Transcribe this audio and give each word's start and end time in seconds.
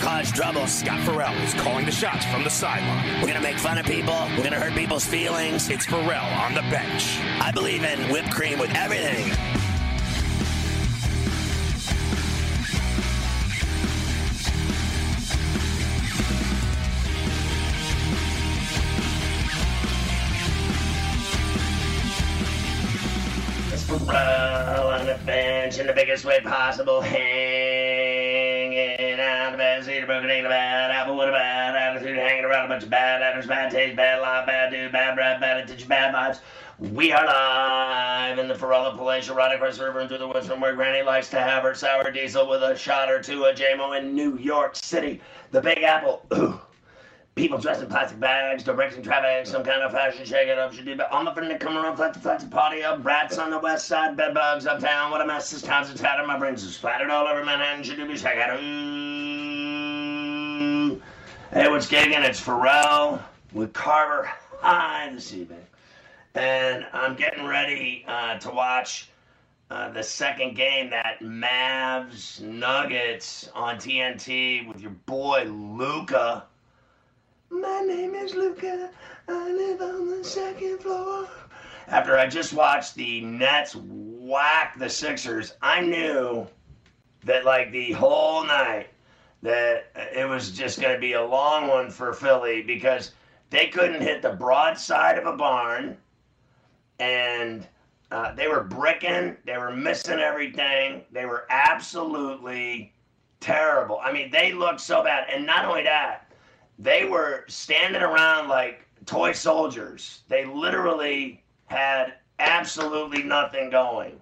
Cause 0.00 0.32
trouble. 0.32 0.66
Scott 0.66 1.00
Ferrall 1.00 1.34
is 1.44 1.52
calling 1.54 1.84
the 1.84 1.92
shots 1.92 2.24
from 2.26 2.42
the 2.42 2.48
sideline. 2.50 3.20
We're 3.20 3.28
gonna 3.28 3.40
make 3.40 3.58
fun 3.58 3.76
of 3.76 3.84
people. 3.84 4.28
We're 4.36 4.44
gonna 4.44 4.58
hurt 4.58 4.74
people's 4.74 5.04
feelings. 5.04 5.68
It's 5.68 5.84
Ferrall 5.84 6.32
on 6.40 6.54
the 6.54 6.62
bench. 6.62 7.18
I 7.38 7.52
believe 7.52 7.84
in 7.84 8.10
whipped 8.10 8.30
cream 8.30 8.58
with 8.58 8.74
everything. 8.74 9.59
Ferrall 24.06 24.88
on 24.88 25.06
the 25.06 25.18
bench 25.26 25.78
in 25.78 25.86
the 25.86 25.92
biggest 25.92 26.24
way 26.24 26.40
possible. 26.40 27.00
Hanging 27.00 27.20
out 29.20 29.52
the 29.52 29.58
bad 29.58 29.84
seat, 29.84 30.06
broken 30.06 30.30
ain't 30.30 30.46
a 30.46 30.48
bad 30.48 30.90
apple 30.90 31.16
with 31.16 31.28
a 31.28 31.32
bad 31.32 31.76
attitude, 31.76 32.16
hanging 32.16 32.44
around 32.44 32.64
a 32.66 32.68
bunch 32.68 32.82
of 32.82 32.90
bad 32.90 33.20
actors, 33.20 33.46
bad 33.46 33.70
taste, 33.70 33.96
bad 33.96 34.20
lie, 34.20 34.46
bad 34.46 34.70
dude, 34.70 34.90
bad 34.92 35.14
breath, 35.14 35.40
bad 35.40 35.58
attention, 35.58 35.88
bad 35.88 36.14
vibes. 36.14 36.40
We 36.78 37.12
are 37.12 37.26
live 37.26 38.38
in 38.38 38.48
the 38.48 38.54
Farella 38.54 38.96
Palatial, 38.96 39.36
right 39.36 39.54
across 39.54 39.76
the 39.76 39.84
river 39.84 40.00
and 40.00 40.08
through 40.08 40.18
the 40.18 40.28
woods 40.28 40.46
from 40.46 40.60
where 40.60 40.74
Granny 40.74 41.02
likes 41.02 41.28
to 41.30 41.40
have 41.40 41.62
her 41.62 41.74
sour 41.74 42.10
diesel 42.10 42.48
with 42.48 42.62
a 42.62 42.76
shot 42.76 43.10
or 43.10 43.22
two 43.22 43.44
of 43.44 43.56
JMO 43.56 43.98
in 43.98 44.14
New 44.14 44.38
York 44.38 44.76
City. 44.76 45.20
The 45.50 45.60
Big 45.60 45.82
Apple. 45.82 46.24
People 47.36 47.58
dressed 47.58 47.80
in 47.80 47.88
plastic 47.88 48.18
bags, 48.18 48.64
directing 48.64 49.02
traffic, 49.02 49.46
some 49.46 49.62
kind 49.62 49.82
of 49.82 49.92
fashion 49.92 50.24
shake 50.24 50.48
it 50.48 50.58
up, 50.58 50.72
should 50.72 50.84
do 50.84 50.96
but 50.96 51.08
I'm 51.12 51.24
the 51.24 51.56
come 51.58 51.76
around, 51.76 51.96
flat 51.96 52.14
to 52.14 52.20
flat 52.20 52.40
to 52.40 52.46
party 52.46 52.82
up, 52.82 53.04
rats 53.04 53.38
on 53.38 53.50
the 53.50 53.58
west 53.58 53.86
side, 53.86 54.16
bed 54.16 54.34
bugs 54.34 54.66
uptown, 54.66 55.10
what 55.10 55.20
a 55.20 55.26
mess, 55.26 55.50
this 55.50 55.62
town's 55.62 55.90
a 55.90 55.96
tatter, 55.96 56.26
my 56.26 56.38
brains 56.38 56.64
are 56.64 56.68
splattered 56.68 57.08
all 57.08 57.26
over 57.26 57.44
Manhattan, 57.44 57.84
should 57.84 57.96
do 57.96 58.06
be 58.06 58.14
Ooh. 58.14 58.16
Hey, 61.52 61.68
what's 61.68 61.88
gigging? 61.88 62.24
It's 62.24 62.40
Ferrall 62.40 63.20
with 63.52 63.72
Carver 63.72 64.30
High 64.60 65.10
this 65.12 65.32
evening. 65.32 65.64
And 66.34 66.86
I'm 66.92 67.16
getting 67.16 67.46
ready 67.46 68.04
uh, 68.06 68.38
to 68.38 68.50
watch 68.50 69.10
uh, 69.70 69.88
the 69.90 70.02
second 70.02 70.56
game, 70.56 70.90
that 70.90 71.20
Mavs 71.20 72.40
Nuggets 72.40 73.48
on 73.54 73.76
TNT 73.76 74.66
with 74.66 74.80
your 74.80 74.90
boy 75.06 75.44
Luka. 75.44 76.44
My 77.50 77.80
name 77.80 78.14
is 78.14 78.34
Luca. 78.34 78.90
I 79.26 79.50
live 79.50 79.80
on 79.82 80.08
the 80.08 80.22
second 80.22 80.78
floor. 80.78 81.28
After 81.88 82.16
I 82.16 82.28
just 82.28 82.52
watched 82.52 82.94
the 82.94 83.22
Nets 83.22 83.74
whack 83.74 84.78
the 84.78 84.88
Sixers, 84.88 85.54
I 85.60 85.80
knew 85.80 86.46
that 87.24 87.44
like 87.44 87.72
the 87.72 87.90
whole 87.90 88.44
night 88.44 88.86
that 89.42 89.90
it 90.14 90.28
was 90.28 90.52
just 90.52 90.80
going 90.80 90.94
to 90.94 91.00
be 91.00 91.14
a 91.14 91.24
long 91.24 91.66
one 91.66 91.90
for 91.90 92.12
Philly 92.12 92.62
because 92.62 93.12
they 93.50 93.66
couldn't 93.66 94.00
hit 94.00 94.22
the 94.22 94.30
broadside 94.30 95.18
of 95.18 95.26
a 95.26 95.36
barn 95.36 95.96
and 97.00 97.66
uh, 98.12 98.32
they 98.34 98.46
were 98.46 98.62
bricking, 98.62 99.36
they 99.44 99.58
were 99.58 99.74
missing 99.74 100.20
everything, 100.20 101.02
they 101.10 101.26
were 101.26 101.46
absolutely 101.50 102.92
terrible. 103.40 103.98
I 104.04 104.12
mean, 104.12 104.30
they 104.30 104.52
looked 104.52 104.80
so 104.80 105.02
bad, 105.02 105.26
and 105.32 105.46
not 105.46 105.64
only 105.64 105.82
that, 105.84 106.29
they 106.80 107.04
were 107.04 107.44
standing 107.46 108.02
around 108.02 108.48
like 108.48 108.86
toy 109.04 109.32
soldiers. 109.32 110.22
They 110.28 110.46
literally 110.46 111.42
had 111.66 112.14
absolutely 112.38 113.22
nothing 113.22 113.70
going. 113.70 114.18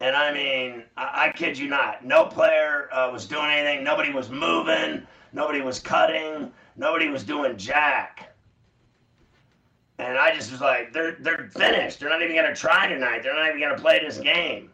And 0.00 0.16
I 0.16 0.32
mean, 0.32 0.84
I, 0.96 1.26
I 1.26 1.32
kid 1.32 1.56
you 1.56 1.68
not, 1.68 2.04
no 2.04 2.24
player 2.24 2.88
uh, 2.92 3.10
was 3.12 3.26
doing 3.26 3.46
anything. 3.46 3.84
Nobody 3.84 4.12
was 4.12 4.28
moving. 4.28 5.06
Nobody 5.32 5.60
was 5.60 5.78
cutting. 5.78 6.50
Nobody 6.76 7.08
was 7.08 7.22
doing 7.22 7.56
jack. 7.56 8.34
And 9.98 10.18
I 10.18 10.34
just 10.34 10.50
was 10.50 10.62
like, 10.62 10.92
they're 10.94 11.16
they're 11.20 11.50
finished. 11.54 12.00
They're 12.00 12.08
not 12.08 12.22
even 12.22 12.34
gonna 12.34 12.56
try 12.56 12.88
tonight. 12.88 13.22
They're 13.22 13.34
not 13.34 13.48
even 13.48 13.60
gonna 13.60 13.78
play 13.80 14.00
this 14.00 14.18
game. 14.18 14.70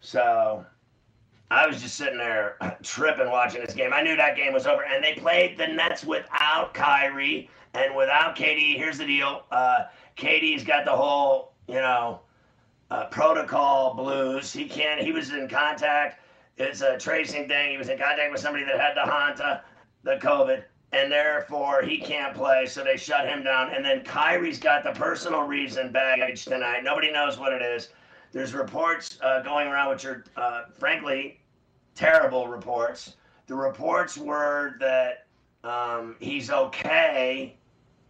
So 0.00 0.64
I 1.50 1.66
was 1.66 1.80
just 1.80 1.96
sitting 1.96 2.18
there 2.18 2.56
tripping 2.82 3.30
watching 3.30 3.62
this 3.64 3.74
game. 3.74 3.92
I 3.92 4.02
knew 4.02 4.16
that 4.16 4.36
game 4.36 4.52
was 4.52 4.66
over, 4.66 4.84
and 4.84 5.02
they 5.02 5.14
played 5.14 5.56
the 5.56 5.66
Nets 5.66 6.04
without 6.04 6.74
Kyrie 6.74 7.48
and 7.74 7.94
without 7.94 8.36
KD. 8.36 8.76
Here's 8.76 8.98
the 8.98 9.06
deal: 9.06 9.44
uh, 9.50 9.84
KD's 10.16 10.64
got 10.64 10.84
the 10.84 10.92
whole, 10.92 11.52
you 11.68 11.74
know, 11.74 12.20
uh, 12.90 13.06
protocol 13.06 13.94
blues. 13.94 14.52
He 14.52 14.68
can't. 14.68 15.00
He 15.00 15.12
was 15.12 15.32
in 15.32 15.48
contact. 15.48 16.20
It's 16.58 16.80
a 16.80 16.98
tracing 16.98 17.48
thing. 17.48 17.70
He 17.72 17.76
was 17.76 17.90
in 17.90 17.98
contact 17.98 18.32
with 18.32 18.40
somebody 18.40 18.64
that 18.64 18.80
had 18.80 18.94
the 18.96 19.08
Hanta, 19.08 19.60
the 20.02 20.16
COVID, 20.16 20.64
and 20.92 21.12
therefore 21.12 21.82
he 21.82 21.98
can't 21.98 22.34
play. 22.34 22.66
So 22.66 22.82
they 22.82 22.96
shut 22.96 23.28
him 23.28 23.44
down. 23.44 23.74
And 23.74 23.84
then 23.84 24.02
Kyrie's 24.02 24.58
got 24.58 24.82
the 24.82 24.92
personal 24.92 25.42
reason 25.42 25.92
baggage 25.92 26.44
tonight. 26.44 26.82
Nobody 26.82 27.12
knows 27.12 27.38
what 27.38 27.52
it 27.52 27.62
is. 27.62 27.90
There's 28.36 28.52
reports 28.52 29.18
uh, 29.22 29.40
going 29.40 29.66
around 29.66 29.88
which 29.88 30.04
are, 30.04 30.22
uh, 30.36 30.64
frankly, 30.78 31.40
terrible 31.94 32.48
reports. 32.48 33.16
The 33.46 33.54
reports 33.54 34.18
were 34.18 34.74
that 34.78 35.26
um, 35.64 36.16
he's 36.20 36.50
okay, 36.50 37.56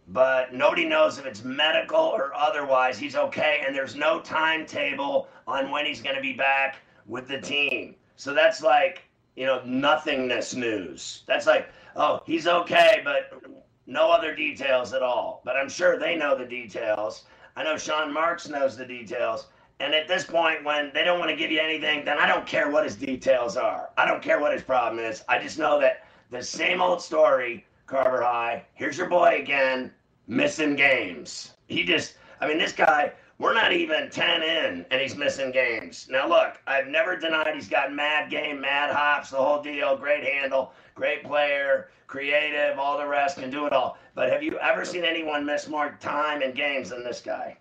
but 0.09 0.53
nobody 0.53 0.83
knows 0.83 1.17
if 1.17 1.25
it's 1.25 1.45
medical 1.45 2.01
or 2.01 2.33
otherwise. 2.35 2.99
He's 2.99 3.15
okay, 3.15 3.63
and 3.65 3.73
there's 3.73 3.95
no 3.95 4.19
timetable 4.19 5.29
on 5.47 5.71
when 5.71 5.85
he's 5.85 6.01
going 6.01 6.17
to 6.17 6.21
be 6.21 6.33
back 6.33 6.81
with 7.05 7.29
the 7.29 7.39
team. 7.39 7.95
So 8.17 8.33
that's 8.33 8.61
like, 8.61 9.03
you 9.37 9.45
know, 9.45 9.61
nothingness 9.63 10.53
news. 10.55 11.23
That's 11.25 11.47
like, 11.47 11.69
oh, 11.95 12.19
he's 12.25 12.47
okay, 12.47 12.99
but 13.01 13.41
no 13.85 14.11
other 14.11 14.35
details 14.35 14.91
at 14.91 15.01
all. 15.01 15.41
But 15.45 15.55
I'm 15.55 15.69
sure 15.69 15.97
they 15.97 16.17
know 16.17 16.37
the 16.37 16.43
details. 16.43 17.23
I 17.55 17.63
know 17.63 17.77
Sean 17.77 18.13
Marks 18.13 18.49
knows 18.49 18.75
the 18.75 18.85
details. 18.85 19.47
And 19.79 19.93
at 19.93 20.07
this 20.07 20.23
point, 20.23 20.63
when 20.63 20.91
they 20.93 21.03
don't 21.03 21.19
want 21.19 21.29
to 21.29 21.35
give 21.35 21.51
you 21.51 21.59
anything, 21.59 22.03
then 22.03 22.17
I 22.17 22.27
don't 22.27 22.47
care 22.47 22.71
what 22.71 22.83
his 22.83 22.95
details 22.95 23.57
are. 23.57 23.89
I 23.97 24.05
don't 24.05 24.23
care 24.23 24.39
what 24.39 24.53
his 24.53 24.63
problem 24.63 25.03
is. 25.03 25.23
I 25.29 25.37
just 25.37 25.59
know 25.59 25.79
that 25.79 26.07
the 26.31 26.41
same 26.41 26.81
old 26.81 27.01
story, 27.01 27.65
Carver 27.85 28.23
High. 28.23 28.65
Here's 28.73 28.97
your 28.97 29.07
boy 29.07 29.39
again, 29.39 29.93
missing 30.27 30.75
games. 30.75 31.53
He 31.67 31.83
just, 31.83 32.15
I 32.41 32.47
mean, 32.47 32.57
this 32.57 32.71
guy, 32.71 33.13
we're 33.37 33.53
not 33.53 33.71
even 33.71 34.09
10 34.09 34.41
in, 34.41 34.85
and 34.89 34.99
he's 34.99 35.15
missing 35.15 35.51
games. 35.51 36.07
Now, 36.09 36.27
look, 36.27 36.59
I've 36.65 36.87
never 36.87 37.15
denied 37.15 37.53
he's 37.53 37.69
got 37.69 37.93
mad 37.93 38.31
game, 38.31 38.59
mad 38.59 38.89
hops, 38.89 39.29
the 39.29 39.37
whole 39.37 39.61
deal, 39.61 39.95
great 39.95 40.23
handle, 40.23 40.73
great 40.95 41.23
player, 41.23 41.89
creative, 42.07 42.79
all 42.79 42.97
the 42.97 43.05
rest, 43.05 43.37
can 43.37 43.51
do 43.51 43.67
it 43.67 43.73
all. 43.73 43.99
But 44.15 44.31
have 44.31 44.41
you 44.41 44.57
ever 44.57 44.85
seen 44.85 45.03
anyone 45.03 45.45
miss 45.45 45.67
more 45.67 45.95
time 45.99 46.41
in 46.41 46.53
games 46.53 46.89
than 46.89 47.03
this 47.03 47.21
guy? 47.21 47.57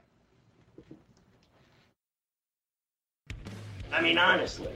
I 3.92 4.00
mean, 4.00 4.18
honestly. 4.18 4.72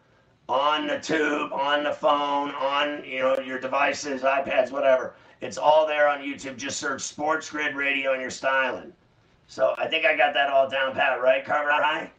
on 0.47 0.87
the 0.87 0.99
tube, 0.99 1.51
on 1.51 1.83
the 1.83 1.91
phone, 1.91 2.51
on 2.51 3.03
you 3.03 3.19
know 3.19 3.37
your 3.39 3.59
devices, 3.59 4.21
iPads, 4.21 4.71
whatever. 4.71 5.15
It's 5.41 5.57
all 5.57 5.85
there 5.85 6.07
on 6.07 6.19
YouTube. 6.19 6.55
Just 6.55 6.79
search 6.79 7.01
Sports 7.01 7.49
Grid 7.49 7.75
Radio 7.75 8.13
and 8.13 8.21
you're 8.21 8.29
styling. 8.29 8.93
So 9.47 9.75
I 9.77 9.87
think 9.87 10.05
I 10.05 10.15
got 10.15 10.33
that 10.33 10.49
all 10.49 10.69
down 10.69 10.93
pat, 10.93 11.21
right, 11.21 11.43
Carver 11.43 11.71
High? 11.71 12.11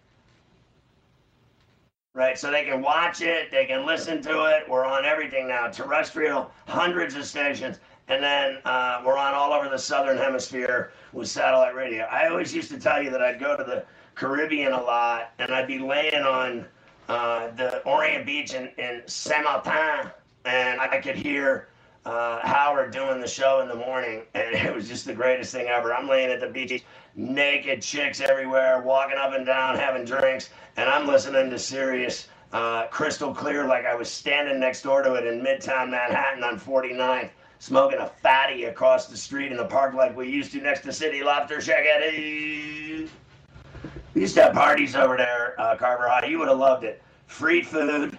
Right, 2.16 2.38
so 2.38 2.52
they 2.52 2.62
can 2.64 2.80
watch 2.80 3.22
it, 3.22 3.50
they 3.50 3.66
can 3.66 3.84
listen 3.84 4.22
to 4.22 4.44
it. 4.44 4.68
We're 4.68 4.84
on 4.84 5.04
everything 5.04 5.48
now, 5.48 5.66
terrestrial, 5.66 6.48
hundreds 6.68 7.16
of 7.16 7.24
stations, 7.24 7.80
and 8.06 8.22
then 8.22 8.58
uh, 8.64 9.02
we're 9.04 9.18
on 9.18 9.34
all 9.34 9.52
over 9.52 9.68
the 9.68 9.78
southern 9.78 10.16
hemisphere 10.16 10.92
with 11.12 11.26
satellite 11.26 11.74
radio. 11.74 12.04
I 12.04 12.28
always 12.28 12.54
used 12.54 12.70
to 12.70 12.78
tell 12.78 13.02
you 13.02 13.10
that 13.10 13.20
I'd 13.20 13.40
go 13.40 13.56
to 13.56 13.64
the 13.64 13.84
Caribbean 14.14 14.72
a 14.72 14.80
lot, 14.80 15.32
and 15.40 15.52
I'd 15.52 15.66
be 15.66 15.80
laying 15.80 16.22
on 16.22 16.66
uh, 17.08 17.48
the 17.56 17.82
Orient 17.82 18.24
Beach 18.24 18.54
in, 18.54 18.70
in 18.78 19.02
Saint 19.06 19.42
Martin, 19.42 20.12
and 20.44 20.80
I 20.80 21.00
could 21.00 21.16
hear 21.16 21.66
uh, 22.04 22.46
Howard 22.46 22.92
doing 22.92 23.20
the 23.20 23.28
show 23.28 23.60
in 23.60 23.68
the 23.68 23.74
morning, 23.74 24.22
and 24.34 24.54
it 24.54 24.74
was 24.74 24.88
just 24.88 25.04
the 25.06 25.14
greatest 25.14 25.52
thing 25.52 25.68
ever. 25.68 25.94
I'm 25.94 26.08
laying 26.08 26.30
at 26.30 26.40
the 26.40 26.48
beach, 26.48 26.84
naked 27.14 27.82
chicks 27.82 28.20
everywhere, 28.20 28.82
walking 28.82 29.18
up 29.18 29.32
and 29.32 29.46
down, 29.46 29.76
having 29.76 30.04
drinks, 30.04 30.50
and 30.76 30.88
I'm 30.88 31.06
listening 31.06 31.50
to 31.50 31.58
Sirius 31.58 32.28
uh, 32.52 32.86
crystal 32.86 33.34
clear 33.34 33.66
like 33.66 33.84
I 33.84 33.94
was 33.94 34.08
standing 34.08 34.60
next 34.60 34.82
door 34.82 35.02
to 35.02 35.14
it 35.14 35.26
in 35.26 35.40
Midtown 35.40 35.90
Manhattan 35.90 36.44
on 36.44 36.58
49th, 36.58 37.30
smoking 37.58 37.98
a 37.98 38.06
fatty 38.06 38.64
across 38.64 39.08
the 39.08 39.16
street 39.16 39.50
in 39.50 39.58
the 39.58 39.64
park 39.64 39.94
like 39.94 40.16
we 40.16 40.28
used 40.28 40.52
to 40.52 40.60
next 40.60 40.82
to 40.82 40.92
City 40.92 41.24
Lobster 41.24 41.60
Shack. 41.60 41.84
We 42.14 43.08
used 44.14 44.36
to 44.36 44.42
have 44.44 44.52
parties 44.52 44.94
over 44.94 45.16
there, 45.16 45.60
uh, 45.60 45.74
Carver 45.76 46.08
High. 46.08 46.26
You 46.26 46.38
would 46.38 46.48
have 46.48 46.58
loved 46.58 46.84
it. 46.84 47.02
Free 47.26 47.62
food, 47.62 48.16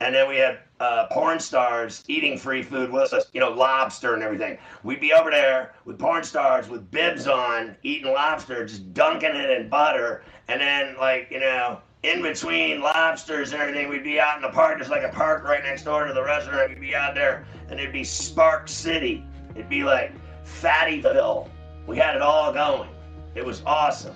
and 0.00 0.14
then 0.14 0.28
we 0.28 0.36
had 0.36 0.60
uh, 0.80 1.06
porn 1.10 1.40
stars 1.40 2.04
eating 2.08 2.38
free 2.38 2.62
food 2.62 2.90
with 2.90 3.12
us, 3.12 3.26
you 3.32 3.40
know, 3.40 3.50
lobster 3.50 4.14
and 4.14 4.22
everything. 4.22 4.58
We'd 4.82 5.00
be 5.00 5.12
over 5.12 5.30
there 5.30 5.74
with 5.84 5.98
porn 5.98 6.24
stars 6.24 6.68
with 6.68 6.90
bibs 6.90 7.26
on, 7.26 7.76
eating 7.82 8.12
lobster, 8.12 8.64
just 8.64 8.92
dunking 8.94 9.34
it 9.34 9.50
in 9.50 9.68
butter, 9.68 10.22
and 10.48 10.60
then 10.60 10.96
like 10.98 11.28
you 11.30 11.40
know, 11.40 11.80
in 12.02 12.22
between 12.22 12.80
lobsters 12.80 13.52
and 13.52 13.60
everything, 13.60 13.88
we'd 13.88 14.04
be 14.04 14.20
out 14.20 14.36
in 14.36 14.42
the 14.42 14.50
park. 14.50 14.78
There's 14.78 14.90
like 14.90 15.02
a 15.02 15.08
park 15.08 15.44
right 15.44 15.62
next 15.62 15.82
door 15.82 16.06
to 16.06 16.12
the 16.12 16.22
restaurant. 16.22 16.70
We'd 16.70 16.80
be 16.80 16.94
out 16.94 17.14
there, 17.14 17.46
and 17.68 17.78
it'd 17.80 17.92
be 17.92 18.04
Spark 18.04 18.68
City. 18.68 19.24
It'd 19.54 19.68
be 19.68 19.82
like 19.82 20.12
Fattyville. 20.44 21.48
We 21.86 21.96
had 21.96 22.14
it 22.14 22.22
all 22.22 22.52
going. 22.52 22.90
It 23.34 23.44
was 23.44 23.62
awesome. 23.66 24.14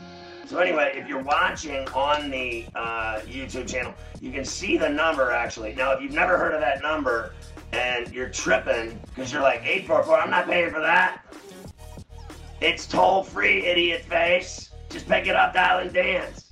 So 0.52 0.58
anyway, 0.58 0.92
if 0.94 1.08
you're 1.08 1.22
watching 1.22 1.88
on 1.94 2.28
the 2.30 2.66
uh, 2.74 3.20
YouTube 3.20 3.66
channel, 3.66 3.94
you 4.20 4.30
can 4.30 4.44
see 4.44 4.76
the 4.76 4.86
number 4.86 5.30
actually. 5.30 5.72
Now, 5.74 5.92
if 5.92 6.02
you've 6.02 6.12
never 6.12 6.36
heard 6.36 6.52
of 6.52 6.60
that 6.60 6.82
number 6.82 7.32
and 7.72 8.12
you're 8.12 8.28
tripping 8.28 9.00
because 9.06 9.32
you're 9.32 9.40
like 9.40 9.62
844, 9.62 10.20
I'm 10.20 10.28
not 10.28 10.44
paying 10.46 10.70
for 10.70 10.80
that. 10.80 11.22
It's 12.60 12.86
toll 12.86 13.22
free, 13.22 13.64
idiot 13.64 14.04
face. 14.04 14.68
Just 14.90 15.08
pick 15.08 15.26
it 15.26 15.34
up, 15.34 15.54
dial, 15.54 15.78
and 15.78 15.90
dance. 15.90 16.51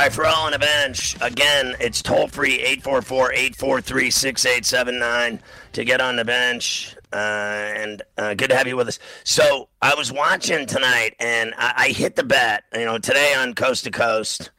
All 0.00 0.06
right, 0.06 0.12
for 0.14 0.24
all 0.24 0.46
on 0.46 0.52
the 0.52 0.58
bench, 0.58 1.14
again, 1.20 1.76
it's 1.78 2.00
toll 2.00 2.26
free 2.26 2.54
844 2.54 3.34
843 3.34 4.10
6879 4.10 5.42
to 5.74 5.84
get 5.84 6.00
on 6.00 6.16
the 6.16 6.24
bench. 6.24 6.96
Uh, 7.12 7.16
and 7.16 8.00
uh, 8.16 8.32
good 8.32 8.48
to 8.48 8.56
have 8.56 8.66
you 8.66 8.78
with 8.78 8.88
us. 8.88 8.98
So 9.24 9.68
I 9.82 9.94
was 9.94 10.10
watching 10.10 10.64
tonight 10.64 11.16
and 11.20 11.52
I, 11.58 11.74
I 11.76 11.88
hit 11.88 12.16
the 12.16 12.24
bet, 12.24 12.64
you 12.72 12.86
know, 12.86 12.96
today 12.96 13.34
on 13.34 13.52
Coast 13.52 13.84
to 13.84 13.90
Coast. 13.90 14.50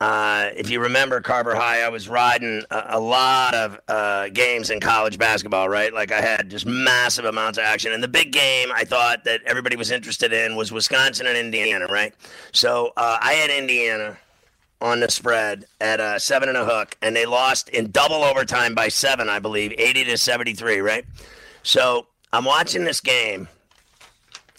Uh, 0.00 0.48
if 0.56 0.70
you 0.70 0.80
remember 0.80 1.20
Carver 1.20 1.54
High, 1.54 1.82
I 1.82 1.90
was 1.90 2.08
riding 2.08 2.62
a, 2.70 2.84
a 2.92 3.00
lot 3.00 3.52
of 3.52 3.78
uh, 3.88 4.30
games 4.30 4.70
in 4.70 4.80
college 4.80 5.18
basketball, 5.18 5.68
right? 5.68 5.92
Like 5.92 6.12
I 6.12 6.22
had 6.22 6.48
just 6.48 6.64
massive 6.64 7.26
amounts 7.26 7.58
of 7.58 7.64
action. 7.64 7.92
And 7.92 8.02
the 8.02 8.08
big 8.08 8.32
game 8.32 8.70
I 8.74 8.86
thought 8.86 9.24
that 9.24 9.42
everybody 9.44 9.76
was 9.76 9.90
interested 9.90 10.32
in 10.32 10.56
was 10.56 10.72
Wisconsin 10.72 11.26
and 11.26 11.36
Indiana, 11.36 11.84
right? 11.90 12.14
So 12.52 12.94
uh, 12.96 13.18
I 13.20 13.34
had 13.34 13.50
Indiana 13.50 14.16
on 14.80 15.00
the 15.00 15.10
spread 15.10 15.66
at 15.80 16.00
uh, 16.00 16.18
seven 16.18 16.48
and 16.48 16.58
a 16.58 16.64
hook, 16.64 16.96
and 17.02 17.16
they 17.16 17.26
lost 17.26 17.68
in 17.70 17.90
double 17.90 18.22
overtime 18.24 18.74
by 18.74 18.88
seven, 18.88 19.28
I 19.28 19.38
believe, 19.38 19.72
80 19.76 20.04
to 20.04 20.18
73, 20.18 20.80
right? 20.80 21.04
So 21.62 22.06
I'm 22.32 22.44
watching 22.44 22.84
this 22.84 23.00
game, 23.00 23.48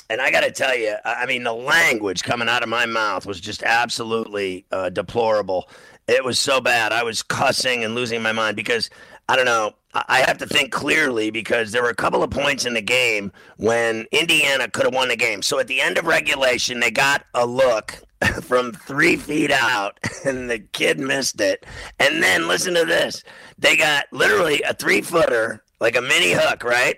and 0.10 0.22
I 0.22 0.32
got 0.32 0.42
to 0.42 0.52
tell 0.52 0.76
you, 0.76 0.96
I 1.06 1.26
mean, 1.26 1.44
the 1.44 1.54
language 1.54 2.24
coming 2.24 2.50
out 2.50 2.64
of 2.64 2.70
my 2.70 2.86
mouth 2.86 3.26
was 3.26 3.40
just 3.40 3.64
absolutely 3.64 4.66
uh, 4.72 4.90
deplorable. 4.90 5.70
It 6.08 6.24
was 6.24 6.40
so 6.40 6.62
bad. 6.62 6.92
I 6.92 7.04
was 7.04 7.22
cussing 7.22 7.84
and 7.84 7.94
losing 7.94 8.22
my 8.22 8.32
mind 8.32 8.56
because 8.56 8.90
I 9.30 9.36
don't 9.36 9.46
know. 9.46 9.74
I 10.08 10.20
have 10.20 10.38
to 10.40 10.46
think 10.48 10.72
clearly 10.72 11.30
because 11.32 11.72
there 11.72 11.84
were 11.84 11.90
a 11.90 11.96
couple 11.96 12.24
of 12.24 12.30
points 12.30 12.66
in 12.66 12.74
the 12.74 12.82
game 12.82 13.32
when 13.58 14.06
Indiana 14.12 14.70
could 14.70 14.86
have 14.86 14.94
won 14.94 15.08
the 15.10 15.16
game. 15.16 15.42
So 15.42 15.60
at 15.60 15.68
the 15.68 15.82
end 15.82 15.98
of 15.98 16.06
regulation, 16.06 16.80
they 16.80 16.92
got 16.92 17.26
a 17.34 17.46
look 17.46 17.96
from 18.42 18.74
three 18.74 19.16
feet 19.16 19.52
out, 19.52 20.00
and 20.26 20.50
the 20.50 20.60
kid 20.60 21.00
missed 21.00 21.40
it. 21.42 21.66
And 22.00 22.22
then 22.22 22.48
listen 22.48 22.74
to 22.74 22.86
this: 22.86 23.24
they 23.58 23.78
got 23.78 24.06
literally 24.12 24.62
a 24.64 24.74
three 24.74 25.02
footer, 25.02 25.64
like 25.80 25.96
a 25.96 26.02
mini 26.02 26.34
hook, 26.34 26.64
right? 26.64 26.98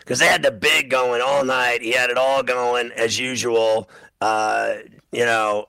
Because 0.00 0.18
they 0.18 0.26
had 0.26 0.42
the 0.42 0.50
big 0.50 0.90
going 0.90 1.22
all 1.24 1.44
night. 1.44 1.82
He 1.82 1.92
had 1.92 2.10
it 2.10 2.18
all 2.18 2.42
going 2.42 2.90
as 2.92 3.18
usual. 3.18 3.88
Uh, 4.20 4.74
you 5.12 5.24
know, 5.24 5.66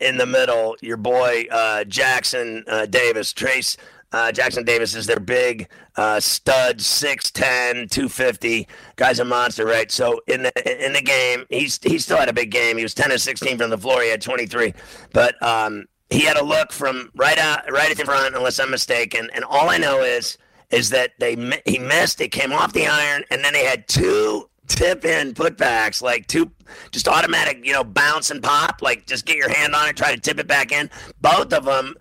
in 0.00 0.16
the 0.16 0.26
middle, 0.26 0.76
your 0.80 0.96
boy 0.96 1.46
uh, 1.50 1.84
Jackson 1.84 2.64
uh, 2.66 2.86
Davis, 2.86 3.32
Trayce 3.32 3.76
Uh, 4.12 4.30
Jackson 4.30 4.64
Davis 4.64 4.94
is 4.94 5.06
their 5.06 5.18
big 5.20 5.68
uh, 5.96 6.20
stud, 6.20 6.78
6'10", 6.78 7.90
250. 7.90 8.68
Guy's 8.96 9.18
a 9.18 9.24
monster, 9.24 9.64
right? 9.64 9.90
So 9.90 10.20
in 10.26 10.42
the 10.42 10.84
in 10.84 10.92
the 10.92 11.02
game, 11.02 11.44
he's 11.50 11.78
he 11.82 11.98
still 11.98 12.18
had 12.18 12.28
a 12.28 12.32
big 12.32 12.50
game. 12.50 12.76
He 12.76 12.82
was 12.82 12.94
10 12.94 13.12
of 13.12 13.20
16 13.20 13.58
from 13.58 13.70
the 13.70 13.78
floor. 13.78 14.02
He 14.02 14.10
had 14.10 14.20
23. 14.20 14.74
But 15.12 15.40
um, 15.42 15.86
he 16.10 16.20
had 16.22 16.36
a 16.36 16.44
look 16.44 16.72
from 16.72 17.10
right 17.14 17.38
out, 17.38 17.70
right 17.70 17.90
at 17.90 17.96
the 17.96 18.04
front, 18.04 18.34
unless 18.34 18.58
I'm 18.58 18.70
mistaken. 18.70 19.28
And 19.34 19.44
all 19.44 19.68
I 19.68 19.78
know 19.78 20.00
is 20.00 20.38
is 20.70 20.90
that 20.90 21.12
they 21.18 21.34
he 21.64 21.78
missed. 21.78 22.20
It 22.20 22.28
came 22.28 22.52
off 22.52 22.72
the 22.72 22.86
iron, 22.86 23.24
and 23.30 23.44
then 23.44 23.52
they 23.52 23.64
had 23.64 23.86
two 23.88 24.48
tip 24.66 25.04
in 25.04 25.34
putbacks, 25.34 26.02
like 26.02 26.26
two 26.26 26.50
just 26.90 27.06
automatic, 27.06 27.64
you 27.64 27.72
know, 27.72 27.84
bounce 27.84 28.30
and 28.30 28.42
pop. 28.42 28.82
Like 28.82 29.06
just 29.06 29.26
get 29.26 29.36
your 29.36 29.48
hand 29.48 29.74
on 29.74 29.88
it, 29.88 29.96
try 29.96 30.14
to 30.14 30.20
tip 30.20 30.38
it 30.38 30.46
back 30.46 30.72
in. 30.72 30.90
Both 31.20 31.52
of 31.52 31.64
them 31.64 31.94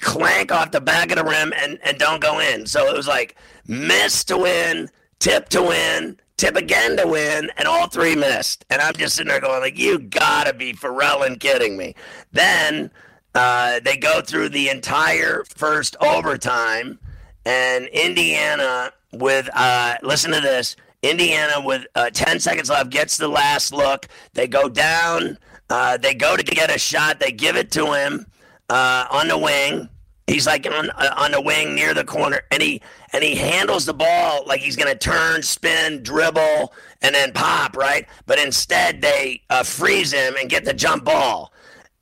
clank 0.00 0.52
off 0.52 0.70
the 0.70 0.80
back 0.80 1.10
of 1.10 1.16
the 1.16 1.24
rim 1.24 1.52
and 1.56 1.78
and 1.82 1.98
don't 1.98 2.20
go 2.20 2.38
in. 2.38 2.66
So 2.66 2.86
it 2.86 2.96
was 2.96 3.08
like 3.08 3.36
miss 3.66 4.24
to 4.24 4.38
win, 4.38 4.88
tip 5.18 5.48
to 5.50 5.62
win, 5.62 6.18
tip 6.36 6.56
again 6.56 6.96
to 6.96 7.06
win, 7.06 7.50
and 7.56 7.68
all 7.68 7.88
three 7.88 8.14
missed. 8.14 8.64
And 8.70 8.80
I'm 8.80 8.94
just 8.94 9.16
sitting 9.16 9.28
there 9.28 9.40
going 9.40 9.60
like, 9.60 9.78
you 9.78 9.98
gotta 9.98 10.54
be 10.54 10.72
Pharrell 10.72 11.26
and 11.26 11.38
kidding 11.38 11.76
me. 11.76 11.94
Then 12.32 12.90
uh, 13.34 13.80
they 13.80 13.96
go 13.96 14.20
through 14.20 14.50
the 14.50 14.68
entire 14.68 15.44
first 15.56 15.96
overtime, 16.00 16.98
and 17.44 17.86
Indiana 17.86 18.92
with 19.12 19.48
uh, 19.54 19.96
listen 20.02 20.32
to 20.32 20.40
this. 20.40 20.76
Indiana 21.00 21.64
with 21.64 21.86
uh, 21.94 22.10
10 22.10 22.40
seconds 22.40 22.70
left 22.70 22.90
gets 22.90 23.16
the 23.16 23.28
last 23.28 23.72
look. 23.72 24.08
They 24.32 24.48
go 24.48 24.68
down. 24.68 25.38
Uh, 25.70 25.96
they 25.96 26.12
go 26.12 26.36
to 26.36 26.42
get 26.42 26.74
a 26.74 26.78
shot. 26.78 27.20
They 27.20 27.30
give 27.30 27.54
it 27.54 27.70
to 27.72 27.92
him 27.92 28.26
uh, 28.68 29.06
on 29.10 29.28
the 29.28 29.38
wing. 29.38 29.88
He's 30.26 30.46
like 30.46 30.66
on 30.66 30.90
uh, 30.90 31.14
on 31.16 31.32
the 31.32 31.40
wing 31.40 31.74
near 31.74 31.94
the 31.94 32.04
corner, 32.04 32.42
and 32.50 32.62
he 32.62 32.82
and 33.12 33.24
he 33.24 33.34
handles 33.34 33.86
the 33.86 33.94
ball 33.94 34.44
like 34.46 34.60
he's 34.60 34.76
gonna 34.76 34.94
turn, 34.94 35.42
spin, 35.42 36.02
dribble, 36.02 36.72
and 37.00 37.14
then 37.14 37.32
pop 37.32 37.76
right. 37.76 38.06
But 38.26 38.38
instead, 38.38 39.00
they 39.00 39.42
uh, 39.48 39.62
freeze 39.62 40.12
him 40.12 40.34
and 40.38 40.50
get 40.50 40.64
the 40.64 40.74
jump 40.74 41.04
ball 41.04 41.52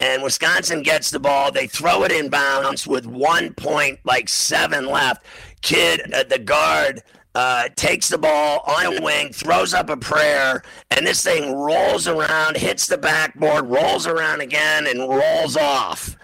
and 0.00 0.22
Wisconsin 0.22 0.82
gets 0.82 1.10
the 1.10 1.20
ball. 1.20 1.50
They 1.50 1.66
throw 1.66 2.04
it 2.04 2.12
inbounds 2.12 2.86
with 2.86 3.06
one 3.06 3.54
point, 3.54 3.98
like 4.04 4.28
seven 4.28 4.86
left. 4.86 5.24
Kid, 5.62 6.12
uh, 6.12 6.24
the 6.24 6.38
guard, 6.38 7.02
uh, 7.34 7.68
takes 7.76 8.08
the 8.08 8.18
ball 8.18 8.62
on 8.66 8.86
a 8.86 9.02
wing, 9.02 9.30
throws 9.32 9.74
up 9.74 9.90
a 9.90 9.96
prayer, 9.96 10.62
and 10.90 11.06
this 11.06 11.22
thing 11.22 11.54
rolls 11.54 12.08
around, 12.08 12.56
hits 12.56 12.86
the 12.86 12.96
backboard, 12.96 13.66
rolls 13.66 14.06
around 14.06 14.40
again, 14.40 14.86
and 14.86 15.00
rolls 15.00 15.56
off. 15.56 16.15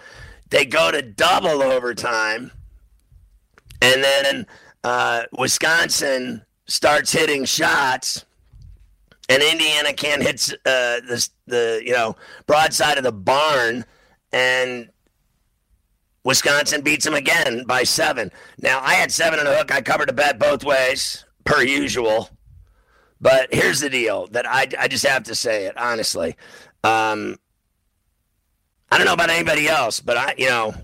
They 0.53 0.65
go 0.65 0.91
to 0.91 1.01
double 1.01 1.63
overtime, 1.63 2.51
and 3.81 4.03
then 4.03 4.45
uh, 4.83 5.23
Wisconsin 5.31 6.43
starts 6.67 7.11
hitting 7.11 7.45
shots 7.45 8.23
and 9.29 9.41
Indiana 9.41 9.93
can't 9.93 10.21
hit 10.21 10.51
uh, 10.65 10.99
the 11.07 11.29
the 11.47 11.81
you 11.83 11.93
know 11.93 12.15
broadside 12.45 12.97
of 12.97 13.03
the 13.03 13.11
barn, 13.11 13.85
and 14.31 14.89
Wisconsin 16.23 16.81
beats 16.81 17.05
them 17.05 17.13
again 17.13 17.63
by 17.65 17.83
seven. 17.83 18.31
Now 18.59 18.79
I 18.81 18.93
had 18.93 19.11
seven 19.11 19.39
in 19.39 19.45
the 19.45 19.55
hook. 19.55 19.71
I 19.71 19.81
covered 19.81 20.09
a 20.09 20.13
bet 20.13 20.39
both 20.39 20.63
ways 20.63 21.25
per 21.45 21.63
usual, 21.63 22.29
but 23.21 23.53
here's 23.53 23.79
the 23.79 23.89
deal 23.89 24.27
that 24.27 24.47
I 24.47 24.67
I 24.77 24.87
just 24.87 25.05
have 25.05 25.23
to 25.23 25.35
say 25.35 25.65
it 25.65 25.77
honestly. 25.77 26.35
Um, 26.83 27.37
I 28.93 28.97
don't 28.99 29.07
know 29.07 29.13
about 29.13 29.31
anybody 29.31 29.67
else, 29.67 29.99
but 29.99 30.17
I 30.17 30.35
you 30.37 30.49
know. 30.49 30.75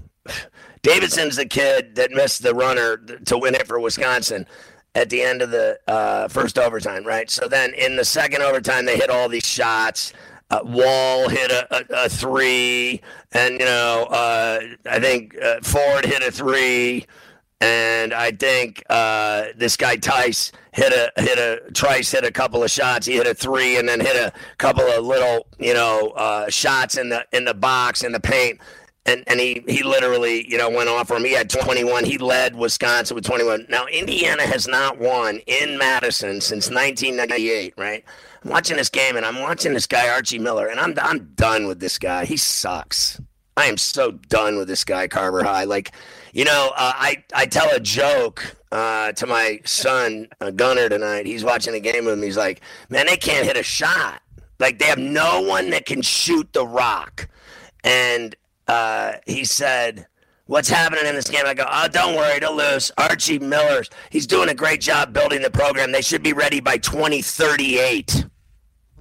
Davison's 0.82 1.36
the 1.36 1.46
kid 1.46 1.96
that 1.96 2.12
missed 2.12 2.42
the 2.42 2.56
runner 2.56 2.98
to 3.26 3.38
win 3.38 3.54
it 3.54 3.68
for 3.68 3.80
Wisconsin 3.80 4.48
at 4.96 5.10
the 5.10 5.22
end 5.22 5.42
of 5.42 5.52
the 5.52 5.78
uh, 5.88 6.28
first 6.30 6.58
overtime, 6.58 7.06
right? 7.06 7.30
So 7.30 7.48
then 7.48 7.74
in 7.74 7.98
the 7.98 8.06
second 8.06 8.42
overtime, 8.42 8.86
they 8.86 8.96
hit 8.96 9.10
all 9.10 9.30
these 9.30 9.46
shots. 9.46 10.14
Uh, 10.50 10.62
Wahl 10.64 11.30
hit 11.30 11.52
a, 11.52 11.76
a, 11.76 12.06
a, 12.06 12.10
three, 12.10 13.02
and 13.34 13.60
you 13.60 13.66
know, 13.66 14.08
uh, 14.10 14.62
I 14.90 15.00
think 15.00 15.40
uh, 15.44 15.60
Ford 15.62 16.06
hit 16.06 16.24
a 16.24 16.32
three, 16.32 17.06
and 17.62 18.14
I 18.14 18.32
think 18.32 18.84
uh, 18.90 19.46
this 19.56 19.76
guy 19.76 19.98
Tice 19.98 20.52
hit 20.72 20.94
a 20.94 21.12
hit 21.22 21.38
a 21.38 21.72
Trice 21.72 22.12
hit 22.12 22.24
a 22.24 22.32
couple 22.32 22.64
of 22.64 22.72
shots. 22.72 23.06
He 23.06 23.14
hit 23.14 23.28
a 23.28 23.34
three, 23.34 23.78
and 23.78 23.88
then 23.88 24.00
hit 24.00 24.16
a 24.16 24.32
couple 24.58 24.86
of 24.86 25.06
little 25.06 25.48
you 25.60 25.74
know 25.74 26.10
uh, 26.16 26.50
shots 26.50 26.98
in 26.98 27.10
the 27.10 27.26
in 27.32 27.46
the 27.46 27.54
box 27.54 28.04
in 28.04 28.12
the 28.12 28.20
paint 28.20 28.60
and 29.10 29.24
and 29.28 29.40
he 29.40 29.64
he 29.68 29.84
literally 29.84 30.50
you 30.50 30.58
know 30.58 30.70
went 30.70 30.90
off 30.90 31.08
for 31.08 31.18
him. 31.18 31.26
He 31.26 31.34
had 31.34 31.50
21. 31.50 32.06
He 32.06 32.18
led 32.18 32.56
Wisconsin 32.56 33.16
with 33.16 33.26
21. 33.26 33.66
Now 33.70 33.86
Indiana 33.88 34.44
has 34.44 34.68
not 34.68 35.00
won 35.00 35.40
in 35.48 35.78
Madison 35.78 36.42
since 36.42 36.70
1998. 36.70 37.74
Right? 37.78 38.04
I'm 38.44 38.52
watching 38.52 38.78
this 38.78 38.90
game 38.90 39.18
and 39.18 39.26
I'm 39.26 39.42
watching 39.42 39.74
this 39.74 39.88
guy 39.88 40.10
Archie 40.10 40.40
Miller, 40.40 40.68
and 40.68 40.80
I'm 40.80 40.94
I'm 41.02 41.32
done 41.36 41.68
with 41.68 41.80
this 41.80 41.98
guy. 41.98 42.26
He 42.26 42.38
sucks. 42.38 43.20
I 43.58 43.66
am 43.66 43.78
so 43.78 44.12
done 44.12 44.58
with 44.58 44.68
this 44.68 44.84
guy 44.84 45.08
Carver 45.08 45.44
High. 45.44 45.66
Like, 45.66 45.92
you 46.34 46.46
know, 46.46 46.72
uh, 46.76 46.94
I 46.96 47.24
I 47.34 47.46
tell 47.46 47.70
a 47.76 47.80
joke 47.80 48.56
uh, 48.72 49.12
to 49.14 49.26
my 49.26 49.60
son 49.66 50.28
uh, 50.42 50.52
Gunner 50.52 50.90
tonight. 50.90 51.26
He's 51.26 51.44
watching 51.44 51.74
the 51.74 51.80
game 51.80 52.06
with 52.06 52.14
him. 52.14 52.24
He's 52.24 52.38
like, 52.38 52.62
man, 52.90 53.08
they 53.08 53.18
can't 53.18 53.46
hit 53.46 53.58
a 53.58 53.64
shot. 53.64 54.22
Like 54.60 54.80
they 54.80 54.86
have 54.86 55.00
no 55.00 55.42
one 55.42 55.70
that 55.72 55.86
can 55.86 56.02
shoot 56.02 56.52
the 56.54 56.66
rock. 56.66 57.30
And 57.84 58.36
uh, 58.68 59.14
he 59.26 59.46
said, 59.46 60.08
What's 60.46 60.68
happening 60.68 61.06
in 61.06 61.14
this 61.14 61.30
game? 61.30 61.44
I 61.46 61.54
go, 61.54 61.66
Oh, 61.70 61.88
don't 61.88 62.16
worry, 62.16 62.40
they'll 62.40 62.56
lose. 62.56 62.92
Archie 62.98 63.40
Miller's, 63.40 63.90
he's 64.10 64.28
doing 64.28 64.50
a 64.50 64.54
great 64.56 64.82
job 64.82 65.14
building 65.14 65.42
the 65.42 65.52
program. 65.52 65.92
They 65.92 66.02
should 66.02 66.24
be 66.24 66.34
ready 66.34 66.60
by 66.60 66.78
2038. 66.78 68.26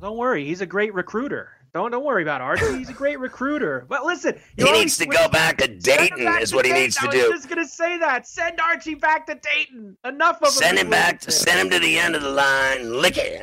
Don't 0.00 0.16
worry, 0.16 0.44
he's 0.44 0.60
a 0.60 0.66
great 0.66 0.94
recruiter. 0.94 1.50
Don't 1.74 1.90
don't 1.90 2.04
worry 2.04 2.22
about 2.22 2.40
Archie. 2.40 2.78
He's 2.78 2.88
a 2.88 2.94
great 2.94 3.18
recruiter. 3.18 3.84
But 3.88 4.04
listen, 4.04 4.38
he 4.56 4.64
needs 4.72 4.96
to 4.98 5.06
go 5.06 5.28
back 5.28 5.58
to 5.58 5.68
Dayton. 5.68 6.24
Back 6.24 6.42
is 6.42 6.50
to 6.50 6.56
what 6.56 6.64
Dayton. 6.64 6.76
he 6.76 6.82
needs 6.84 6.96
to 6.96 7.08
do. 7.08 7.26
I 7.26 7.28
was 7.28 7.40
just 7.40 7.48
gonna 7.48 7.66
say 7.66 7.98
that. 7.98 8.26
Send 8.26 8.60
Archie 8.60 8.94
back 8.94 9.26
to 9.26 9.34
Dayton. 9.34 9.96
Enough 10.04 10.40
of 10.42 10.48
send 10.48 10.78
him. 10.78 10.86
him 10.86 10.90
back. 10.90 11.20
To, 11.20 11.30
send 11.30 11.60
him 11.60 11.70
to 11.70 11.78
the 11.78 11.98
end 11.98 12.16
of 12.16 12.22
the 12.22 12.30
line. 12.30 12.90
Lick 12.92 13.16
it. 13.18 13.42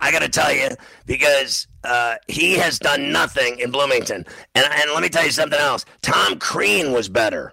I 0.00 0.10
gotta 0.10 0.28
tell 0.28 0.52
you 0.54 0.68
because 1.06 1.66
uh, 1.84 2.16
he 2.28 2.54
has 2.54 2.78
done 2.78 3.12
nothing 3.12 3.58
in 3.58 3.70
Bloomington. 3.70 4.24
And 4.54 4.66
and 4.70 4.90
let 4.92 5.02
me 5.02 5.08
tell 5.08 5.24
you 5.24 5.32
something 5.32 5.58
else. 5.60 5.84
Tom 6.02 6.38
Crean 6.38 6.92
was 6.92 7.08
better, 7.08 7.52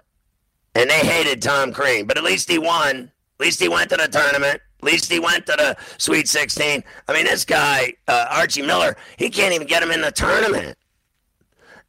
and 0.74 0.88
they 0.88 1.00
hated 1.00 1.42
Tom 1.42 1.72
Crean, 1.72 2.06
but 2.06 2.16
at 2.16 2.24
least 2.24 2.48
he 2.48 2.58
won. 2.58 3.12
At 3.40 3.44
least 3.46 3.60
he 3.60 3.68
went 3.68 3.90
to 3.90 3.96
the 3.96 4.08
tournament. 4.08 4.60
At 4.82 4.86
least 4.86 5.10
he 5.10 5.20
went 5.20 5.46
to 5.46 5.54
the 5.56 5.76
Sweet 5.98 6.28
16. 6.28 6.82
I 7.06 7.12
mean, 7.12 7.24
this 7.24 7.44
guy, 7.44 7.94
uh, 8.08 8.26
Archie 8.30 8.62
Miller, 8.62 8.96
he 9.16 9.30
can't 9.30 9.54
even 9.54 9.66
get 9.68 9.82
him 9.82 9.92
in 9.92 10.00
the 10.00 10.10
tournament. 10.10 10.76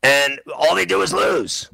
And 0.03 0.39
all 0.55 0.75
they 0.75 0.85
do 0.85 1.01
is 1.01 1.11
lose. 1.11 1.71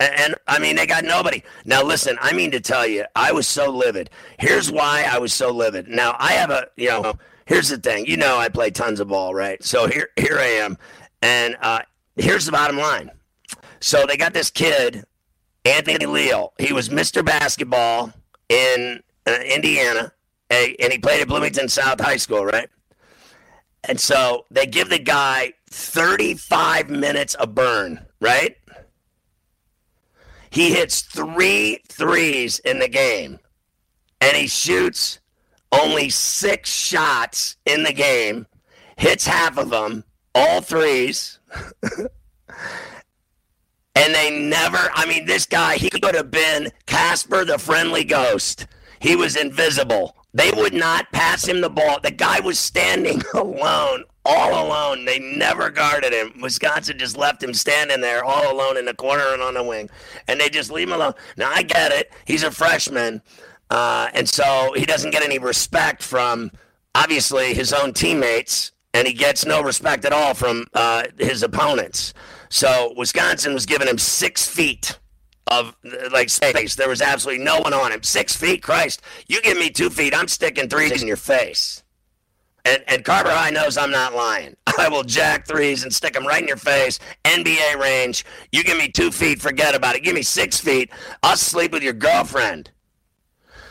And, 0.00 0.14
and, 0.18 0.34
I 0.46 0.58
mean, 0.58 0.76
they 0.76 0.86
got 0.86 1.04
nobody. 1.04 1.42
Now, 1.66 1.82
listen, 1.82 2.16
I 2.20 2.32
mean 2.32 2.50
to 2.52 2.60
tell 2.60 2.86
you, 2.86 3.04
I 3.14 3.32
was 3.32 3.46
so 3.46 3.70
livid. 3.70 4.08
Here's 4.38 4.72
why 4.72 5.06
I 5.10 5.18
was 5.18 5.34
so 5.34 5.50
livid. 5.50 5.88
Now, 5.88 6.16
I 6.18 6.32
have 6.32 6.50
a, 6.50 6.68
you 6.76 6.88
know, 6.88 7.14
here's 7.44 7.68
the 7.68 7.78
thing. 7.78 8.06
You 8.06 8.16
know, 8.16 8.38
I 8.38 8.48
play 8.48 8.70
tons 8.70 9.00
of 9.00 9.08
ball, 9.08 9.34
right? 9.34 9.62
So 9.62 9.86
here, 9.86 10.08
here 10.16 10.38
I 10.38 10.46
am. 10.46 10.78
And 11.20 11.56
uh, 11.60 11.80
here's 12.16 12.46
the 12.46 12.52
bottom 12.52 12.78
line. 12.78 13.10
So 13.80 14.06
they 14.06 14.16
got 14.16 14.32
this 14.32 14.50
kid, 14.50 15.04
Anthony 15.66 16.06
Leal. 16.06 16.54
He 16.58 16.72
was 16.72 16.88
Mr. 16.88 17.24
Basketball 17.24 18.12
in 18.48 19.02
uh, 19.26 19.38
Indiana, 19.44 20.12
and 20.50 20.92
he 20.92 20.98
played 20.98 21.22
at 21.22 21.28
Bloomington 21.28 21.68
South 21.68 22.00
High 22.00 22.16
School, 22.16 22.44
right? 22.44 22.68
And 23.88 24.00
so 24.00 24.46
they 24.50 24.66
give 24.66 24.88
the 24.88 24.98
guy 24.98 25.52
35 25.70 26.90
minutes 26.90 27.34
of 27.34 27.54
burn, 27.54 28.04
right? 28.20 28.56
He 30.50 30.72
hits 30.72 31.02
three 31.02 31.80
threes 31.88 32.58
in 32.60 32.78
the 32.78 32.88
game, 32.88 33.38
and 34.20 34.36
he 34.36 34.46
shoots 34.46 35.20
only 35.72 36.08
six 36.08 36.70
shots 36.70 37.56
in 37.66 37.82
the 37.82 37.92
game, 37.92 38.46
hits 38.96 39.26
half 39.26 39.58
of 39.58 39.70
them, 39.70 40.04
all 40.34 40.60
threes. 40.60 41.38
and 41.82 42.08
they 44.14 44.30
never, 44.30 44.78
I 44.94 45.06
mean, 45.06 45.26
this 45.26 45.46
guy, 45.46 45.76
he 45.76 45.90
could 45.90 46.14
have 46.14 46.30
been 46.30 46.70
Casper 46.86 47.44
the 47.44 47.58
Friendly 47.58 48.04
Ghost. 48.04 48.66
He 49.06 49.14
was 49.14 49.36
invisible. 49.36 50.16
They 50.34 50.50
would 50.50 50.74
not 50.74 51.12
pass 51.12 51.46
him 51.46 51.60
the 51.60 51.70
ball. 51.70 52.00
The 52.00 52.10
guy 52.10 52.40
was 52.40 52.58
standing 52.58 53.22
alone, 53.34 54.02
all 54.24 54.66
alone. 54.66 55.04
They 55.04 55.20
never 55.20 55.70
guarded 55.70 56.12
him. 56.12 56.32
Wisconsin 56.42 56.98
just 56.98 57.16
left 57.16 57.40
him 57.40 57.54
standing 57.54 58.00
there 58.00 58.24
all 58.24 58.52
alone 58.52 58.76
in 58.76 58.84
the 58.84 58.94
corner 58.94 59.32
and 59.32 59.40
on 59.40 59.54
the 59.54 59.62
wing. 59.62 59.88
And 60.26 60.40
they 60.40 60.48
just 60.48 60.72
leave 60.72 60.88
him 60.88 60.94
alone. 60.94 61.14
Now, 61.36 61.52
I 61.54 61.62
get 61.62 61.92
it. 61.92 62.12
He's 62.24 62.42
a 62.42 62.50
freshman. 62.50 63.22
Uh, 63.70 64.08
and 64.12 64.28
so 64.28 64.72
he 64.74 64.84
doesn't 64.84 65.12
get 65.12 65.22
any 65.22 65.38
respect 65.38 66.02
from, 66.02 66.50
obviously, 66.96 67.54
his 67.54 67.72
own 67.72 67.92
teammates. 67.92 68.72
And 68.92 69.06
he 69.06 69.14
gets 69.14 69.46
no 69.46 69.62
respect 69.62 70.04
at 70.04 70.12
all 70.12 70.34
from 70.34 70.66
uh, 70.74 71.04
his 71.16 71.44
opponents. 71.44 72.12
So 72.48 72.92
Wisconsin 72.96 73.54
was 73.54 73.66
giving 73.66 73.86
him 73.86 73.98
six 73.98 74.48
feet 74.48 74.98
of 75.46 75.76
like 76.12 76.28
space. 76.28 76.74
There 76.74 76.88
was 76.88 77.02
absolutely 77.02 77.44
no 77.44 77.60
one 77.60 77.72
on 77.72 77.92
him. 77.92 78.02
Six 78.02 78.36
feet, 78.36 78.62
Christ. 78.62 79.02
You 79.28 79.40
give 79.42 79.58
me 79.58 79.70
two 79.70 79.90
feet, 79.90 80.14
I'm 80.14 80.28
sticking 80.28 80.68
threes 80.68 81.02
in 81.02 81.08
your 81.08 81.16
face. 81.16 81.82
And, 82.64 82.82
and 82.88 83.04
Carver 83.04 83.30
High 83.30 83.50
knows 83.50 83.78
I'm 83.78 83.92
not 83.92 84.14
lying. 84.14 84.56
I 84.78 84.88
will 84.88 85.04
jack 85.04 85.46
threes 85.46 85.84
and 85.84 85.94
stick 85.94 86.14
them 86.14 86.26
right 86.26 86.42
in 86.42 86.48
your 86.48 86.56
face. 86.56 86.98
NBA 87.24 87.76
range. 87.76 88.24
You 88.50 88.64
give 88.64 88.76
me 88.76 88.88
two 88.88 89.12
feet, 89.12 89.40
forget 89.40 89.74
about 89.74 89.94
it. 89.94 90.02
Give 90.02 90.14
me 90.14 90.22
six 90.22 90.58
feet. 90.58 90.90
I'll 91.22 91.36
sleep 91.36 91.70
with 91.70 91.84
your 91.84 91.92
girlfriend. 91.92 92.70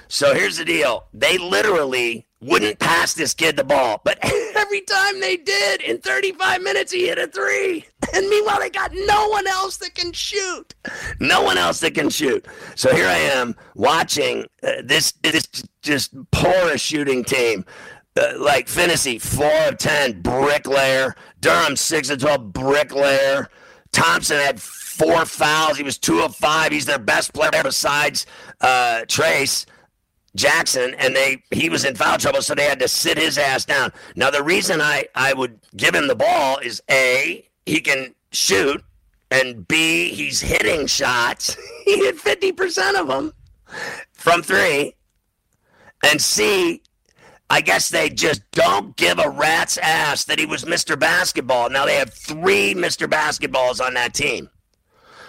So 0.07 0.33
here's 0.33 0.57
the 0.57 0.65
deal. 0.65 1.05
They 1.13 1.37
literally 1.37 2.27
wouldn't 2.39 2.79
pass 2.79 3.13
this 3.13 3.33
kid 3.33 3.57
the 3.57 3.63
ball. 3.65 4.01
But 4.03 4.19
every 4.65 4.81
time 4.81 5.19
they 5.19 5.37
did, 5.37 5.81
in 5.81 5.99
35 5.99 6.61
minutes, 6.61 6.91
he 6.91 7.07
hit 7.07 7.19
a 7.19 7.27
three. 7.27 7.85
And 8.13 8.27
meanwhile, 8.29 8.59
they 8.59 8.69
got 8.69 8.91
no 8.93 9.27
one 9.29 9.47
else 9.47 9.77
that 9.77 9.93
can 9.93 10.11
shoot. 10.11 10.73
No 11.19 11.43
one 11.43 11.57
else 11.57 11.79
that 11.81 11.93
can 11.93 12.09
shoot. 12.09 12.45
So 12.75 12.93
here 12.93 13.07
I 13.07 13.17
am 13.17 13.55
watching 13.75 14.47
uh, 14.63 14.81
this, 14.83 15.13
this 15.21 15.47
just 15.81 16.15
porous 16.31 16.81
shooting 16.81 17.23
team. 17.23 17.65
Uh, 18.19 18.33
like 18.39 18.67
Finney, 18.67 19.19
4 19.19 19.45
of 19.67 19.77
10, 19.77 20.21
bricklayer. 20.21 21.15
Durham, 21.41 21.75
6 21.75 22.09
of 22.09 22.19
12, 22.19 22.53
bricklayer. 22.53 23.49
Thompson 23.91 24.37
had 24.37 24.61
four 24.61 25.25
fouls. 25.25 25.77
He 25.77 25.83
was 25.83 25.97
2 25.97 26.21
of 26.21 26.35
5. 26.35 26.71
He's 26.71 26.85
their 26.85 26.99
best 26.99 27.33
player 27.33 27.61
besides 27.61 28.25
uh, 28.61 29.01
Trayce. 29.07 29.65
Jackson, 30.35 30.93
and 30.95 31.15
they 31.15 31.43
he 31.51 31.69
was 31.69 31.85
in 31.85 31.95
foul 31.95 32.17
trouble, 32.17 32.41
so 32.41 32.53
they 32.53 32.65
had 32.65 32.79
to 32.79 32.87
sit 32.87 33.17
his 33.17 33.37
ass 33.37 33.65
down. 33.65 33.91
Now 34.15 34.29
the 34.29 34.43
reason 34.43 34.81
I 34.81 35.05
I 35.15 35.33
would 35.33 35.59
give 35.75 35.95
him 35.95 36.07
the 36.07 36.15
ball 36.15 36.57
is 36.57 36.81
a 36.89 37.47
he 37.65 37.81
can 37.81 38.13
shoot, 38.31 38.83
and 39.31 39.67
b 39.67 40.09
he's 40.09 40.41
hitting 40.41 40.87
shots. 40.87 41.57
he 41.85 41.97
hit 41.97 42.19
fifty 42.19 42.51
percent 42.51 42.97
of 42.97 43.07
them 43.07 43.33
from 44.13 44.41
three, 44.43 44.95
and 46.03 46.21
c 46.21 46.81
I 47.49 47.61
guess 47.61 47.89
they 47.89 48.09
just 48.09 48.41
don't 48.51 48.95
give 48.95 49.19
a 49.19 49.29
rat's 49.29 49.77
ass 49.77 50.25
that 50.25 50.39
he 50.39 50.47
was 50.47 50.65
Mr. 50.65 50.99
Basketball. 50.99 51.69
Now 51.69 51.85
they 51.85 51.95
have 51.95 52.11
three 52.11 52.73
Mr. 52.73 53.07
Basketballs 53.07 53.85
on 53.85 53.93
that 53.93 54.13
team. 54.15 54.49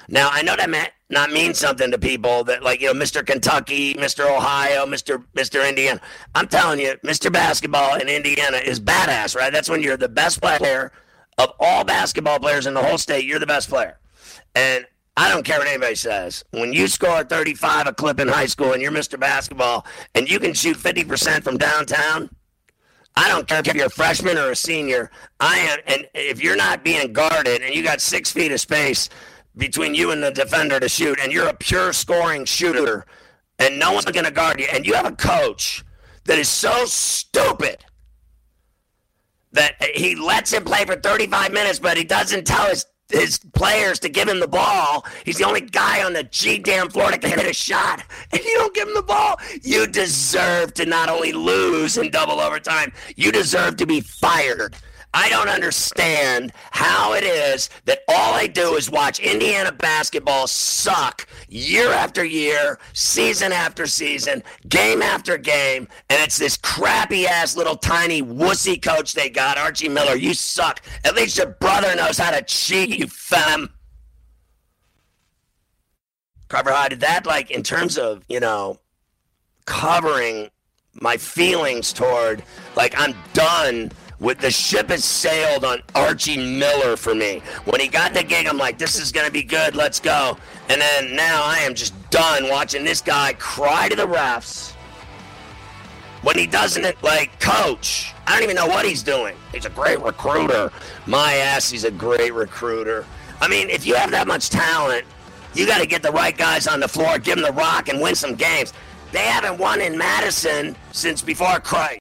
Now 0.08 0.28
I 0.32 0.42
know 0.42 0.56
that 0.56 0.70
may 0.70 0.88
not 1.08 1.30
mean 1.30 1.54
something 1.54 1.90
to 1.90 1.98
people 1.98 2.44
that 2.44 2.62
like 2.62 2.80
you 2.80 2.92
know 2.92 3.00
Mr. 3.00 3.24
Kentucky, 3.24 3.94
Mr. 3.94 4.28
Ohio, 4.28 4.86
Mr. 4.86 5.24
Mr. 5.34 5.68
Indiana. 5.68 6.00
I'm 6.34 6.48
telling 6.48 6.80
you, 6.80 6.94
Mr. 7.04 7.32
Basketball 7.32 7.96
in 7.96 8.08
Indiana 8.08 8.58
is 8.58 8.80
badass, 8.80 9.36
right? 9.36 9.52
That's 9.52 9.68
when 9.68 9.82
you're 9.82 9.96
the 9.96 10.08
best 10.08 10.40
player 10.40 10.92
of 11.38 11.52
all 11.60 11.84
basketball 11.84 12.38
players 12.38 12.66
in 12.66 12.74
the 12.74 12.82
whole 12.82 12.98
state. 12.98 13.24
You're 13.24 13.38
the 13.38 13.46
best 13.46 13.68
player, 13.68 13.98
and 14.54 14.86
I 15.16 15.30
don't 15.30 15.44
care 15.44 15.58
what 15.58 15.68
anybody 15.68 15.94
says. 15.94 16.44
When 16.50 16.72
you 16.72 16.88
score 16.88 17.24
35 17.24 17.86
a 17.86 17.92
clip 17.92 18.20
in 18.20 18.28
high 18.28 18.46
school 18.46 18.72
and 18.72 18.82
you're 18.82 18.92
Mr. 18.92 19.18
Basketball 19.18 19.86
and 20.14 20.30
you 20.30 20.38
can 20.38 20.52
shoot 20.52 20.76
50% 20.76 21.42
from 21.42 21.56
downtown, 21.56 22.28
I 23.16 23.30
don't 23.30 23.48
care 23.48 23.60
if 23.64 23.74
you're 23.74 23.86
a 23.86 23.90
freshman 23.90 24.36
or 24.36 24.50
a 24.50 24.56
senior. 24.56 25.10
I 25.40 25.56
am, 25.58 25.78
and 25.86 26.06
if 26.12 26.42
you're 26.42 26.56
not 26.56 26.84
being 26.84 27.14
guarded 27.14 27.62
and 27.62 27.74
you 27.74 27.82
got 27.82 28.02
six 28.02 28.30
feet 28.30 28.52
of 28.52 28.60
space 28.60 29.08
between 29.56 29.94
you 29.94 30.10
and 30.10 30.22
the 30.22 30.30
defender 30.30 30.78
to 30.78 30.88
shoot, 30.88 31.18
and 31.20 31.32
you're 31.32 31.48
a 31.48 31.54
pure 31.54 31.92
scoring 31.92 32.44
shooter, 32.44 33.06
and 33.58 33.78
no 33.78 33.92
one's 33.92 34.04
going 34.04 34.24
to 34.24 34.30
guard 34.30 34.60
you, 34.60 34.66
and 34.72 34.86
you 34.86 34.94
have 34.94 35.06
a 35.06 35.16
coach 35.16 35.84
that 36.24 36.38
is 36.38 36.48
so 36.48 36.84
stupid 36.84 37.84
that 39.52 39.74
he 39.94 40.14
lets 40.14 40.52
him 40.52 40.64
play 40.64 40.84
for 40.84 40.96
35 40.96 41.52
minutes, 41.52 41.78
but 41.78 41.96
he 41.96 42.04
doesn't 42.04 42.46
tell 42.46 42.68
his 42.68 42.86
his 43.08 43.38
players 43.54 44.00
to 44.00 44.08
give 44.08 44.28
him 44.28 44.40
the 44.40 44.48
ball. 44.48 45.06
He's 45.24 45.38
the 45.38 45.44
only 45.44 45.60
guy 45.60 46.02
on 46.02 46.12
the 46.12 46.24
G 46.24 46.58
damn 46.58 46.90
floor 46.90 47.10
that 47.10 47.20
can 47.20 47.30
hit 47.30 47.48
a 47.48 47.52
shot, 47.52 48.02
and 48.32 48.42
you 48.42 48.54
don't 48.56 48.74
give 48.74 48.88
him 48.88 48.94
the 48.94 49.02
ball. 49.02 49.38
You 49.62 49.86
deserve 49.86 50.74
to 50.74 50.86
not 50.86 51.08
only 51.08 51.32
lose 51.32 51.98
in 51.98 52.10
double 52.10 52.40
overtime, 52.40 52.92
you 53.14 53.30
deserve 53.30 53.76
to 53.76 53.86
be 53.86 54.00
fired. 54.00 54.76
I 55.18 55.30
don't 55.30 55.48
understand 55.48 56.52
how 56.72 57.14
it 57.14 57.24
is 57.24 57.70
that 57.86 58.00
all 58.06 58.34
I 58.34 58.46
do 58.46 58.74
is 58.74 58.90
watch 58.90 59.18
Indiana 59.18 59.72
basketball 59.72 60.46
suck 60.46 61.26
year 61.48 61.90
after 61.90 62.22
year, 62.22 62.78
season 62.92 63.50
after 63.50 63.86
season, 63.86 64.42
game 64.68 65.00
after 65.00 65.38
game, 65.38 65.88
and 66.10 66.22
it's 66.22 66.36
this 66.36 66.58
crappy 66.58 67.26
ass 67.26 67.56
little 67.56 67.76
tiny 67.76 68.20
wussy 68.20 68.80
coach 68.80 69.14
they 69.14 69.30
got, 69.30 69.56
Archie 69.56 69.88
Miller. 69.88 70.16
You 70.16 70.34
suck. 70.34 70.82
At 71.02 71.14
least 71.14 71.38
your 71.38 71.46
brother 71.46 71.96
knows 71.96 72.18
how 72.18 72.30
to 72.30 72.42
cheat, 72.42 72.98
you 72.98 73.06
femme. 73.06 73.70
Carver 76.48 76.72
High, 76.72 76.88
did 76.90 77.00
that 77.00 77.24
like 77.24 77.50
in 77.50 77.62
terms 77.62 77.96
of, 77.96 78.22
you 78.28 78.38
know, 78.38 78.78
covering 79.64 80.50
my 80.92 81.16
feelings 81.16 81.94
toward 81.94 82.42
like 82.76 82.92
I'm 82.98 83.14
done 83.32 83.92
with 84.18 84.38
the 84.38 84.50
ship 84.50 84.88
has 84.88 85.04
sailed 85.04 85.64
on 85.64 85.82
Archie 85.94 86.58
Miller 86.58 86.96
for 86.96 87.14
me. 87.14 87.42
When 87.64 87.80
he 87.80 87.88
got 87.88 88.14
the 88.14 88.22
gig, 88.22 88.46
I'm 88.46 88.58
like, 88.58 88.78
this 88.78 88.98
is 88.98 89.12
gonna 89.12 89.30
be 89.30 89.42
good. 89.42 89.74
Let's 89.74 90.00
go. 90.00 90.36
And 90.68 90.80
then 90.80 91.14
now 91.14 91.42
I 91.44 91.58
am 91.58 91.74
just 91.74 91.94
done 92.10 92.48
watching 92.48 92.84
this 92.84 93.00
guy 93.00 93.34
cry 93.34 93.88
to 93.88 93.96
the 93.96 94.06
refs 94.06 94.72
when 96.22 96.36
he 96.36 96.46
doesn't 96.46 97.02
like 97.02 97.38
coach. 97.40 98.12
I 98.26 98.32
don't 98.32 98.42
even 98.42 98.56
know 98.56 98.66
what 98.66 98.84
he's 98.84 99.02
doing. 99.02 99.36
He's 99.52 99.64
a 99.64 99.70
great 99.70 100.00
recruiter. 100.00 100.72
My 101.06 101.34
ass, 101.34 101.70
he's 101.70 101.84
a 101.84 101.90
great 101.90 102.34
recruiter. 102.34 103.06
I 103.40 103.48
mean, 103.48 103.70
if 103.70 103.86
you 103.86 103.94
have 103.94 104.10
that 104.10 104.26
much 104.26 104.50
talent, 104.50 105.04
you 105.54 105.66
got 105.66 105.80
to 105.80 105.86
get 105.86 106.02
the 106.02 106.10
right 106.10 106.36
guys 106.36 106.66
on 106.66 106.80
the 106.80 106.88
floor, 106.88 107.18
give 107.18 107.36
them 107.36 107.44
the 107.44 107.52
rock, 107.52 107.88
and 107.88 108.00
win 108.00 108.14
some 108.14 108.34
games. 108.34 108.72
They 109.12 109.20
haven't 109.20 109.58
won 109.58 109.80
in 109.80 109.96
Madison 109.96 110.74
since 110.92 111.22
before 111.22 111.60
Christ. 111.60 112.00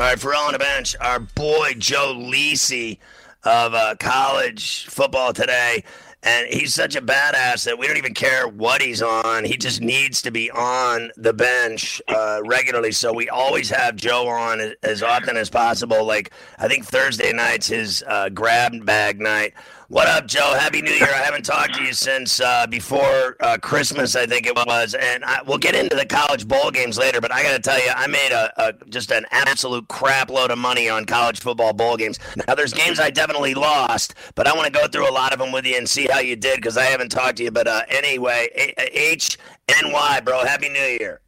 All 0.00 0.06
right, 0.06 0.20
for 0.20 0.32
all 0.32 0.46
on 0.46 0.52
the 0.52 0.60
bench, 0.60 0.94
our 1.00 1.18
boy 1.18 1.74
Joe 1.76 2.14
Lisi 2.16 2.98
of 3.42 3.74
uh, 3.74 3.96
college 3.98 4.86
football 4.86 5.32
today. 5.32 5.82
And 6.22 6.46
he's 6.52 6.72
such 6.72 6.94
a 6.94 7.00
badass 7.00 7.64
that 7.64 7.76
we 7.76 7.88
don't 7.88 7.96
even 7.96 8.14
care 8.14 8.46
what 8.46 8.80
he's 8.80 9.02
on. 9.02 9.44
He 9.44 9.56
just 9.56 9.80
needs 9.80 10.22
to 10.22 10.30
be 10.30 10.52
on 10.52 11.10
the 11.16 11.32
bench 11.32 12.00
uh, 12.06 12.42
regularly. 12.44 12.92
So 12.92 13.12
we 13.12 13.28
always 13.28 13.70
have 13.70 13.96
Joe 13.96 14.28
on 14.28 14.72
as 14.84 15.02
often 15.02 15.36
as 15.36 15.50
possible. 15.50 16.04
Like, 16.04 16.30
I 16.58 16.68
think 16.68 16.84
Thursday 16.84 17.32
night's 17.32 17.66
his 17.66 18.04
uh, 18.06 18.28
grab 18.28 18.84
bag 18.86 19.20
night. 19.20 19.54
What 19.90 20.06
up, 20.06 20.26
Joe? 20.26 20.52
Happy 20.52 20.82
New 20.82 20.92
Year. 20.92 21.08
I 21.08 21.22
haven't 21.22 21.46
talked 21.46 21.76
to 21.76 21.82
you 21.82 21.94
since 21.94 22.40
uh, 22.40 22.66
before 22.66 23.36
uh, 23.40 23.56
Christmas, 23.56 24.14
I 24.16 24.26
think 24.26 24.46
it 24.46 24.54
was. 24.54 24.92
And 24.92 25.24
I, 25.24 25.40
we'll 25.40 25.56
get 25.56 25.74
into 25.74 25.96
the 25.96 26.04
college 26.04 26.46
bowl 26.46 26.70
games 26.70 26.98
later, 26.98 27.22
but 27.22 27.32
I 27.32 27.42
got 27.42 27.52
to 27.52 27.58
tell 27.58 27.78
you, 27.78 27.90
I 27.96 28.06
made 28.06 28.30
a, 28.30 28.52
a, 28.62 28.74
just 28.90 29.10
an 29.12 29.24
absolute 29.30 29.88
crap 29.88 30.28
load 30.28 30.50
of 30.50 30.58
money 30.58 30.90
on 30.90 31.06
college 31.06 31.40
football 31.40 31.72
bowl 31.72 31.96
games. 31.96 32.18
Now, 32.46 32.54
there's 32.54 32.74
games 32.74 33.00
I 33.00 33.08
definitely 33.08 33.54
lost, 33.54 34.12
but 34.34 34.46
I 34.46 34.54
want 34.54 34.66
to 34.66 34.78
go 34.78 34.88
through 34.88 35.08
a 35.08 35.10
lot 35.10 35.32
of 35.32 35.38
them 35.38 35.52
with 35.52 35.64
you 35.64 35.78
and 35.78 35.88
see 35.88 36.06
how 36.06 36.18
you 36.18 36.36
did 36.36 36.56
because 36.56 36.76
I 36.76 36.84
haven't 36.84 37.08
talked 37.08 37.38
to 37.38 37.44
you. 37.44 37.50
But 37.50 37.66
uh, 37.66 37.80
anyway, 37.88 38.74
H 38.76 39.38
N 39.68 39.90
Y, 39.90 40.20
bro. 40.20 40.44
Happy 40.44 40.68
New 40.68 40.98
Year. 41.00 41.22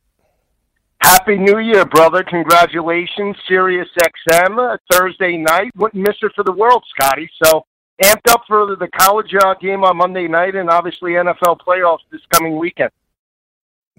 Happy 1.01 1.39
New 1.39 1.61
Year, 1.61 1.87
brother. 1.87 2.23
Congratulations. 2.25 3.37
Sirius 3.49 3.89
XM, 3.99 4.77
Thursday 4.93 5.39
night. 5.39 5.71
Wouldn't 5.77 6.03
miss 6.03 6.17
it 6.21 6.33
for 6.35 6.45
the 6.45 6.53
world, 6.53 6.85
Scotty. 6.95 7.31
So 7.43 7.65
amped 8.03 8.31
up 8.31 8.43
for 8.47 8.77
the 8.77 8.89
college 8.89 9.35
uh, 9.35 9.55
game 9.55 9.85
on 9.85 9.97
Monday 9.97 10.29
night 10.29 10.55
and 10.55 10.71
obviously 10.71 11.13
NFL 11.13 11.59
playoffs 11.67 12.01
this 12.11 12.23
coming 12.33 12.59
weekend. 12.59 12.91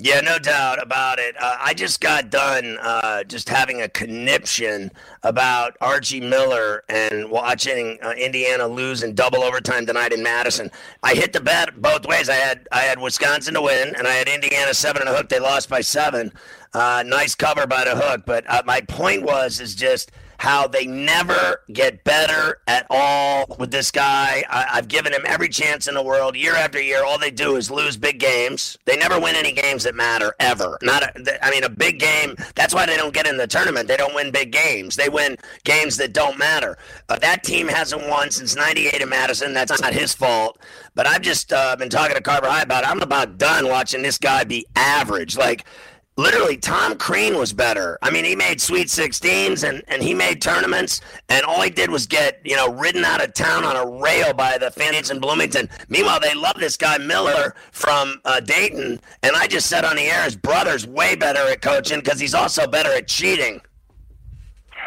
Yeah, 0.04 0.20
no 0.22 0.40
doubt 0.40 0.82
about 0.82 1.20
it. 1.20 1.36
Uh, 1.40 1.58
I 1.60 1.76
just 1.76 2.02
got 2.02 2.32
done 2.32 2.80
uh, 2.82 3.24
just 3.24 3.48
having 3.48 3.84
a 3.84 3.90
conniption 3.90 4.90
about 5.22 5.78
Archie 5.80 6.22
Miller 6.22 6.84
and 6.90 7.30
watching 7.30 8.00
uh, 8.02 8.12
Indiana 8.12 8.66
lose 8.66 9.04
in 9.04 9.14
double 9.14 9.44
overtime 9.44 9.86
tonight 9.86 10.12
in 10.12 10.24
Madison. 10.24 10.72
I 11.04 11.14
hit 11.14 11.34
the 11.34 11.42
bet 11.42 11.80
both 11.80 12.08
ways. 12.08 12.30
I 12.30 12.36
had 12.36 12.68
I 12.72 12.80
had 12.80 13.00
Wisconsin 13.00 13.54
to 13.54 13.62
win, 13.62 13.94
and 13.96 14.08
I 14.08 14.14
had 14.14 14.28
Indiana 14.28 14.74
seven 14.74 15.04
and 15.04 15.12
a 15.12 15.16
hook. 15.16 15.30
They 15.30 15.40
lost 15.40 15.70
by 15.70 15.82
seven. 15.82 16.32
Uh, 16.74 17.04
nice 17.06 17.36
cover 17.36 17.68
by 17.68 17.84
the 17.84 17.96
hook, 17.96 18.24
but 18.26 18.50
uh, 18.50 18.64
my 18.66 18.82
point 18.82 19.22
was 19.22 19.60
is 19.60 19.76
just 19.76 20.12
how 20.42 20.66
they 20.66 20.88
never 20.88 21.62
get 21.72 22.04
better 22.04 22.58
at 22.66 22.88
all 22.90 23.46
with 23.60 23.70
this 23.70 23.92
guy. 23.92 24.44
I, 24.50 24.64
have 24.74 24.88
given 24.88 25.14
him 25.14 25.22
every 25.24 25.50
chance 25.50 25.88
in 25.88 25.94
the 25.94 26.02
world, 26.02 26.36
year 26.36 26.56
after 26.56 26.82
year. 26.82 27.06
All 27.06 27.20
they 27.20 27.30
do 27.30 27.58
is 27.58 27.70
lose 27.70 27.96
big 27.96 28.20
games. 28.20 28.76
They 28.86 28.98
never 28.98 29.20
win 29.20 29.36
any 29.36 29.52
games 29.52 29.84
that 29.84 29.94
matter 29.94 30.34
ever. 30.40 30.80
Not, 30.82 31.04
a, 31.04 31.46
I 31.46 31.52
mean, 31.52 31.64
a 31.64 31.70
big 31.70 32.00
game. 32.00 32.36
That's 32.56 32.74
why 32.74 32.88
they 32.88 32.98
don't 32.98 33.14
get 33.14 33.28
in 33.28 33.38
the 33.38 33.46
tournament. 33.46 33.88
They 33.88 33.98
don't 33.98 34.16
win 34.16 34.32
big 34.32 34.52
games. 34.52 34.96
They 34.96 35.10
win 35.10 35.38
games 35.64 35.96
that 35.98 36.12
don't 36.12 36.40
matter. 36.40 36.76
Uh, 37.08 37.20
that 37.20 37.44
team 37.44 37.68
hasn't 37.68 38.10
won 38.10 38.32
since 38.32 38.56
'98 38.56 39.00
in 39.00 39.10
Madison. 39.10 39.54
That's 39.54 39.80
not 39.80 39.94
his 39.94 40.12
fault. 40.12 40.58
But 40.96 41.06
I've 41.06 41.22
just 41.22 41.54
uh, 41.54 41.76
been 41.76 41.90
talking 41.90 42.16
to 42.16 42.22
Carver 42.22 42.50
High 42.50 42.64
about. 42.64 42.84
It. 42.84 42.90
I'm 42.90 43.04
about 43.04 43.38
done 43.38 43.68
watching 43.68 44.02
this 44.02 44.18
guy 44.18 44.44
be 44.44 44.66
average. 44.76 45.38
Like 45.38 45.68
literally 46.18 46.58
Tom 46.58 46.98
Crean 46.98 47.38
was 47.38 47.54
better. 47.54 47.98
I 48.02 48.12
mean, 48.12 48.26
he 48.26 48.36
made 48.36 48.62
Sweet 48.62 48.88
16s 48.88 49.68
and, 49.68 49.84
and 49.88 50.04
he 50.04 50.14
made 50.14 50.42
tournaments, 50.42 51.02
and 51.30 51.46
all 51.46 51.62
he 51.62 51.70
did 51.70 51.90
was 51.90 52.06
get, 52.06 52.42
you 52.44 52.56
know, 52.56 52.70
ridden 52.74 53.04
out 53.06 53.24
of 53.24 53.34
town 53.34 53.64
on 53.64 53.76
a 53.76 54.02
rail 54.02 54.34
by 54.34 54.58
the 54.58 54.72
fans 54.72 55.10
in 55.10 55.20
Bloomington. 55.20 55.70
Meanwhile, 55.90 56.20
they 56.20 56.34
love 56.34 56.56
this 56.60 56.78
guy 56.78 56.98
Miller 56.98 57.56
from 57.72 58.20
uh, 58.26 58.40
Dayton, 58.40 59.00
and 59.24 59.36
I 59.36 59.48
just 59.48 59.68
said 59.68 59.86
on 59.86 59.96
the 59.96 60.04
air 60.04 60.24
his 60.24 60.36
brother's 60.36 60.86
way 60.86 61.16
better 61.16 61.40
at 61.52 61.62
coaching 61.62 62.00
because 62.00 62.20
he's 62.20 62.34
also 62.34 62.68
better 62.68 62.92
at 62.94 63.08
cheating. 63.08 63.62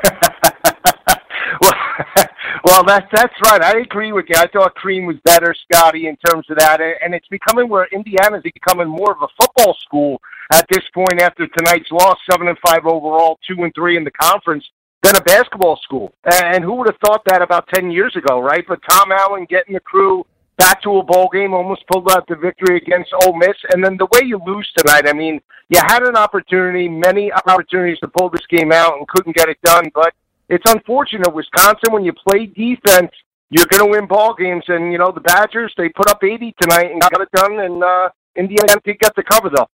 well, 1.60 1.74
well, 2.64 2.84
that's 2.84 3.06
that's 3.12 3.34
right. 3.44 3.62
I 3.62 3.78
agree 3.78 4.12
with 4.12 4.26
you. 4.28 4.34
I 4.36 4.46
thought 4.48 4.74
Crean 4.74 5.06
was 5.06 5.16
better, 5.24 5.54
Scotty, 5.54 6.06
in 6.06 6.16
terms 6.16 6.46
of 6.50 6.58
that, 6.58 6.80
and 6.80 7.14
it's 7.14 7.28
becoming 7.28 7.68
where 7.68 7.86
Indiana's 7.92 8.42
becoming 8.42 8.88
more 8.88 9.12
of 9.12 9.22
a 9.22 9.28
football 9.40 9.74
school 9.80 10.20
at 10.52 10.66
this 10.70 10.84
point 10.92 11.20
after 11.20 11.46
tonight's 11.46 11.90
loss, 11.90 12.16
seven 12.30 12.48
and 12.48 12.58
five 12.66 12.86
overall, 12.86 13.38
two 13.46 13.62
and 13.62 13.74
three 13.74 13.96
in 13.96 14.04
the 14.04 14.10
conference, 14.10 14.64
than 15.02 15.16
a 15.16 15.20
basketball 15.22 15.78
school. 15.82 16.12
And 16.24 16.64
who 16.64 16.74
would 16.74 16.88
have 16.88 17.00
thought 17.04 17.22
that 17.26 17.42
about 17.42 17.68
ten 17.74 17.90
years 17.90 18.14
ago, 18.16 18.40
right? 18.40 18.64
But 18.66 18.80
Tom 18.88 19.12
Allen 19.12 19.46
getting 19.48 19.74
the 19.74 19.80
crew 19.80 20.24
back 20.56 20.82
to 20.82 20.98
a 20.98 21.02
bowl 21.02 21.28
game, 21.32 21.52
almost 21.52 21.86
pulled 21.88 22.10
out 22.10 22.26
the 22.28 22.36
victory 22.36 22.76
against 22.76 23.12
Ole 23.22 23.36
Miss, 23.36 23.56
and 23.72 23.84
then 23.84 23.96
the 23.96 24.06
way 24.12 24.20
you 24.24 24.40
lose 24.46 24.70
tonight. 24.76 25.08
I 25.08 25.12
mean, 25.12 25.40
you 25.68 25.80
had 25.80 26.02
an 26.02 26.16
opportunity, 26.16 26.88
many 26.88 27.32
opportunities 27.32 27.98
to 28.00 28.08
pull 28.08 28.30
this 28.30 28.46
game 28.48 28.72
out, 28.72 28.96
and 28.96 29.08
couldn't 29.08 29.36
get 29.36 29.48
it 29.48 29.58
done. 29.64 29.90
But 29.94 30.14
it's 30.48 30.70
unfortunate. 30.70 31.34
Wisconsin, 31.34 31.92
when 31.92 32.04
you 32.04 32.12
play 32.12 32.46
defense, 32.46 33.10
you're 33.50 33.66
going 33.66 33.84
to 33.84 33.90
win 33.90 34.06
ball 34.06 34.34
games, 34.34 34.64
and 34.68 34.92
you 34.92 34.98
know 34.98 35.12
the 35.12 35.20
Badgers. 35.20 35.72
They 35.76 35.88
put 35.88 36.08
up 36.08 36.22
80 36.22 36.54
tonight 36.60 36.90
and 36.90 37.00
got 37.00 37.20
it 37.20 37.30
done, 37.32 37.60
and 37.60 37.82
uh, 37.82 38.08
Indiana 38.36 38.80
did 38.84 38.98
get 38.98 39.14
the 39.16 39.22
cover 39.22 39.50
though. 39.54 39.68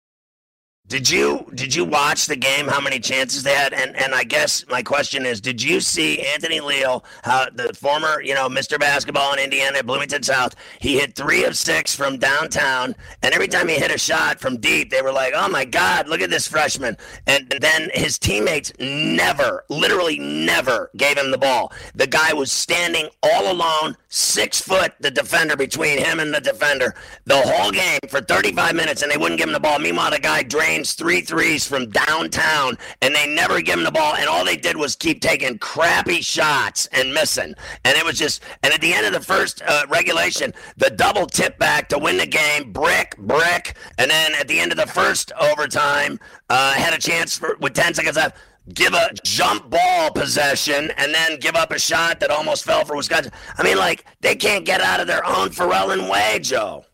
Did 0.90 1.10
you 1.10 1.46
did 1.54 1.76
you 1.76 1.84
watch 1.84 2.28
the 2.28 2.38
game? 2.38 2.66
How 2.66 2.80
many 2.80 2.98
chances 3.00 3.44
they 3.44 3.54
had? 3.54 3.74
And 3.74 3.94
and 3.98 4.16
I 4.16 4.24
guess 4.24 4.66
my 4.70 4.82
question 4.82 5.26
is, 5.26 5.42
did 5.42 5.62
you 5.62 5.82
see 5.82 6.22
Anthony 6.22 6.62
Leal, 6.62 7.04
how 7.24 7.42
uh, 7.42 7.50
the 7.54 7.74
former 7.74 8.22
you 8.22 8.34
know 8.34 8.48
Mr. 8.48 8.80
Basketball 8.80 9.34
in 9.34 9.40
Indiana, 9.40 9.84
Bloomington 9.84 10.24
South? 10.24 10.56
He 10.80 10.98
hit 10.98 11.14
three 11.14 11.44
of 11.44 11.58
six 11.58 11.94
from 11.94 12.18
downtown, 12.18 12.96
and 13.22 13.34
every 13.34 13.50
time 13.50 13.68
he 13.68 13.76
hit 13.76 13.92
a 13.92 13.98
shot 13.98 14.40
from 14.40 14.62
deep, 14.62 14.90
they 14.90 15.02
were 15.02 15.12
like, 15.12 15.34
"Oh 15.36 15.50
my 15.50 15.66
God, 15.66 16.08
look 16.08 16.22
at 16.22 16.30
this 16.30 16.48
freshman!" 16.48 16.96
And 17.26 17.54
then 17.60 17.90
his 17.94 18.18
teammates 18.18 18.72
never, 18.80 19.66
literally 19.70 20.20
never, 20.20 20.90
gave 20.96 21.18
him 21.18 21.32
the 21.32 21.38
ball. 21.38 21.74
The 21.96 22.08
guy 22.08 22.32
was 22.32 22.50
standing 22.50 23.10
all 23.22 23.52
alone, 23.52 23.98
six 24.08 24.62
foot, 24.62 24.94
the 25.02 25.12
defender 25.12 25.58
between 25.58 25.98
him 25.98 26.22
and 26.22 26.34
the 26.34 26.40
defender, 26.40 26.96
the 27.26 27.42
whole 27.42 27.72
game 27.72 28.00
for 28.08 28.22
35 28.22 28.74
minutes, 28.74 29.02
and 29.02 29.12
they 29.12 29.18
wouldn't 29.18 29.38
give 29.38 29.50
him 29.50 29.54
the 29.54 29.60
ball. 29.60 29.80
Meanwhile, 29.80 30.12
the 30.12 30.20
guy 30.20 30.44
drained 30.44 30.77
three 30.86 31.22
threes 31.22 31.68
from 31.68 31.90
downtown, 31.90 32.78
and 33.02 33.16
they 33.16 33.28
never 33.28 33.62
give 33.62 33.78
him 33.78 33.86
the 33.86 33.92
ball. 33.92 34.16
And 34.16 34.28
all 34.28 34.46
they 34.46 34.58
did 34.58 34.76
was 34.76 34.96
keep 34.96 35.22
taking 35.22 35.58
crappy 35.58 36.22
shots 36.22 36.88
and 36.92 37.14
missing. 37.14 37.54
And 37.86 37.98
it 37.98 38.06
was 38.06 38.18
just, 38.18 38.44
and 38.64 38.74
at 38.74 38.82
the 38.82 38.94
end 38.94 39.06
of 39.06 39.14
the 39.14 39.22
first 39.22 39.62
uh, 39.66 39.86
regulation, 39.90 40.54
the 40.78 40.90
double 40.90 41.26
tip 41.26 41.58
back 41.58 41.90
to 41.90 41.98
win 41.98 42.18
the 42.18 42.28
game, 42.28 42.72
brick, 42.72 43.18
brick. 43.18 43.76
And 43.98 44.10
then 44.10 44.34
at 44.36 44.48
the 44.48 44.60
end 44.60 44.72
of 44.72 44.78
the 44.78 44.88
first 44.88 45.32
overtime, 45.40 46.20
uh, 46.50 46.74
had 46.74 46.94
a 46.94 47.00
chance 47.00 47.38
for, 47.38 47.58
with 47.60 47.74
10 47.74 47.94
seconds 47.94 48.18
left 48.18 48.38
give 48.74 48.94
a 48.94 49.10
jump 49.24 49.70
ball 49.70 50.12
possession 50.12 50.92
and 50.98 51.14
then 51.14 51.40
give 51.40 51.56
up 51.56 51.72
a 51.72 51.80
shot 51.80 52.20
that 52.20 52.30
almost 52.30 52.66
fell 52.66 52.84
for 52.84 52.96
Wisconsin. 52.96 53.32
I 53.58 53.64
mean, 53.64 53.78
like, 53.78 54.06
they 54.22 54.36
can't 54.36 54.66
get 54.66 54.82
out 54.82 55.00
of 55.00 55.08
their 55.08 55.26
own 55.26 55.50
Pharrellan 55.50 56.10
way, 56.10 56.40
Joe. 56.42 56.86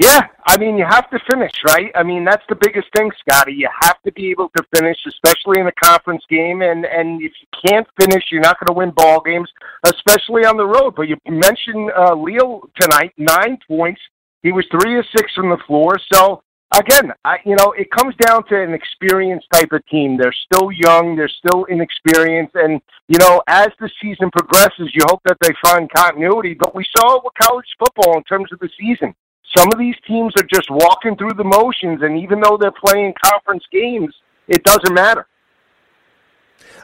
Yeah, 0.00 0.28
I 0.46 0.56
mean, 0.56 0.78
you 0.78 0.86
have 0.88 1.10
to 1.10 1.18
finish, 1.30 1.52
right? 1.68 1.92
I 1.94 2.02
mean, 2.02 2.24
that's 2.24 2.44
the 2.48 2.54
biggest 2.54 2.88
thing, 2.96 3.10
Scotty. 3.20 3.52
You 3.52 3.68
have 3.82 4.00
to 4.06 4.12
be 4.12 4.30
able 4.30 4.48
to 4.56 4.64
finish, 4.74 4.96
especially 5.06 5.60
in 5.60 5.66
a 5.66 5.72
conference 5.72 6.24
game. 6.30 6.62
And 6.62 6.86
and 6.86 7.20
if 7.20 7.32
you 7.38 7.68
can't 7.68 7.86
finish, 8.00 8.24
you're 8.30 8.40
not 8.40 8.58
going 8.58 8.68
to 8.68 8.72
win 8.72 8.92
ball 8.92 9.20
games, 9.20 9.50
especially 9.84 10.46
on 10.46 10.56
the 10.56 10.64
road. 10.64 10.94
But 10.96 11.08
you 11.08 11.18
mentioned 11.28 11.90
uh, 11.94 12.14
Leal 12.14 12.62
tonight, 12.80 13.12
nine 13.18 13.58
points. 13.68 14.00
He 14.42 14.52
was 14.52 14.66
three 14.70 14.98
of 14.98 15.04
six 15.14 15.34
from 15.34 15.50
the 15.50 15.58
floor. 15.66 15.98
So 16.10 16.42
again, 16.74 17.12
I, 17.26 17.36
you 17.44 17.56
know, 17.56 17.72
it 17.72 17.90
comes 17.90 18.14
down 18.16 18.44
to 18.48 18.58
an 18.58 18.72
experienced 18.72 19.48
type 19.52 19.72
of 19.72 19.86
team. 19.88 20.16
They're 20.16 20.32
still 20.32 20.72
young, 20.72 21.14
they're 21.14 21.28
still 21.28 21.64
inexperienced, 21.64 22.54
and 22.54 22.80
you 23.08 23.18
know, 23.18 23.42
as 23.48 23.68
the 23.78 23.90
season 24.00 24.30
progresses, 24.30 24.94
you 24.94 25.02
hope 25.10 25.20
that 25.26 25.36
they 25.42 25.52
find 25.62 25.90
continuity. 25.94 26.54
But 26.54 26.74
we 26.74 26.86
saw 26.96 27.16
it 27.16 27.24
with 27.24 27.34
college 27.38 27.68
football 27.78 28.16
in 28.16 28.22
terms 28.22 28.50
of 28.50 28.60
the 28.60 28.70
season 28.80 29.14
some 29.56 29.68
of 29.72 29.78
these 29.78 29.96
teams 30.06 30.32
are 30.38 30.46
just 30.52 30.70
walking 30.70 31.16
through 31.16 31.34
the 31.34 31.44
motions, 31.44 32.02
and 32.02 32.18
even 32.18 32.40
though 32.40 32.56
they're 32.56 32.72
playing 32.72 33.14
conference 33.22 33.64
games, 33.72 34.14
it 34.48 34.62
doesn't 34.64 34.94
matter. 34.94 35.26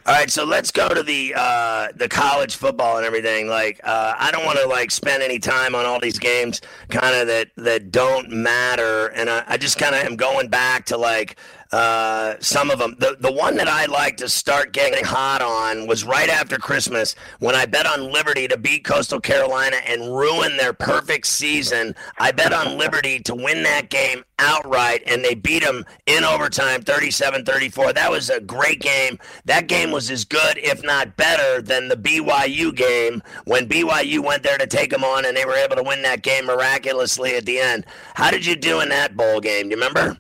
All 0.07 0.15
right, 0.15 0.31
so 0.31 0.45
let's 0.45 0.71
go 0.71 0.89
to 0.89 1.03
the 1.03 1.35
uh, 1.37 1.89
the 1.97 2.09
college 2.09 2.55
football 2.55 2.97
and 2.97 3.05
everything. 3.05 3.49
Like, 3.49 3.81
uh, 3.83 4.15
I 4.17 4.31
don't 4.31 4.47
want 4.47 4.57
to 4.61 4.67
like 4.67 4.93
spend 4.93 5.21
any 5.21 5.41
time 5.41 5.75
on 5.75 5.85
all 5.85 5.99
these 5.99 6.19
games, 6.19 6.61
kind 6.89 7.15
of 7.17 7.27
that 7.27 7.49
that 7.57 7.91
don't 7.91 8.31
matter, 8.31 9.09
and 9.09 9.29
I, 9.29 9.43
I 9.49 9.57
just 9.57 9.79
kind 9.79 9.97
of 9.97 10.03
am 10.03 10.15
going 10.15 10.47
back 10.49 10.87
to 10.87 10.97
like 10.97 11.37
uh, 11.73 12.35
some 12.41 12.71
of 12.71 12.79
them. 12.79 12.95
The 12.99 13.17
the 13.19 13.33
one 13.33 13.57
that 13.57 13.69
I 13.69 13.87
like 13.87 14.17
to 14.19 14.29
start 14.29 14.73
getting 14.73 15.05
hot 15.05 15.43
on 15.43 15.87
was 15.87 16.05
right 16.05 16.29
after 16.29 16.59
Christmas 16.59 17.15
when 17.39 17.55
I 17.55 17.67
bet 17.67 17.87
on 17.87 18.13
Liberty 18.13 18.47
to 18.49 18.57
beat 18.57 18.85
Coastal 18.85 19.21
Carolina 19.21 19.77
and 19.87 20.17
ruin 20.17 20.57
their 20.57 20.73
perfect 20.73 21.27
season. 21.27 21.95
I 22.19 22.33
bet 22.33 22.53
on 22.53 22.79
Liberty 22.79 23.19
to 23.21 23.35
win 23.35 23.63
that 23.65 23.91
game 23.91 24.25
outright, 24.39 25.03
and 25.07 25.25
they 25.25 25.35
beat 25.35 25.63
them 25.63 25.85
in 26.07 26.25
overtime, 26.25 26.83
37-34. 26.83 27.95
That 27.95 28.11
was 28.11 28.29
a 28.29 28.41
great 28.41 28.81
game. 28.81 29.19
That 29.47 29.67
game 29.67 29.91
was 29.91 30.11
as 30.11 30.25
good, 30.25 30.59
if 30.59 30.85
not 30.85 31.17
better, 31.17 31.63
than 31.63 31.89
the 31.89 31.97
BYU 31.97 32.75
game 32.75 33.23
when 33.45 33.69
BYU 33.69 34.23
went 34.23 34.43
there 34.43 34.59
to 34.59 34.67
take 34.67 34.91
them 34.91 35.05
on, 35.05 35.25
and 35.25 35.37
they 35.37 35.45
were 35.45 35.57
able 35.57 35.77
to 35.77 35.83
win 35.83 36.03
that 36.03 36.23
game 36.23 36.47
miraculously 36.47 37.35
at 37.37 37.47
the 37.47 37.59
end. 37.59 37.87
How 38.15 38.31
did 38.31 38.45
you 38.45 38.57
do 38.57 38.81
in 38.81 38.89
that 38.91 39.17
bowl 39.17 39.41
game? 39.41 39.65
Do 39.65 39.71
you 39.71 39.77
remember? 39.77 40.19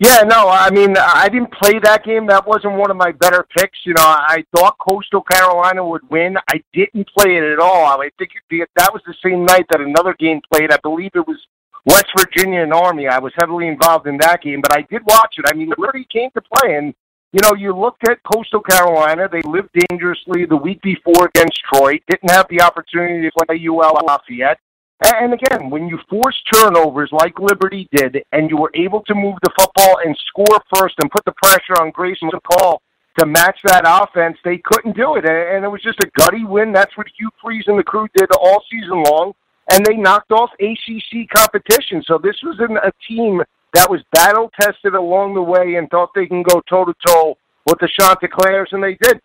Yeah, 0.00 0.22
no, 0.22 0.48
I 0.48 0.70
mean, 0.70 0.96
I 0.96 1.28
didn't 1.28 1.52
play 1.52 1.80
that 1.80 2.04
game. 2.04 2.28
That 2.28 2.46
wasn't 2.46 2.74
one 2.74 2.88
of 2.88 2.96
my 2.96 3.10
better 3.10 3.44
picks. 3.56 3.80
You 3.84 3.94
know, 3.94 4.04
I 4.04 4.44
thought 4.54 4.78
Coastal 4.78 5.22
Carolina 5.22 5.84
would 5.84 6.08
win. 6.08 6.36
I 6.48 6.62
didn't 6.72 7.08
play 7.16 7.36
it 7.36 7.42
at 7.42 7.58
all. 7.58 8.00
I 8.00 8.08
think 8.16 8.30
that 8.76 8.92
was 8.92 9.02
the 9.06 9.14
same 9.24 9.44
night 9.44 9.66
that 9.70 9.80
another 9.80 10.14
game 10.14 10.40
played. 10.52 10.72
I 10.72 10.78
believe 10.84 11.10
it 11.14 11.26
was 11.26 11.38
West 11.84 12.06
Virginia 12.16 12.62
and 12.62 12.72
Army. 12.72 13.08
I 13.08 13.18
was 13.18 13.32
heavily 13.36 13.66
involved 13.66 14.06
in 14.06 14.18
that 14.18 14.40
game, 14.40 14.60
but 14.60 14.72
I 14.72 14.82
did 14.82 15.02
watch 15.04 15.34
it. 15.36 15.46
I 15.48 15.54
mean, 15.54 15.72
Liberty 15.76 16.06
came 16.12 16.30
to 16.30 16.42
play, 16.42 16.76
and 16.76 16.94
you 17.32 17.40
know, 17.42 17.54
you 17.54 17.76
looked 17.76 18.08
at 18.08 18.22
Coastal 18.22 18.60
Carolina. 18.60 19.28
They 19.30 19.42
lived 19.42 19.70
dangerously 19.90 20.46
the 20.46 20.56
week 20.56 20.80
before 20.80 21.26
against 21.26 21.60
Troy. 21.72 21.98
Didn't 22.08 22.30
have 22.30 22.46
the 22.48 22.62
opportunity 22.62 23.28
to 23.28 23.46
play 23.46 23.66
UL 23.66 24.00
Lafayette. 24.06 24.60
And 25.04 25.32
again, 25.32 25.70
when 25.70 25.86
you 25.86 25.98
force 26.10 26.36
turnovers 26.52 27.10
like 27.12 27.38
Liberty 27.38 27.88
did, 27.92 28.24
and 28.32 28.50
you 28.50 28.56
were 28.56 28.72
able 28.74 29.02
to 29.04 29.14
move 29.14 29.36
the 29.42 29.50
football 29.58 29.98
and 30.04 30.16
score 30.26 30.60
first 30.74 30.96
and 31.00 31.10
put 31.10 31.24
the 31.24 31.34
pressure 31.42 31.80
on 31.80 31.90
Grayson 31.90 32.30
McCall 32.30 32.78
to 33.18 33.26
match 33.26 33.58
that 33.64 33.84
offense, 33.86 34.36
they 34.44 34.58
couldn't 34.58 34.96
do 34.96 35.14
it. 35.16 35.24
And 35.24 35.64
it 35.64 35.68
was 35.68 35.82
just 35.82 36.00
a 36.00 36.10
gutty 36.16 36.44
win. 36.44 36.72
That's 36.72 36.96
what 36.96 37.06
Hugh 37.16 37.30
Freeze 37.40 37.64
and 37.68 37.78
the 37.78 37.84
crew 37.84 38.08
did 38.16 38.28
all 38.32 38.62
season 38.70 39.02
long. 39.04 39.34
And 39.70 39.84
they 39.84 39.94
knocked 39.94 40.32
off 40.32 40.50
ACC 40.60 41.28
competition. 41.34 42.02
So 42.06 42.18
this 42.18 42.36
was 42.42 42.58
a 42.58 42.92
team 43.06 43.42
that 43.74 43.88
was 43.88 44.00
battle 44.12 44.50
tested 44.60 44.94
along 44.94 45.34
the 45.34 45.42
way 45.42 45.74
and 45.74 45.88
thought 45.90 46.10
they 46.14 46.26
can 46.26 46.42
go 46.42 46.60
toe 46.68 46.84
to 46.84 46.94
toe 47.06 47.36
with 47.66 47.78
the 47.80 47.88
Chanticleers, 48.00 48.70
and 48.72 48.82
they 48.82 48.96
did. 49.02 49.20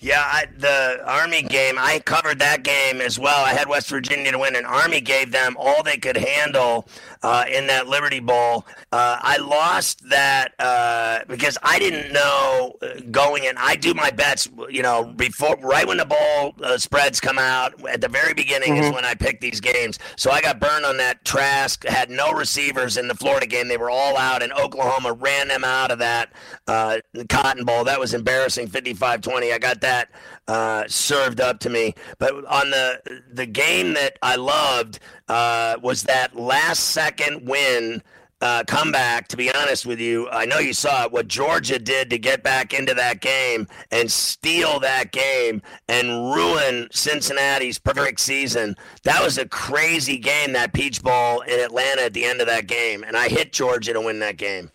Yeah, 0.00 0.20
I, 0.20 0.46
the 0.58 1.00
Army 1.06 1.42
game, 1.42 1.76
I 1.78 2.00
covered 2.00 2.38
that 2.40 2.62
game 2.62 3.00
as 3.00 3.18
well. 3.18 3.44
I 3.44 3.54
had 3.54 3.68
West 3.68 3.88
Virginia 3.88 4.32
to 4.32 4.38
win, 4.38 4.56
and 4.56 4.66
Army 4.66 5.00
gave 5.00 5.32
them 5.32 5.56
all 5.58 5.82
they 5.82 5.96
could 5.96 6.16
handle 6.16 6.86
uh, 7.22 7.44
in 7.50 7.66
that 7.68 7.86
Liberty 7.86 8.20
Bowl. 8.20 8.66
Uh, 8.92 9.18
I 9.20 9.38
lost 9.38 10.08
that 10.10 10.52
uh, 10.58 11.20
because 11.26 11.56
I 11.62 11.78
didn't 11.78 12.12
know 12.12 12.74
uh, 12.82 13.00
going 13.10 13.44
in. 13.44 13.56
I 13.56 13.76
do 13.76 13.94
my 13.94 14.10
bets, 14.10 14.48
you 14.68 14.82
know, 14.82 15.04
before 15.04 15.56
right 15.62 15.86
when 15.86 15.96
the 15.96 16.04
bowl 16.04 16.54
uh, 16.62 16.76
spreads 16.76 17.20
come 17.20 17.38
out 17.38 17.72
at 17.88 18.00
the 18.00 18.08
very 18.08 18.34
beginning 18.34 18.74
mm-hmm. 18.74 18.84
is 18.84 18.92
when 18.92 19.04
I 19.04 19.14
pick 19.14 19.40
these 19.40 19.60
games. 19.60 19.98
So 20.16 20.30
I 20.30 20.42
got 20.42 20.60
burned 20.60 20.84
on 20.84 20.98
that. 20.98 21.24
Trask 21.24 21.84
had 21.84 22.10
no 22.10 22.32
receivers 22.32 22.98
in 22.98 23.08
the 23.08 23.14
Florida 23.14 23.46
game; 23.46 23.68
they 23.68 23.78
were 23.78 23.90
all 23.90 24.18
out, 24.18 24.42
and 24.42 24.52
Oklahoma 24.52 25.12
ran 25.12 25.48
them 25.48 25.64
out 25.64 25.90
of 25.90 25.98
that 26.00 26.32
uh, 26.66 26.98
Cotton 27.30 27.64
Bowl. 27.64 27.84
That 27.84 27.98
was 27.98 28.12
embarrassing, 28.12 28.68
55-20. 28.68 29.52
I 29.52 29.58
got 29.58 29.80
that 29.84 30.08
uh, 30.48 30.84
served 30.88 31.40
up 31.40 31.60
to 31.60 31.70
me. 31.70 31.94
But 32.18 32.44
on 32.46 32.70
the 32.70 33.22
the 33.32 33.46
game 33.46 33.94
that 33.94 34.18
I 34.22 34.36
loved 34.36 34.98
uh, 35.28 35.76
was 35.82 36.02
that 36.04 36.36
last 36.36 36.80
second 36.90 37.46
win. 37.48 38.02
Uh, 38.40 38.62
comeback, 38.64 39.26
to 39.28 39.38
be 39.38 39.50
honest 39.54 39.86
with 39.86 39.98
you, 39.98 40.28
I 40.28 40.44
know 40.44 40.58
you 40.58 40.74
saw 40.74 41.04
it. 41.04 41.12
What 41.12 41.28
Georgia 41.28 41.78
did 41.78 42.10
to 42.10 42.18
get 42.18 42.42
back 42.42 42.74
into 42.74 42.92
that 42.92 43.22
game 43.22 43.66
and 43.90 44.10
steal 44.12 44.80
that 44.80 45.12
game 45.12 45.62
and 45.88 46.08
ruin 46.34 46.88
Cincinnati's 46.92 47.78
perfect 47.78 48.20
season. 48.20 48.76
That 49.04 49.22
was 49.22 49.38
a 49.38 49.48
crazy 49.48 50.18
game, 50.18 50.52
that 50.52 50.74
Peach 50.74 51.02
Bowl 51.02 51.40
in 51.40 51.58
Atlanta 51.58 52.02
at 52.02 52.12
the 52.12 52.24
end 52.24 52.42
of 52.42 52.46
that 52.48 52.66
game. 52.66 53.02
And 53.02 53.16
I 53.16 53.30
hit 53.30 53.54
Georgia 53.54 53.94
to 53.94 54.00
win 54.02 54.18
that 54.18 54.36
game. 54.36 54.70